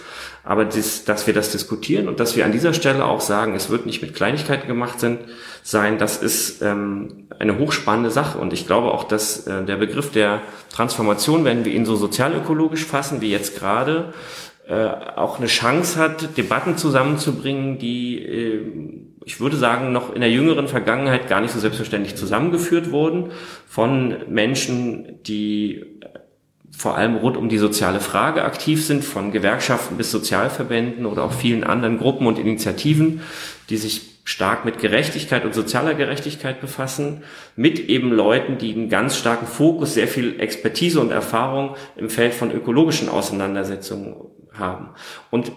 Aber 0.46 0.64
das, 0.64 1.04
dass 1.04 1.26
wir 1.26 1.34
das 1.34 1.50
diskutieren 1.50 2.06
und 2.06 2.20
dass 2.20 2.36
wir 2.36 2.44
an 2.44 2.52
dieser 2.52 2.72
Stelle 2.72 3.04
auch 3.04 3.20
sagen, 3.20 3.56
es 3.56 3.68
wird 3.68 3.84
nicht 3.84 4.00
mit 4.00 4.14
Kleinigkeiten 4.14 4.68
gemacht 4.68 5.00
sind, 5.00 5.18
sein, 5.64 5.98
das 5.98 6.22
ist 6.22 6.62
ähm, 6.62 7.26
eine 7.40 7.58
hochspannende 7.58 8.12
Sache. 8.12 8.38
Und 8.38 8.52
ich 8.52 8.64
glaube 8.64 8.92
auch, 8.92 9.02
dass 9.02 9.48
äh, 9.48 9.64
der 9.64 9.74
Begriff 9.74 10.12
der 10.12 10.40
Transformation, 10.70 11.44
wenn 11.44 11.64
wir 11.64 11.72
ihn 11.72 11.84
so 11.84 11.96
sozialökologisch 11.96 12.84
fassen, 12.84 13.20
wie 13.20 13.32
jetzt 13.32 13.58
gerade, 13.58 14.14
äh, 14.68 14.86
auch 15.16 15.38
eine 15.38 15.48
Chance 15.48 15.98
hat, 15.98 16.36
Debatten 16.36 16.76
zusammenzubringen, 16.76 17.78
die, 17.78 18.22
äh, 18.24 18.60
ich 19.24 19.40
würde 19.40 19.56
sagen, 19.56 19.90
noch 19.90 20.14
in 20.14 20.20
der 20.20 20.30
jüngeren 20.30 20.68
Vergangenheit 20.68 21.28
gar 21.28 21.40
nicht 21.40 21.54
so 21.54 21.58
selbstverständlich 21.58 22.14
zusammengeführt 22.14 22.92
wurden 22.92 23.32
von 23.66 24.14
Menschen, 24.28 25.18
die 25.24 25.95
vor 26.76 26.98
allem 26.98 27.16
rund 27.16 27.36
um 27.36 27.48
die 27.48 27.58
soziale 27.58 28.00
Frage 28.00 28.44
aktiv 28.44 28.84
sind, 28.84 29.02
von 29.02 29.32
Gewerkschaften 29.32 29.96
bis 29.96 30.10
Sozialverbänden 30.10 31.06
oder 31.06 31.24
auch 31.24 31.32
vielen 31.32 31.64
anderen 31.64 31.98
Gruppen 31.98 32.26
und 32.26 32.38
Initiativen, 32.38 33.22
die 33.70 33.78
sich 33.78 34.16
stark 34.24 34.64
mit 34.64 34.80
Gerechtigkeit 34.80 35.44
und 35.44 35.54
sozialer 35.54 35.94
Gerechtigkeit 35.94 36.60
befassen, 36.60 37.22
mit 37.54 37.78
eben 37.78 38.12
Leuten, 38.12 38.58
die 38.58 38.74
einen 38.74 38.88
ganz 38.88 39.16
starken 39.16 39.46
Fokus, 39.46 39.94
sehr 39.94 40.08
viel 40.08 40.40
Expertise 40.40 41.00
und 41.00 41.12
Erfahrung 41.12 41.76
im 41.96 42.10
Feld 42.10 42.34
von 42.34 42.50
ökologischen 42.50 43.08
Auseinandersetzungen 43.08 44.16
haben. 44.52 44.88
Und 45.30 45.52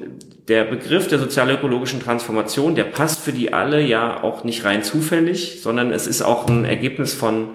der 0.47 0.65
Begriff 0.65 1.07
der 1.07 1.19
sozial-ökologischen 1.19 2.01
Transformation, 2.01 2.75
der 2.75 2.83
passt 2.85 3.21
für 3.21 3.33
die 3.33 3.53
alle 3.53 3.81
ja 3.81 4.23
auch 4.23 4.43
nicht 4.43 4.63
rein 4.65 4.83
zufällig, 4.83 5.61
sondern 5.61 5.91
es 5.91 6.07
ist 6.07 6.21
auch 6.21 6.47
ein 6.47 6.63
Ergebnis 6.63 7.13
von 7.13 7.49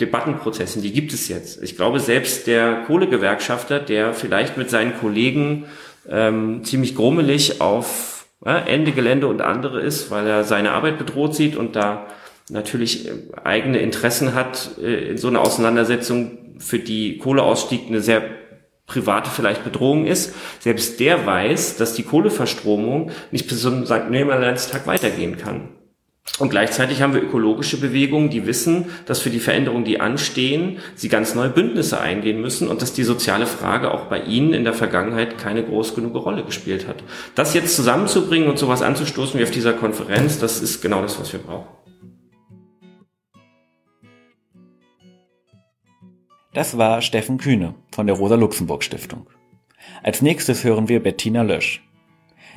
Debattenprozessen, 0.00 0.82
die 0.82 0.92
gibt 0.92 1.12
es 1.12 1.28
jetzt. 1.28 1.62
Ich 1.62 1.76
glaube, 1.76 2.00
selbst 2.00 2.46
der 2.46 2.84
Kohlegewerkschafter, 2.86 3.80
der 3.80 4.12
vielleicht 4.12 4.56
mit 4.56 4.70
seinen 4.70 4.98
Kollegen 4.98 5.64
ähm, 6.08 6.64
ziemlich 6.64 6.94
grummelig 6.94 7.60
auf 7.60 8.26
ja, 8.44 8.58
Ende 8.58 8.92
Gelände 8.92 9.26
und 9.26 9.40
andere 9.40 9.80
ist, 9.80 10.10
weil 10.10 10.26
er 10.26 10.44
seine 10.44 10.72
Arbeit 10.72 10.98
bedroht 10.98 11.34
sieht 11.34 11.56
und 11.56 11.76
da 11.76 12.06
natürlich 12.50 13.08
äh, 13.08 13.12
eigene 13.42 13.78
Interessen 13.78 14.34
hat 14.34 14.72
äh, 14.82 15.10
in 15.10 15.18
so 15.18 15.28
einer 15.28 15.40
Auseinandersetzung, 15.40 16.38
für 16.58 16.78
die 16.78 17.18
Kohleausstieg 17.18 17.82
eine 17.86 18.00
sehr 18.00 18.22
private 18.86 19.28
vielleicht 19.30 19.64
Bedrohung 19.64 20.06
ist. 20.06 20.34
Selbst 20.60 21.00
der 21.00 21.26
weiß, 21.26 21.76
dass 21.76 21.94
die 21.94 22.02
Kohleverstromung 22.02 23.10
nicht 23.30 23.48
bis 23.48 23.60
zum 23.60 23.84
St. 23.84 24.10
Nimmerleinstag 24.10 24.86
weitergehen 24.86 25.36
kann. 25.36 25.68
Und 26.38 26.50
gleichzeitig 26.50 27.00
haben 27.00 27.14
wir 27.14 27.22
ökologische 27.22 27.80
Bewegungen, 27.80 28.28
die 28.28 28.46
wissen, 28.46 28.90
dass 29.06 29.20
für 29.20 29.30
die 29.30 29.40
Veränderungen, 29.40 29.84
die 29.84 30.00
anstehen, 30.00 30.80
sie 30.94 31.08
ganz 31.08 31.34
neue 31.34 31.48
Bündnisse 31.48 31.98
eingehen 31.98 32.40
müssen 32.42 32.68
und 32.68 32.82
dass 32.82 32.92
die 32.92 33.04
soziale 33.04 33.46
Frage 33.46 33.90
auch 33.90 34.06
bei 34.06 34.20
ihnen 34.20 34.52
in 34.52 34.64
der 34.64 34.74
Vergangenheit 34.74 35.38
keine 35.38 35.62
groß 35.62 35.94
genug 35.94 36.14
Rolle 36.14 36.44
gespielt 36.44 36.86
hat. 36.86 37.02
Das 37.34 37.54
jetzt 37.54 37.74
zusammenzubringen 37.74 38.48
und 38.48 38.58
sowas 38.58 38.82
anzustoßen 38.82 39.40
wie 39.40 39.44
auf 39.44 39.50
dieser 39.50 39.72
Konferenz, 39.72 40.38
das 40.38 40.60
ist 40.60 40.82
genau 40.82 41.00
das, 41.00 41.18
was 41.18 41.32
wir 41.32 41.40
brauchen. 41.40 41.68
Das 46.52 46.78
war 46.78 47.02
Steffen 47.02 47.38
Kühne 47.38 47.74
von 47.92 48.06
der 48.06 48.16
Rosa-Luxemburg-Stiftung. 48.16 49.28
Als 50.02 50.22
nächstes 50.22 50.64
hören 50.64 50.88
wir 50.88 51.02
Bettina 51.02 51.42
Lösch. 51.42 51.85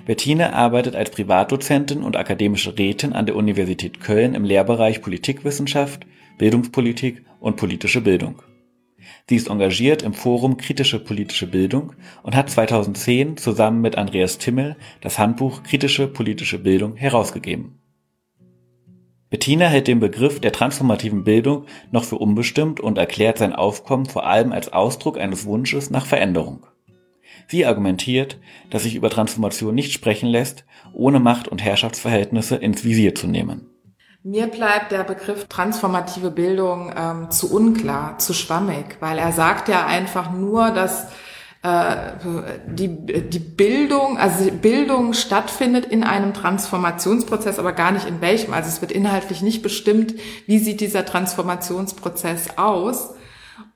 Bettina 0.09 0.53
arbeitet 0.53 0.95
als 0.95 1.11
Privatdozentin 1.11 2.01
und 2.01 2.17
akademische 2.17 2.75
Rätin 2.75 3.13
an 3.13 3.27
der 3.27 3.35
Universität 3.35 3.99
Köln 3.99 4.33
im 4.33 4.43
Lehrbereich 4.43 5.03
Politikwissenschaft, 5.03 6.07
Bildungspolitik 6.39 7.23
und 7.39 7.57
politische 7.57 8.01
Bildung. 8.01 8.41
Sie 9.29 9.35
ist 9.35 9.51
engagiert 9.51 10.01
im 10.01 10.15
Forum 10.15 10.57
Kritische 10.57 10.99
politische 10.99 11.45
Bildung 11.45 11.93
und 12.23 12.35
hat 12.35 12.49
2010 12.49 13.37
zusammen 13.37 13.81
mit 13.81 13.99
Andreas 13.99 14.39
Timmel 14.39 14.77
das 15.01 15.19
Handbuch 15.19 15.61
Kritische 15.61 16.07
politische 16.07 16.57
Bildung 16.57 16.95
herausgegeben. 16.95 17.79
Bettina 19.29 19.67
hält 19.67 19.87
den 19.87 19.99
Begriff 19.99 20.39
der 20.39 20.53
transformativen 20.53 21.23
Bildung 21.23 21.65
noch 21.91 22.03
für 22.03 22.17
unbestimmt 22.17 22.79
und 22.79 22.97
erklärt 22.97 23.37
sein 23.37 23.53
Aufkommen 23.53 24.07
vor 24.07 24.25
allem 24.25 24.53
als 24.53 24.73
Ausdruck 24.73 25.19
eines 25.19 25.45
Wunsches 25.45 25.91
nach 25.91 26.07
Veränderung. 26.07 26.65
Sie 27.49 27.65
argumentiert, 27.65 28.37
dass 28.69 28.83
sich 28.83 28.93
über 28.93 29.09
Transformation 29.09 29.73
nicht 29.73 29.91
sprechen 29.91 30.29
lässt, 30.29 30.65
ohne 30.93 31.19
Macht- 31.19 31.47
und 31.47 31.63
Herrschaftsverhältnisse 31.63 32.55
ins 32.55 32.83
Visier 32.83 33.15
zu 33.15 33.27
nehmen. 33.27 33.65
Mir 34.21 34.47
bleibt 34.47 34.91
der 34.91 35.03
Begriff 35.03 35.47
transformative 35.47 36.29
Bildung 36.29 36.93
ähm, 36.95 37.31
zu 37.31 37.51
unklar, 37.51 38.19
zu 38.19 38.33
schwammig, 38.33 38.97
weil 38.99 39.17
er 39.17 39.31
sagt 39.31 39.67
ja 39.67 39.87
einfach 39.87 40.31
nur, 40.31 40.69
dass 40.69 41.07
äh, 41.63 41.95
die, 42.67 42.87
die 42.87 43.39
Bildung, 43.39 44.19
also 44.19 44.51
Bildung 44.51 45.13
stattfindet 45.13 45.85
in 45.85 46.03
einem 46.03 46.35
Transformationsprozess, 46.35 47.57
aber 47.57 47.73
gar 47.73 47.91
nicht 47.91 48.07
in 48.07 48.21
welchem. 48.21 48.53
Also 48.53 48.69
es 48.69 48.81
wird 48.81 48.91
inhaltlich 48.91 49.41
nicht 49.41 49.63
bestimmt, 49.63 50.13
wie 50.45 50.59
sieht 50.59 50.81
dieser 50.81 51.03
Transformationsprozess 51.03 52.57
aus. 52.57 53.15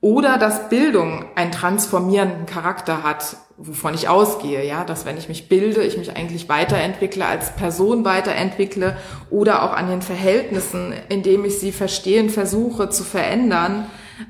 Oder 0.00 0.38
dass 0.38 0.68
Bildung 0.68 1.24
einen 1.34 1.50
transformierenden 1.50 2.46
Charakter 2.46 3.02
hat, 3.02 3.36
wovon 3.56 3.94
ich 3.94 4.08
ausgehe, 4.08 4.66
ja, 4.66 4.84
dass 4.84 5.04
wenn 5.04 5.16
ich 5.16 5.28
mich 5.28 5.48
bilde, 5.48 5.82
ich 5.82 5.96
mich 5.96 6.16
eigentlich 6.16 6.48
weiterentwickle, 6.48 7.24
als 7.24 7.54
Person 7.54 8.04
weiterentwickle 8.04 8.96
oder 9.30 9.62
auch 9.62 9.72
an 9.72 9.88
den 9.88 10.02
Verhältnissen, 10.02 10.92
indem 11.08 11.44
ich 11.44 11.60
sie 11.60 11.72
verstehen 11.72 12.30
versuche 12.30 12.88
zu 12.88 13.04
verändern 13.04 13.86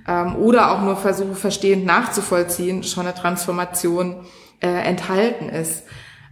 ähm, 0.07 0.37
oder 0.37 0.73
auch 0.73 0.83
nur 0.83 0.97
versuche 0.97 1.35
verstehend 1.35 1.87
nachzuvollziehen, 1.87 2.83
schon 2.83 3.07
eine 3.07 3.15
Transformation 3.15 4.27
äh, 4.61 4.69
enthalten 4.69 5.49
ist. 5.49 5.85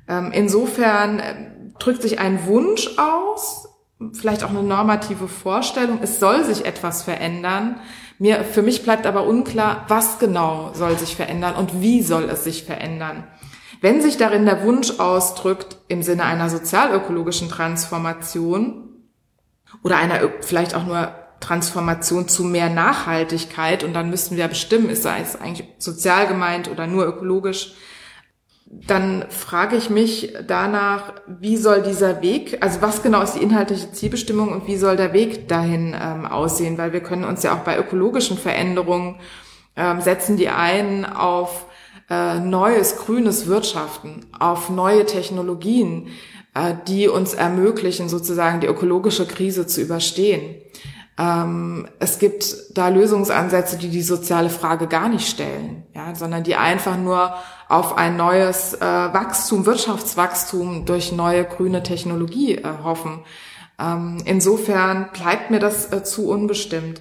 Ähm, 0.09 0.31
insofern 0.33 1.19
äh, 1.19 1.35
drückt 1.79 2.03
sich 2.03 2.19
ein 2.19 2.47
Wunsch 2.47 2.91
aus, 2.99 3.69
vielleicht 4.13 4.45
auch 4.45 4.51
eine 4.51 4.63
normative 4.63 5.29
Vorstellung, 5.29 6.01
es 6.03 6.21
soll 6.21 6.45
sich 6.45 6.65
etwas 6.65 7.03
verändern, 7.03 7.77
mir, 8.19 8.45
für 8.45 8.63
mich 8.63 8.85
bleibt 8.85 9.07
aber 9.07 9.27
unklar, 9.27 9.85
was 9.89 10.19
genau 10.19 10.71
soll 10.75 10.97
sich 10.97 11.17
verändern 11.17 11.57
und 11.57 11.81
wie 11.81 12.03
soll 12.03 12.25
es 12.31 12.45
sich 12.45 12.63
verändern. 12.65 13.25
Wenn 13.81 14.01
sich 14.01 14.17
darin 14.17 14.45
der 14.45 14.63
Wunsch 14.63 15.01
ausdrückt, 15.01 15.79
im 15.89 16.03
Sinne 16.03 16.25
einer 16.25 16.49
sozialökologischen 16.49 17.49
Transformation 17.49 18.91
oder 19.83 19.97
einer 19.97 20.21
vielleicht 20.41 20.77
auch 20.77 20.87
nur 20.87 21.13
Transformation 21.41 22.29
zu 22.29 22.45
mehr 22.45 22.71
Nachhaltigkeit, 22.71 23.83
und 23.83 23.93
dann 23.93 24.09
müssten 24.09 24.37
wir 24.37 24.47
bestimmen, 24.47 24.89
ist 24.89 25.05
es 25.05 25.41
eigentlich 25.41 25.67
sozial 25.79 26.29
gemeint 26.29 26.71
oder 26.71 26.87
nur 26.87 27.05
ökologisch, 27.07 27.75
dann 28.73 29.27
frage 29.29 29.77
ich 29.77 29.91
mich 29.91 30.33
danach, 30.47 31.13
wie 31.27 31.59
soll 31.59 31.83
dieser 31.83 32.23
Weg, 32.23 32.57
also 32.63 32.81
was 32.81 33.03
genau 33.03 33.21
ist 33.21 33.35
die 33.35 33.43
inhaltliche 33.43 33.93
Zielbestimmung 33.93 34.51
und 34.51 34.67
wie 34.67 34.79
soll 34.79 34.97
der 34.97 35.13
Weg 35.13 35.47
dahin 35.47 35.95
ähm, 36.01 36.25
aussehen? 36.25 36.79
Weil 36.79 36.95
wir 36.95 37.01
können 37.01 37.25
uns 37.25 37.43
ja 37.43 37.55
auch 37.55 37.65
bei 37.65 37.79
ökologischen 37.79 38.39
Veränderungen 38.39 39.17
ähm, 39.77 40.01
setzen 40.01 40.39
die 40.39 40.49
ein 40.49 41.05
auf 41.05 41.67
äh, 42.09 42.41
neues 42.41 42.97
grünes 42.97 43.47
Wirtschaften, 43.47 44.27
auf 44.39 44.71
neue 44.71 45.05
Technologien, 45.05 46.09
äh, 46.55 46.75
die 46.89 47.09
uns 47.09 47.35
ermöglichen, 47.35 48.09
sozusagen 48.09 48.61
die 48.61 48.67
ökologische 48.69 49.27
Krise 49.27 49.67
zu 49.67 49.83
überstehen. 49.83 50.57
Ähm, 51.23 51.87
es 52.01 52.19
gibt 52.19 52.77
da 52.77 52.89
Lösungsansätze, 52.89 53.77
die 53.79 53.91
die 53.91 54.03
soziale 54.03 54.51
Frage 54.51 54.89
gar 54.89 55.09
nicht 55.09 55.29
stellen, 55.29 55.85
ja, 55.95 56.15
sondern 56.17 56.43
die 56.43 56.57
einfach 56.57 56.97
nur 56.97 57.35
auf 57.69 57.97
ein 57.97 58.17
neues 58.17 58.75
äh, 58.75 58.81
Wachstum, 58.81 59.65
Wirtschaftswachstum 59.65 60.85
durch 60.85 61.13
neue 61.13 61.45
grüne 61.45 61.85
Technologie 61.85 62.57
äh, 62.57 62.65
hoffen. 62.83 63.21
Ähm, 63.79 64.19
insofern 64.25 65.11
bleibt 65.13 65.51
mir 65.51 65.61
das 65.61 65.93
äh, 65.93 66.03
zu 66.03 66.29
unbestimmt. 66.29 67.01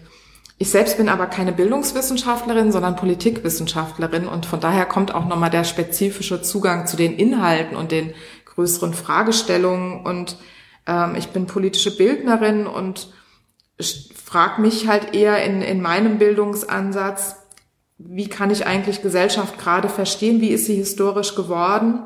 Ich 0.60 0.70
selbst 0.70 0.98
bin 0.98 1.10
aber 1.10 1.26
keine 1.26 1.52
Bildungswissenschaftlerin, 1.52 2.72
sondern 2.72 2.96
Politikwissenschaftlerin 2.98 4.28
und 4.28 4.46
von 4.46 4.60
daher 4.60 4.86
kommt 4.86 5.16
auch 5.16 5.26
nochmal 5.26 5.50
der 5.50 5.64
spezifische 5.64 6.44
Zugang 6.44 6.86
zu 6.86 6.96
den 6.96 7.14
Inhalten 7.14 7.76
und 7.76 7.92
den 7.92 8.14
größeren 8.46 8.94
Fragestellungen 8.94 10.06
und 10.06 10.38
ähm, 10.86 11.16
ich 11.16 11.30
bin 11.30 11.48
politische 11.48 11.98
Bildnerin 11.98 12.68
und 12.68 13.08
frage 13.82 14.62
mich 14.62 14.88
halt 14.88 15.14
eher 15.14 15.44
in, 15.44 15.62
in 15.62 15.82
meinem 15.82 16.18
Bildungsansatz, 16.18 17.36
wie 17.98 18.28
kann 18.28 18.50
ich 18.50 18.66
eigentlich 18.66 19.02
Gesellschaft 19.02 19.60
gerade 19.60 19.90
verstehen? 19.90 20.42
Wie 20.42 20.50
ist 20.50 20.66
sie 20.66 20.76
historisch 20.76 21.36
geworden? 21.36 22.02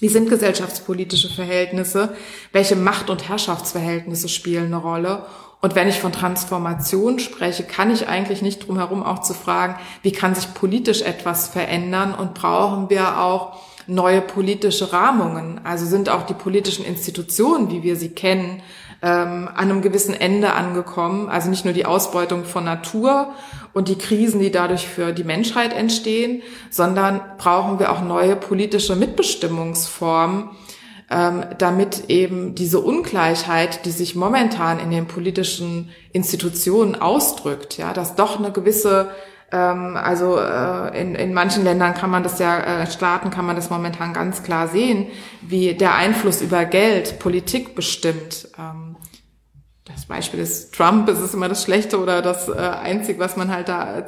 Wie 0.00 0.08
sind 0.08 0.28
gesellschaftspolitische 0.28 1.28
Verhältnisse? 1.30 2.14
Welche 2.52 2.76
Macht- 2.76 3.10
und 3.10 3.28
Herrschaftsverhältnisse 3.28 4.28
spielen 4.28 4.66
eine 4.66 4.76
Rolle? 4.76 5.24
Und 5.60 5.74
wenn 5.74 5.88
ich 5.88 5.98
von 5.98 6.12
Transformation 6.12 7.18
spreche, 7.18 7.62
kann 7.62 7.90
ich 7.90 8.06
eigentlich 8.06 8.42
nicht 8.42 8.66
drum 8.66 8.76
herum 8.76 9.02
auch 9.02 9.22
zu 9.22 9.32
fragen, 9.32 9.76
wie 10.02 10.12
kann 10.12 10.34
sich 10.34 10.52
politisch 10.52 11.00
etwas 11.00 11.48
verändern 11.48 12.14
und 12.14 12.34
brauchen 12.34 12.90
wir 12.90 13.18
auch 13.18 13.56
neue 13.86 14.20
politische 14.20 14.92
Rahmungen? 14.92 15.64
Also 15.64 15.86
sind 15.86 16.10
auch 16.10 16.26
die 16.26 16.34
politischen 16.34 16.84
Institutionen, 16.84 17.70
wie 17.70 17.82
wir 17.82 17.96
sie 17.96 18.10
kennen, 18.10 18.62
ähm, 19.04 19.48
an 19.48 19.70
einem 19.70 19.82
gewissen 19.82 20.14
Ende 20.14 20.54
angekommen. 20.54 21.28
Also 21.28 21.50
nicht 21.50 21.66
nur 21.66 21.74
die 21.74 21.84
Ausbeutung 21.84 22.44
von 22.44 22.64
Natur 22.64 23.34
und 23.74 23.88
die 23.88 23.98
Krisen, 23.98 24.40
die 24.40 24.50
dadurch 24.50 24.88
für 24.88 25.12
die 25.12 25.24
Menschheit 25.24 25.74
entstehen, 25.74 26.42
sondern 26.70 27.20
brauchen 27.36 27.78
wir 27.78 27.92
auch 27.92 28.02
neue 28.02 28.34
politische 28.34 28.96
Mitbestimmungsformen, 28.96 30.48
ähm, 31.10 31.44
damit 31.58 32.08
eben 32.08 32.54
diese 32.54 32.80
Ungleichheit, 32.80 33.84
die 33.84 33.90
sich 33.90 34.14
momentan 34.14 34.78
in 34.78 34.90
den 34.90 35.06
politischen 35.06 35.90
Institutionen 36.12 36.94
ausdrückt, 36.94 37.76
ja, 37.76 37.92
dass 37.92 38.14
doch 38.14 38.38
eine 38.38 38.52
gewisse 38.52 39.10
also 39.56 40.38
äh, 40.38 41.00
in, 41.00 41.14
in 41.14 41.32
manchen 41.32 41.64
Ländern 41.64 41.94
kann 41.94 42.10
man 42.10 42.22
das 42.22 42.38
ja, 42.38 42.58
äh, 42.58 42.86
Staaten 42.86 43.30
kann 43.30 43.46
man 43.46 43.56
das 43.56 43.70
momentan 43.70 44.12
ganz 44.12 44.42
klar 44.42 44.68
sehen, 44.68 45.06
wie 45.42 45.74
der 45.74 45.94
Einfluss 45.94 46.42
über 46.42 46.64
Geld 46.64 47.18
Politik 47.20 47.74
bestimmt. 47.74 48.48
Ähm, 48.58 48.96
das 49.84 50.06
Beispiel 50.06 50.40
ist 50.40 50.74
Trump, 50.74 51.08
ist 51.08 51.20
es 51.20 51.34
immer 51.34 51.48
das 51.48 51.62
Schlechte 51.62 52.00
oder 52.00 52.20
das 52.20 52.48
äh, 52.48 52.52
Einzige, 52.52 53.20
was 53.20 53.36
man 53.36 53.52
halt 53.52 53.68
da, 53.68 54.02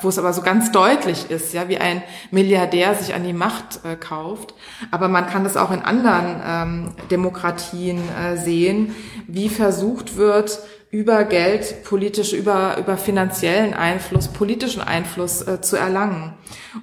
wo 0.00 0.08
es 0.08 0.18
aber 0.18 0.32
so 0.32 0.40
ganz 0.40 0.72
deutlich 0.72 1.30
ist, 1.30 1.52
ja, 1.52 1.68
wie 1.68 1.78
ein 1.78 2.02
Milliardär 2.30 2.94
sich 2.94 3.12
an 3.12 3.24
die 3.24 3.32
Macht 3.32 3.80
kauft. 4.00 4.54
Aber 4.92 5.08
man 5.08 5.26
kann 5.26 5.44
das 5.44 5.56
auch 5.56 5.72
in 5.72 5.82
anderen 5.82 6.40
ähm, 6.46 6.94
Demokratien 7.10 8.00
sehen, 8.36 8.94
wie 9.26 9.48
versucht 9.48 10.16
wird, 10.16 10.60
über 10.90 11.24
Geld, 11.24 11.84
politisch, 11.84 12.32
über, 12.32 12.76
über 12.78 12.96
finanziellen 12.96 13.74
Einfluss, 13.74 14.28
politischen 14.28 14.82
Einfluss 14.82 15.42
äh, 15.42 15.60
zu 15.60 15.76
erlangen. 15.76 16.34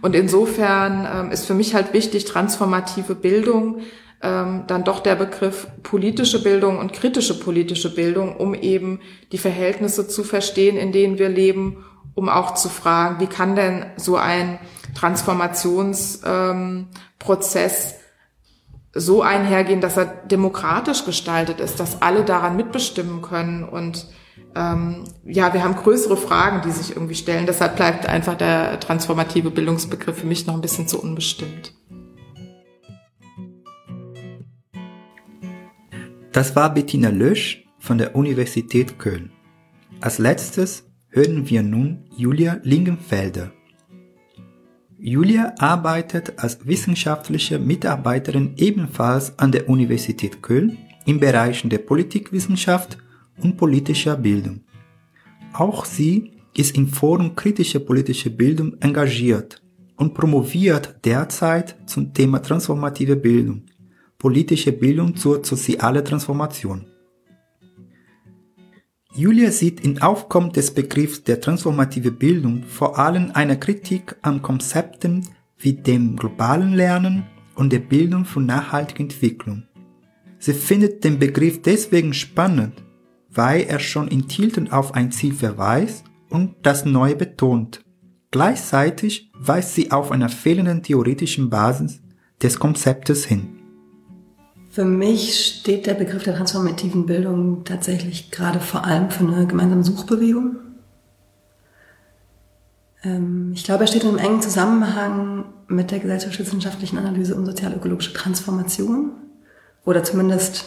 Und 0.01 0.15
insofern 0.15 1.07
ähm, 1.11 1.31
ist 1.31 1.45
für 1.45 1.53
mich 1.53 1.73
halt 1.73 1.93
wichtig, 1.93 2.25
transformative 2.25 3.15
Bildung 3.15 3.81
ähm, 4.23 4.63
dann 4.67 4.83
doch 4.83 4.99
der 5.01 5.15
Begriff 5.15 5.67
politische 5.83 6.41
Bildung 6.41 6.79
und 6.79 6.93
kritische 6.93 7.39
politische 7.39 7.93
Bildung, 7.93 8.37
um 8.37 8.55
eben 8.55 9.01
die 9.31 9.37
Verhältnisse 9.37 10.07
zu 10.07 10.23
verstehen, 10.23 10.77
in 10.77 10.91
denen 10.91 11.19
wir 11.19 11.29
leben, 11.29 11.85
um 12.15 12.29
auch 12.29 12.53
zu 12.53 12.69
fragen, 12.69 13.19
wie 13.19 13.27
kann 13.27 13.55
denn 13.55 13.85
so 13.97 14.15
ein 14.15 14.59
Transformationsprozess 14.95 17.91
ähm, 17.91 17.99
so 18.93 19.21
einhergehen, 19.21 19.81
dass 19.81 19.97
er 19.97 20.05
demokratisch 20.05 21.05
gestaltet 21.05 21.59
ist, 21.59 21.79
dass 21.79 22.01
alle 22.01 22.23
daran 22.23 22.55
mitbestimmen 22.55 23.21
können 23.21 23.63
und 23.63 24.07
ähm, 24.55 25.05
ja, 25.25 25.53
wir 25.53 25.63
haben 25.63 25.75
größere 25.75 26.15
Fragen, 26.15 26.61
die 26.61 26.71
sich 26.71 26.95
irgendwie 26.95 27.15
stellen. 27.15 27.45
Deshalb 27.47 27.75
bleibt 27.75 28.05
einfach 28.05 28.35
der 28.35 28.79
transformative 28.79 29.49
Bildungsbegriff 29.49 30.19
für 30.19 30.27
mich 30.27 30.45
noch 30.45 30.53
ein 30.53 30.61
bisschen 30.61 30.87
zu 30.87 31.01
unbestimmt. 31.01 31.73
Das 36.31 36.55
war 36.55 36.73
Bettina 36.73 37.09
Lösch 37.09 37.65
von 37.79 37.97
der 37.97 38.15
Universität 38.15 38.99
Köln. 38.99 39.31
Als 40.01 40.17
letztes 40.17 40.85
hören 41.09 41.49
wir 41.49 41.63
nun 41.63 42.05
Julia 42.15 42.59
Lingenfelder. 42.63 43.51
Julia 45.05 45.53
arbeitet 45.59 46.39
als 46.39 46.65
wissenschaftliche 46.65 47.59
Mitarbeiterin 47.59 48.53
ebenfalls 48.55 49.37
an 49.37 49.51
der 49.51 49.67
Universität 49.67 50.41
Köln 50.41 50.77
in 51.05 51.19
Bereichen 51.19 51.69
der 51.69 51.79
Politikwissenschaft 51.79 52.97
und 53.41 53.57
politischer 53.57 54.15
Bildung. 54.15 54.61
Auch 55.51 55.83
sie 55.83 56.31
ist 56.55 56.77
im 56.77 56.87
Forum 56.87 57.35
Kritische 57.35 57.81
politische 57.81 58.29
Bildung 58.29 58.77
engagiert 58.79 59.61
und 59.97 60.13
promoviert 60.13 60.95
derzeit 61.03 61.75
zum 61.85 62.13
Thema 62.13 62.41
transformative 62.41 63.17
Bildung 63.17 63.63
politische 64.23 64.71
Bildung 64.71 65.17
zur 65.17 65.43
sozialen 65.43 66.05
Transformation. 66.05 66.85
Julia 69.16 69.51
sieht 69.51 69.82
im 69.82 70.01
Aufkommen 70.01 70.51
des 70.53 70.72
Begriffs 70.72 71.24
der 71.24 71.39
transformative 71.39 72.11
Bildung 72.11 72.64
vor 72.64 72.97
allem 72.97 73.30
eine 73.36 73.59
Kritik 73.59 74.16
an 74.24 74.41
Konzepten 74.41 75.28
wie 75.55 75.74
dem 75.74 76.16
globalen 76.16 76.74
Lernen 76.74 77.28
und 77.53 77.72
der 77.72 77.80
Bildung 77.80 78.26
für 78.26 78.41
nachhaltige 78.41 79.03
Entwicklung. 79.03 79.64
Sie 80.39 80.53
findet 80.53 81.03
den 81.03 81.20
Begriff 81.20 81.61
deswegen 81.61 82.16
spannend, 82.16 82.84
weil 83.30 83.61
er 83.61 83.78
schon 83.78 84.07
in 84.07 84.28
Tilton 84.28 84.72
auf 84.72 84.95
ein 84.95 85.11
Ziel 85.11 85.34
verweist 85.34 86.05
und 86.32 86.55
das 86.64 86.84
Neue 86.84 87.16
betont. 87.16 87.86
Gleichzeitig 88.32 89.32
weist 89.38 89.76
sie 89.76 89.91
auf 89.91 90.11
einer 90.11 90.30
fehlenden 90.30 90.82
theoretischen 90.82 91.51
Basis 91.51 92.01
des 92.41 92.57
Konzeptes 92.57 93.26
hin. 93.26 93.52
Für 94.74 94.86
mich 94.86 95.59
steht 95.59 95.86
der 95.86 95.93
Begriff 95.93 96.24
der 96.24 96.36
transformativen 96.36 97.05
Bildung 97.05 97.63
tatsächlich 97.63 98.32
gerade 98.32 98.59
vor 98.59 98.84
allem 98.86 99.11
für 99.11 99.24
eine 99.24 99.45
gemeinsame 99.45 99.84
Suchbewegung. 99.84 100.55
Ähm, 103.03 103.51
ich 103.53 103.65
glaube, 103.65 103.84
er 103.84 103.88
steht 103.88 104.01
in 104.01 104.09
einem 104.09 104.17
engen 104.17 104.41
Zusammenhang 104.41 105.45
mit 105.67 105.91
der 105.91 105.99
gesellschaftswissenschaftlichen 105.99 106.97
Analyse 106.97 107.36
um 107.36 107.45
sozial-ökologische 107.45 108.13
Transformation. 108.13 109.11
Oder 109.86 110.03
zumindest 110.03 110.65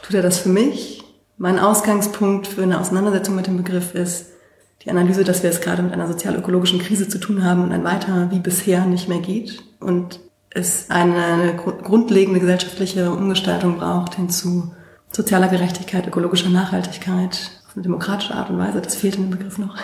tut 0.00 0.14
er 0.14 0.22
das 0.22 0.38
für 0.38 0.48
mich. 0.48 1.04
Mein 1.36 1.58
Ausgangspunkt 1.58 2.46
für 2.46 2.62
eine 2.62 2.80
Auseinandersetzung 2.80 3.34
mit 3.34 3.46
dem 3.46 3.58
Begriff 3.58 3.94
ist 3.94 4.28
die 4.86 4.90
Analyse, 4.90 5.24
dass 5.24 5.42
wir 5.42 5.50
es 5.50 5.60
gerade 5.60 5.82
mit 5.82 5.92
einer 5.92 6.08
sozial-ökologischen 6.08 6.78
Krise 6.78 7.06
zu 7.06 7.18
tun 7.18 7.44
haben 7.44 7.64
und 7.64 7.72
ein 7.72 7.84
weiter 7.84 8.30
wie 8.30 8.38
bisher 8.38 8.86
nicht 8.86 9.10
mehr 9.10 9.20
geht. 9.20 9.62
Und 9.78 10.20
es 10.50 10.90
eine 10.90 11.54
grundlegende 11.54 12.40
gesellschaftliche 12.40 13.10
Umgestaltung 13.12 13.78
braucht 13.78 14.16
hin 14.16 14.30
zu 14.30 14.74
sozialer 15.12 15.48
Gerechtigkeit, 15.48 16.06
ökologischer 16.06 16.50
Nachhaltigkeit 16.50 17.62
auf 17.66 17.76
eine 17.76 17.82
demokratische 17.82 18.34
Art 18.34 18.50
und 18.50 18.58
Weise. 18.58 18.80
Das 18.80 18.96
fehlt 18.96 19.16
in 19.16 19.22
dem 19.22 19.30
Begriff 19.30 19.58
noch. 19.58 19.76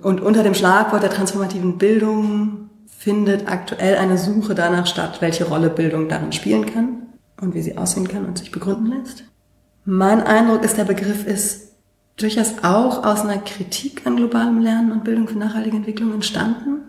Und 0.00 0.20
unter 0.20 0.44
dem 0.44 0.54
Schlagwort 0.54 1.02
der 1.02 1.10
transformativen 1.10 1.78
Bildung 1.78 2.70
findet 2.86 3.48
aktuell 3.48 3.96
eine 3.96 4.18
Suche 4.18 4.54
danach 4.54 4.86
statt, 4.86 5.20
welche 5.20 5.44
Rolle 5.44 5.70
Bildung 5.70 6.08
darin 6.08 6.32
spielen 6.32 6.66
kann 6.66 7.02
und 7.40 7.54
wie 7.54 7.62
sie 7.62 7.76
aussehen 7.76 8.06
kann 8.06 8.24
und 8.24 8.38
sich 8.38 8.52
begründen 8.52 8.86
lässt. 8.86 9.24
Mein 9.84 10.22
Eindruck 10.22 10.62
ist, 10.64 10.76
der 10.76 10.84
Begriff 10.84 11.26
ist 11.26 11.72
durchaus 12.16 12.54
auch 12.62 13.04
aus 13.04 13.22
einer 13.22 13.38
Kritik 13.38 14.06
an 14.06 14.16
globalem 14.16 14.60
Lernen 14.60 14.92
und 14.92 15.04
Bildung 15.04 15.26
für 15.26 15.38
nachhaltige 15.38 15.76
Entwicklung 15.76 16.12
entstanden 16.12 16.88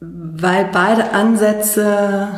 weil 0.00 0.68
beide 0.72 1.12
Ansätze 1.12 2.28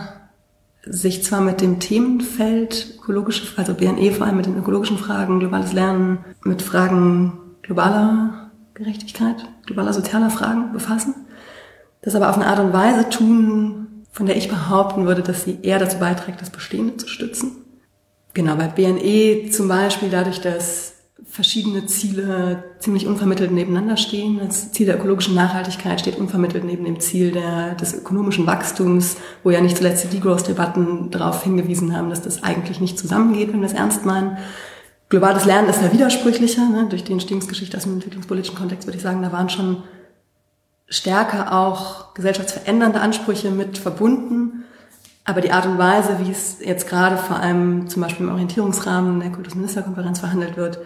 sich 0.85 1.23
zwar 1.23 1.41
mit 1.41 1.61
dem 1.61 1.79
Themenfeld 1.79 2.95
ökologische, 2.99 3.47
also 3.59 3.75
BNE 3.75 4.13
vor 4.13 4.27
allem 4.27 4.37
mit 4.37 4.47
den 4.47 4.57
ökologischen 4.57 4.99
Fragen, 4.99 5.41
globales 5.41 5.73
Lernen, 5.73 6.25
mit 6.45 6.63
Fragen 6.63 7.39
globaler 7.63 8.51
Gerechtigkeit, 8.75 9.37
globaler 9.67 9.93
sozialer 9.93 10.31
Fragen 10.31 10.73
befassen, 10.73 11.15
das 12.03 12.15
aber 12.15 12.31
auf 12.31 12.37
eine 12.37 12.47
Art 12.47 12.61
und 12.61 12.73
Weise 12.73 13.11
tun, 13.11 14.05
von 14.11 14.27
der 14.27 14.37
ich 14.37 14.49
behaupten 14.49 15.07
würde, 15.07 15.23
dass 15.23 15.45
sie 15.45 15.59
eher 15.63 15.79
dazu 15.79 15.99
beiträgt, 15.99 16.41
das 16.41 16.51
Bestehende 16.51 16.97
zu 16.97 17.07
stützen. 17.07 17.53
Genau, 18.33 18.57
bei 18.57 18.69
BNE 18.69 19.51
zum 19.51 19.69
Beispiel 19.69 20.09
dadurch, 20.09 20.41
dass 20.41 20.95
verschiedene 21.31 21.87
Ziele 21.87 22.64
ziemlich 22.81 23.07
unvermittelt 23.07 23.53
nebeneinander 23.53 23.97
stehen. 23.97 24.41
Das 24.41 24.72
Ziel 24.72 24.87
der 24.87 24.97
ökologischen 24.97 25.37
Nachhaltigkeit 25.37 26.01
steht 26.01 26.18
unvermittelt 26.18 26.64
neben 26.64 26.85
dem 26.85 26.99
Ziel 26.99 27.31
der, 27.31 27.74
des 27.76 27.95
ökonomischen 27.95 28.47
Wachstums, 28.47 29.16
wo 29.45 29.51
ja 29.51 29.61
nicht 29.61 29.76
zuletzt 29.76 30.05
die 30.05 30.16
Degrowth-Debatten 30.16 31.11
darauf 31.11 31.45
hingewiesen 31.45 31.97
haben, 31.97 32.11
dass 32.11 32.22
das 32.22 32.43
eigentlich 32.43 32.81
nicht 32.81 32.99
zusammengeht, 32.99 33.53
wenn 33.53 33.61
wir 33.61 33.66
es 33.66 33.74
ernst 33.74 34.05
meinen. 34.05 34.39
Globales 35.09 35.45
Lernen 35.45 35.68
ist 35.68 35.81
ja 35.81 35.93
widersprüchlicher. 35.93 36.68
Ne? 36.68 36.87
Durch 36.89 37.05
die 37.05 37.12
Entstehungsgeschichte 37.12 37.76
aus 37.76 37.85
dem 37.85 37.95
entwicklungspolitischen 37.95 38.57
Kontext 38.57 38.89
würde 38.89 38.97
ich 38.97 39.03
sagen, 39.03 39.22
da 39.22 39.31
waren 39.31 39.49
schon 39.49 39.85
stärker 40.89 41.53
auch 41.53 42.12
gesellschaftsverändernde 42.14 43.01
Ansprüche 43.01 43.51
mit 43.51 43.78
verbunden. 43.78 44.64
Aber 45.24 45.41
die 45.41 45.53
Art 45.53 45.66
und 45.66 45.78
Weise, 45.78 46.18
wie 46.24 46.31
es 46.31 46.59
jetzt 46.61 46.89
gerade 46.89 47.16
vor 47.16 47.37
allem 47.37 47.89
zum 47.89 48.03
Beispiel 48.03 48.26
im 48.26 48.33
Orientierungsrahmen 48.33 49.20
der 49.20 49.31
Kultusministerkonferenz 49.31 50.18
verhandelt 50.18 50.57
wird, 50.57 50.81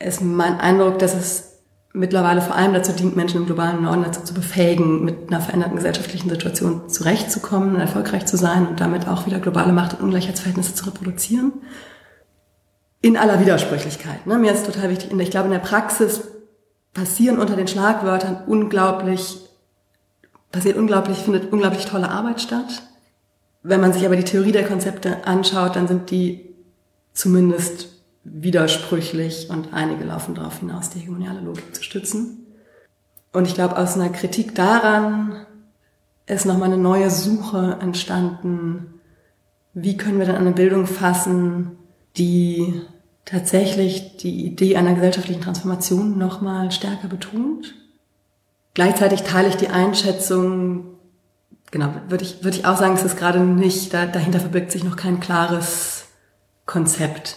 ist 0.00 0.22
mein 0.22 0.58
Eindruck, 0.58 0.98
dass 0.98 1.14
es 1.14 1.50
mittlerweile 1.92 2.40
vor 2.40 2.54
allem 2.54 2.72
dazu 2.72 2.92
dient, 2.92 3.16
Menschen 3.16 3.38
im 3.38 3.46
globalen 3.46 3.82
Norden 3.82 4.04
dazu 4.04 4.22
zu 4.22 4.34
befähigen, 4.34 5.04
mit 5.04 5.28
einer 5.28 5.40
veränderten 5.40 5.76
gesellschaftlichen 5.76 6.30
Situation 6.30 6.88
zurechtzukommen, 6.88 7.76
erfolgreich 7.76 8.26
zu 8.26 8.36
sein 8.36 8.66
und 8.66 8.80
damit 8.80 9.08
auch 9.08 9.26
wieder 9.26 9.40
globale 9.40 9.72
Macht- 9.72 9.94
und 9.94 10.04
Ungleichheitsverhältnisse 10.04 10.74
zu 10.74 10.86
reproduzieren. 10.86 11.52
In 13.02 13.16
aller 13.16 13.40
Widersprüchlichkeit. 13.40 14.26
Ne? 14.26 14.38
Mir 14.38 14.52
ist 14.52 14.66
total 14.66 14.90
wichtig, 14.90 15.10
ich 15.12 15.30
glaube, 15.30 15.46
in 15.46 15.52
der 15.52 15.58
Praxis 15.58 16.22
passieren 16.92 17.38
unter 17.38 17.56
den 17.56 17.68
Schlagwörtern 17.68 18.44
unglaublich, 18.46 19.38
passiert 20.52 20.76
unglaublich, 20.76 21.18
findet 21.18 21.52
unglaublich 21.52 21.86
tolle 21.86 22.10
Arbeit 22.10 22.40
statt. 22.40 22.82
Wenn 23.62 23.80
man 23.80 23.92
sich 23.92 24.04
aber 24.06 24.16
die 24.16 24.24
Theorie 24.24 24.52
der 24.52 24.66
Konzepte 24.66 25.26
anschaut, 25.26 25.76
dann 25.76 25.88
sind 25.88 26.10
die 26.10 26.54
zumindest 27.12 27.99
widersprüchlich 28.24 29.48
und 29.50 29.72
einige 29.72 30.04
laufen 30.04 30.34
darauf 30.34 30.58
hinaus, 30.60 30.90
die 30.90 31.00
hegemoniale 31.00 31.40
Logik 31.40 31.74
zu 31.74 31.82
stützen. 31.82 32.46
Und 33.32 33.46
ich 33.46 33.54
glaube, 33.54 33.78
aus 33.78 33.94
einer 33.94 34.10
Kritik 34.10 34.54
daran 34.54 35.46
ist 36.26 36.46
nochmal 36.46 36.72
eine 36.72 36.82
neue 36.82 37.10
Suche 37.10 37.78
entstanden. 37.80 39.00
Wie 39.72 39.96
können 39.96 40.18
wir 40.18 40.26
denn 40.26 40.36
eine 40.36 40.52
Bildung 40.52 40.86
fassen, 40.86 41.72
die 42.16 42.82
tatsächlich 43.24 44.16
die 44.16 44.44
Idee 44.46 44.76
einer 44.76 44.94
gesellschaftlichen 44.94 45.42
Transformation 45.42 46.18
nochmal 46.18 46.70
stärker 46.72 47.08
betont? 47.08 47.74
Gleichzeitig 48.74 49.22
teile 49.22 49.48
ich 49.48 49.56
die 49.56 49.68
Einschätzung, 49.68 50.98
genau, 51.70 51.92
würde 52.08 52.24
ich, 52.24 52.42
würde 52.44 52.56
ich 52.56 52.66
auch 52.66 52.76
sagen, 52.76 52.94
es 52.94 53.04
ist 53.04 53.16
gerade 53.16 53.40
nicht, 53.40 53.92
da, 53.94 54.06
dahinter 54.06 54.40
verbirgt 54.40 54.72
sich 54.72 54.84
noch 54.84 54.96
kein 54.96 55.20
klares 55.20 56.06
Konzept. 56.66 57.36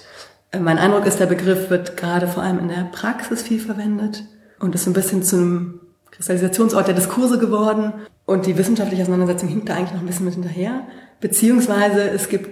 Mein 0.60 0.78
Eindruck 0.78 1.06
ist, 1.08 1.20
der 1.20 1.26
Begriff 1.26 1.70
wird 1.70 1.98
gerade 1.98 2.28
vor 2.28 2.44
allem 2.44 2.60
in 2.60 2.68
der 2.68 2.88
Praxis 2.92 3.42
viel 3.42 3.60
verwendet 3.60 4.24
und 4.60 4.76
ist 4.76 4.86
ein 4.86 4.94
bisschen 4.94 5.24
zum 5.24 5.80
Kristallisationsort 6.12 6.88
der 6.88 6.94
Diskurse 6.94 7.40
geworden. 7.40 7.94
Und 8.26 8.46
die 8.46 8.58
wissenschaftliche 8.58 9.02
Auseinandersetzung 9.02 9.50
hinkt 9.50 9.68
da 9.68 9.76
eigentlich 9.76 9.94
noch 9.94 10.02
ein 10.02 10.06
bisschen 10.06 10.26
mit 10.26 10.36
hinterher. 10.36 10.84
Beziehungsweise 11.20 12.10
es 12.10 12.30
gibt 12.30 12.50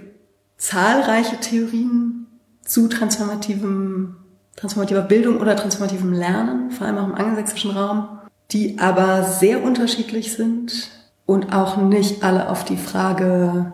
zahlreiche 0.56 1.38
Theorien 1.38 2.26
zu 2.64 2.88
transformativem, 2.88 4.16
transformativer 4.56 5.02
Bildung 5.02 5.40
oder 5.40 5.54
transformativem 5.56 6.12
Lernen, 6.12 6.70
vor 6.72 6.86
allem 6.86 6.98
auch 6.98 7.06
im 7.06 7.14
angelsächsischen 7.14 7.70
Raum, 7.70 8.18
die 8.50 8.78
aber 8.78 9.22
sehr 9.22 9.62
unterschiedlich 9.62 10.32
sind 10.32 10.90
und 11.24 11.54
auch 11.54 11.76
nicht 11.76 12.24
alle 12.24 12.48
auf 12.48 12.64
die 12.64 12.76
Frage 12.76 13.72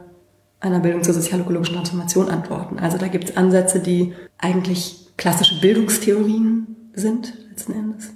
einer 0.60 0.80
Bildung 0.80 1.02
zur 1.02 1.14
sozialökologischen 1.14 1.76
Transformation 1.76 2.28
antworten. 2.28 2.78
Also 2.78 2.98
da 2.98 3.08
gibt 3.08 3.30
es 3.30 3.36
Ansätze, 3.36 3.80
die 3.80 4.14
eigentlich 4.38 5.06
klassische 5.16 5.60
Bildungstheorien 5.60 6.76
sind, 6.94 7.32
letzten 7.50 7.72
Endes. 7.72 8.10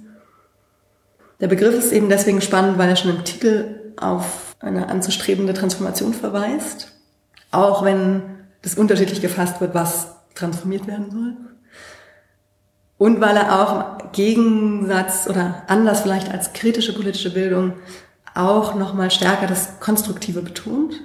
Der 1.39 1.47
Begriff 1.47 1.75
ist 1.75 1.91
eben 1.91 2.09
deswegen 2.09 2.41
spannend, 2.41 2.77
weil 2.77 2.89
er 2.89 2.95
schon 2.95 3.15
im 3.15 3.23
Titel 3.23 3.93
auf 3.97 4.55
eine 4.59 4.89
anzustrebende 4.89 5.53
Transformation 5.53 6.13
verweist, 6.13 6.91
auch 7.51 7.83
wenn 7.83 8.23
das 8.61 8.75
unterschiedlich 8.75 9.21
gefasst 9.21 9.59
wird, 9.61 9.73
was 9.73 10.15
transformiert 10.35 10.87
werden 10.87 11.11
soll. 11.11 11.35
Und 12.97 13.19
weil 13.19 13.35
er 13.35 13.61
auch 13.61 13.99
im 13.99 14.11
Gegensatz 14.13 15.27
oder 15.27 15.63
anders 15.67 16.01
vielleicht 16.01 16.31
als 16.31 16.53
kritische 16.53 16.93
politische 16.93 17.33
Bildung 17.33 17.73
auch 18.33 18.75
nochmal 18.75 19.11
stärker 19.11 19.47
das 19.47 19.79
Konstruktive 19.79 20.41
betont, 20.41 21.01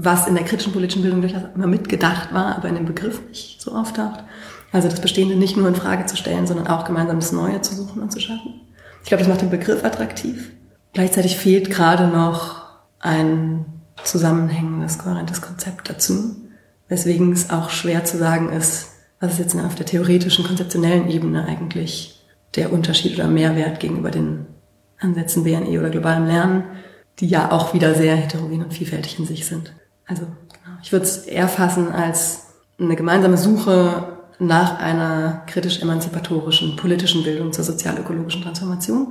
was 0.00 0.28
in 0.28 0.36
der 0.36 0.44
kritischen 0.44 0.72
politischen 0.72 1.02
Bildung 1.02 1.22
durchaus 1.22 1.42
immer 1.54 1.66
mitgedacht 1.66 2.32
war, 2.32 2.56
aber 2.56 2.68
in 2.68 2.76
dem 2.76 2.86
Begriff 2.86 3.20
nicht 3.28 3.60
so 3.60 3.72
auftaucht. 3.72 4.22
Also 4.70 4.88
das 4.88 5.00
Bestehende 5.00 5.34
nicht 5.34 5.56
nur 5.56 5.66
in 5.66 5.74
Frage 5.74 6.06
zu 6.06 6.16
stellen, 6.16 6.46
sondern 6.46 6.68
auch 6.68 6.84
gemeinsam 6.84 7.18
das 7.18 7.32
Neue 7.32 7.60
zu 7.62 7.74
suchen 7.74 8.00
und 8.00 8.12
zu 8.12 8.20
schaffen. 8.20 8.60
Ich 9.02 9.08
glaube, 9.08 9.24
das 9.24 9.28
macht 9.28 9.40
den 9.40 9.50
Begriff 9.50 9.84
attraktiv. 9.84 10.52
Gleichzeitig 10.92 11.36
fehlt 11.36 11.70
gerade 11.70 12.06
noch 12.06 12.66
ein 13.00 13.66
zusammenhängendes, 14.04 14.98
kohärentes 14.98 15.40
Konzept 15.40 15.90
dazu, 15.90 16.36
weswegen 16.88 17.32
es 17.32 17.50
auch 17.50 17.70
schwer 17.70 18.04
zu 18.04 18.18
sagen 18.18 18.50
ist, 18.50 18.90
was 19.18 19.32
ist 19.32 19.38
jetzt 19.40 19.56
auf 19.56 19.74
der 19.74 19.86
theoretischen, 19.86 20.46
konzeptionellen 20.46 21.10
Ebene 21.10 21.44
eigentlich 21.44 22.24
der 22.54 22.72
Unterschied 22.72 23.14
oder 23.18 23.26
Mehrwert 23.26 23.80
gegenüber 23.80 24.12
den 24.12 24.46
Ansätzen 25.00 25.42
BNE 25.42 25.78
oder 25.80 25.90
globalem 25.90 26.26
Lernen, 26.26 26.64
die 27.18 27.26
ja 27.26 27.50
auch 27.50 27.74
wieder 27.74 27.94
sehr 27.94 28.14
heterogen 28.14 28.62
und 28.62 28.74
vielfältig 28.74 29.18
in 29.18 29.26
sich 29.26 29.44
sind. 29.44 29.72
Also 30.08 30.22
genau. 30.22 30.76
ich 30.82 30.90
würde 30.90 31.04
es 31.04 31.18
eher 31.18 31.48
fassen 31.48 31.92
als 31.92 32.46
eine 32.80 32.96
gemeinsame 32.96 33.36
Suche 33.36 34.18
nach 34.38 34.78
einer 34.78 35.42
kritisch-emanzipatorischen 35.46 36.76
politischen 36.76 37.22
Bildung 37.24 37.52
zur 37.52 37.64
sozial-ökologischen 37.64 38.42
Transformation, 38.42 39.08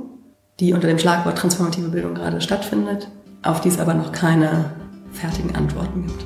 die 0.60 0.74
unter 0.74 0.88
dem 0.88 0.98
Schlagwort 0.98 1.38
transformative 1.38 1.90
Bildung 1.90 2.16
gerade 2.16 2.42
stattfindet, 2.42 3.10
auf 3.44 3.62
die 3.62 3.70
es 3.70 3.80
aber 3.80 3.94
noch 3.94 4.12
keine 4.12 4.72
fertigen 5.12 5.56
Antworten 5.56 6.08
gibt. 6.08 6.26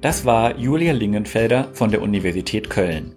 Das 0.00 0.24
war 0.24 0.56
Julia 0.56 0.94
Lingenfelder 0.94 1.68
von 1.74 1.90
der 1.90 2.00
Universität 2.00 2.70
Köln. 2.70 3.14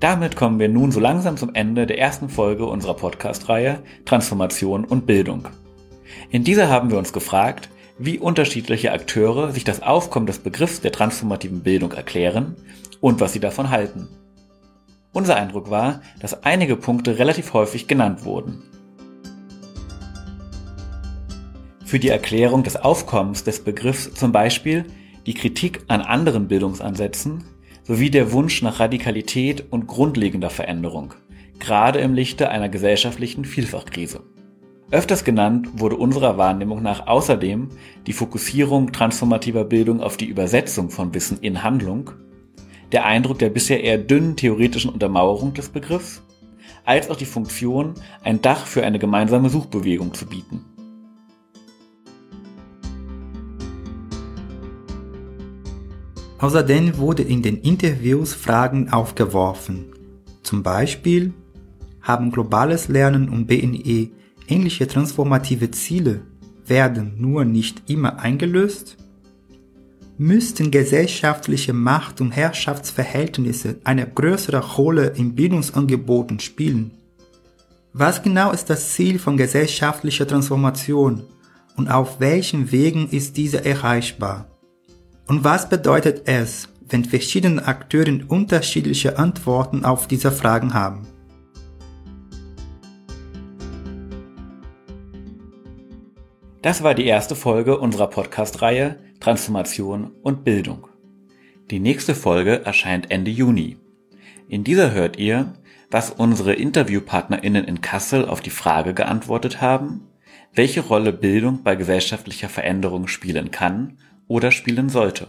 Damit 0.00 0.34
kommen 0.34 0.58
wir 0.58 0.70
nun 0.70 0.92
so 0.92 0.98
langsam 0.98 1.36
zum 1.36 1.54
Ende 1.54 1.86
der 1.86 1.98
ersten 1.98 2.30
Folge 2.30 2.64
unserer 2.64 2.94
Podcast-Reihe 2.94 3.82
Transformation 4.06 4.86
und 4.86 5.04
Bildung. 5.04 5.48
In 6.30 6.42
dieser 6.42 6.70
haben 6.70 6.90
wir 6.90 6.96
uns 6.96 7.12
gefragt, 7.12 7.68
wie 7.98 8.18
unterschiedliche 8.18 8.92
Akteure 8.92 9.52
sich 9.52 9.64
das 9.64 9.82
Aufkommen 9.82 10.24
des 10.24 10.38
Begriffs 10.38 10.80
der 10.80 10.92
transformativen 10.92 11.62
Bildung 11.62 11.92
erklären 11.92 12.56
und 13.02 13.20
was 13.20 13.34
sie 13.34 13.40
davon 13.40 13.68
halten. 13.68 14.08
Unser 15.12 15.36
Eindruck 15.36 15.68
war, 15.68 16.00
dass 16.18 16.44
einige 16.44 16.76
Punkte 16.76 17.18
relativ 17.18 17.52
häufig 17.52 17.86
genannt 17.86 18.24
wurden. 18.24 18.62
Für 21.84 21.98
die 21.98 22.08
Erklärung 22.08 22.62
des 22.62 22.76
Aufkommens 22.76 23.44
des 23.44 23.64
Begriffs 23.64 24.14
zum 24.14 24.32
Beispiel 24.32 24.86
die 25.26 25.34
Kritik 25.34 25.82
an 25.88 26.00
anderen 26.00 26.48
Bildungsansätzen 26.48 27.44
sowie 27.90 28.08
der 28.08 28.30
Wunsch 28.30 28.62
nach 28.62 28.78
Radikalität 28.78 29.64
und 29.72 29.88
grundlegender 29.88 30.48
Veränderung, 30.48 31.12
gerade 31.58 31.98
im 31.98 32.14
Lichte 32.14 32.48
einer 32.48 32.68
gesellschaftlichen 32.68 33.44
Vielfachkrise. 33.44 34.22
Öfters 34.92 35.24
genannt 35.24 35.70
wurde 35.72 35.96
unserer 35.96 36.38
Wahrnehmung 36.38 36.82
nach 36.82 37.08
außerdem 37.08 37.70
die 38.06 38.12
Fokussierung 38.12 38.92
transformativer 38.92 39.64
Bildung 39.64 40.00
auf 40.00 40.16
die 40.16 40.26
Übersetzung 40.26 40.90
von 40.90 41.12
Wissen 41.14 41.38
in 41.40 41.64
Handlung, 41.64 42.12
der 42.92 43.06
Eindruck 43.06 43.40
der 43.40 43.50
bisher 43.50 43.82
eher 43.82 43.98
dünnen 43.98 44.36
theoretischen 44.36 44.92
Untermauerung 44.92 45.54
des 45.54 45.70
Begriffs, 45.70 46.22
als 46.84 47.10
auch 47.10 47.16
die 47.16 47.24
Funktion, 47.24 47.94
ein 48.22 48.40
Dach 48.40 48.66
für 48.66 48.84
eine 48.84 49.00
gemeinsame 49.00 49.50
Suchbewegung 49.50 50.14
zu 50.14 50.26
bieten. 50.26 50.64
Außerdem 56.40 56.96
wurde 56.96 57.22
in 57.22 57.42
den 57.42 57.58
Interviews 57.60 58.32
Fragen 58.32 58.88
aufgeworfen. 58.88 59.92
Zum 60.42 60.62
Beispiel, 60.62 61.34
haben 62.00 62.32
globales 62.32 62.88
Lernen 62.88 63.28
und 63.28 63.46
BNE 63.46 64.08
ähnliche 64.48 64.86
transformative 64.86 65.70
Ziele, 65.70 66.22
werden 66.66 67.16
nur 67.18 67.44
nicht 67.44 67.90
immer 67.90 68.20
eingelöst? 68.20 68.96
Müssten 70.16 70.70
gesellschaftliche 70.70 71.74
Macht- 71.74 72.22
und 72.22 72.30
Herrschaftsverhältnisse 72.32 73.78
eine 73.84 74.06
größere 74.06 74.76
Rolle 74.76 75.08
in 75.08 75.34
Bildungsangeboten 75.34 76.40
spielen? 76.40 76.92
Was 77.92 78.22
genau 78.22 78.52
ist 78.52 78.70
das 78.70 78.92
Ziel 78.92 79.18
von 79.18 79.36
gesellschaftlicher 79.36 80.26
Transformation 80.26 81.24
und 81.76 81.88
auf 81.88 82.18
welchen 82.18 82.72
Wegen 82.72 83.08
ist 83.10 83.36
diese 83.36 83.62
erreichbar? 83.62 84.49
Und 85.30 85.44
was 85.44 85.68
bedeutet 85.68 86.22
es, 86.24 86.68
wenn 86.88 87.04
verschiedene 87.04 87.64
Akteure 87.64 88.18
unterschiedliche 88.26 89.16
Antworten 89.16 89.84
auf 89.84 90.08
diese 90.08 90.32
Fragen 90.32 90.74
haben? 90.74 91.06
Das 96.62 96.82
war 96.82 96.94
die 96.94 97.06
erste 97.06 97.36
Folge 97.36 97.78
unserer 97.78 98.08
Podcast-Reihe 98.08 98.98
Transformation 99.20 100.10
und 100.24 100.42
Bildung. 100.42 100.88
Die 101.70 101.78
nächste 101.78 102.16
Folge 102.16 102.64
erscheint 102.64 103.12
Ende 103.12 103.30
Juni. 103.30 103.76
In 104.48 104.64
dieser 104.64 104.90
hört 104.90 105.16
ihr, 105.16 105.54
was 105.92 106.10
unsere 106.10 106.54
InterviewpartnerInnen 106.54 107.66
in 107.66 107.80
Kassel 107.80 108.24
auf 108.26 108.40
die 108.40 108.50
Frage 108.50 108.94
geantwortet 108.94 109.60
haben, 109.60 110.08
welche 110.52 110.80
Rolle 110.80 111.12
Bildung 111.12 111.62
bei 111.62 111.76
gesellschaftlicher 111.76 112.48
Veränderung 112.48 113.06
spielen 113.06 113.52
kann 113.52 113.96
oder 114.30 114.50
spielen 114.52 114.88
sollte. 114.88 115.26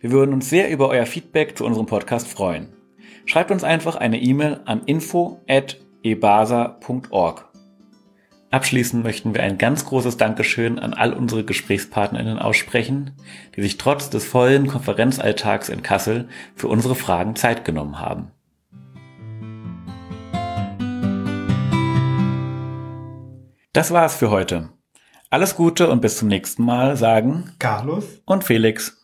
Wir 0.00 0.10
würden 0.10 0.34
uns 0.34 0.50
sehr 0.50 0.68
über 0.70 0.88
euer 0.88 1.06
Feedback 1.06 1.56
zu 1.56 1.64
unserem 1.64 1.86
Podcast 1.86 2.26
freuen. 2.26 2.72
Schreibt 3.24 3.52
uns 3.52 3.62
einfach 3.62 3.94
eine 3.94 4.20
E-Mail 4.20 4.62
an 4.64 4.82
info@ebasa.org. 4.84 7.44
Abschließend 8.50 9.04
möchten 9.04 9.34
wir 9.34 9.44
ein 9.44 9.58
ganz 9.58 9.84
großes 9.84 10.16
Dankeschön 10.16 10.80
an 10.80 10.92
all 10.92 11.12
unsere 11.12 11.44
GesprächspartnerInnen 11.44 12.40
aussprechen, 12.40 13.12
die 13.54 13.62
sich 13.62 13.78
trotz 13.78 14.10
des 14.10 14.24
vollen 14.24 14.66
Konferenzalltags 14.66 15.68
in 15.68 15.82
Kassel 15.82 16.28
für 16.56 16.66
unsere 16.66 16.96
Fragen 16.96 17.36
Zeit 17.36 17.64
genommen 17.64 18.00
haben. 18.00 18.32
Das 23.72 23.92
war's 23.92 24.16
für 24.16 24.30
heute. 24.30 24.70
Alles 25.30 25.56
Gute 25.56 25.90
und 25.90 26.00
bis 26.00 26.16
zum 26.16 26.28
nächsten 26.28 26.64
Mal 26.64 26.96
sagen 26.96 27.52
Carlos 27.58 28.22
und 28.24 28.44
Felix. 28.44 28.97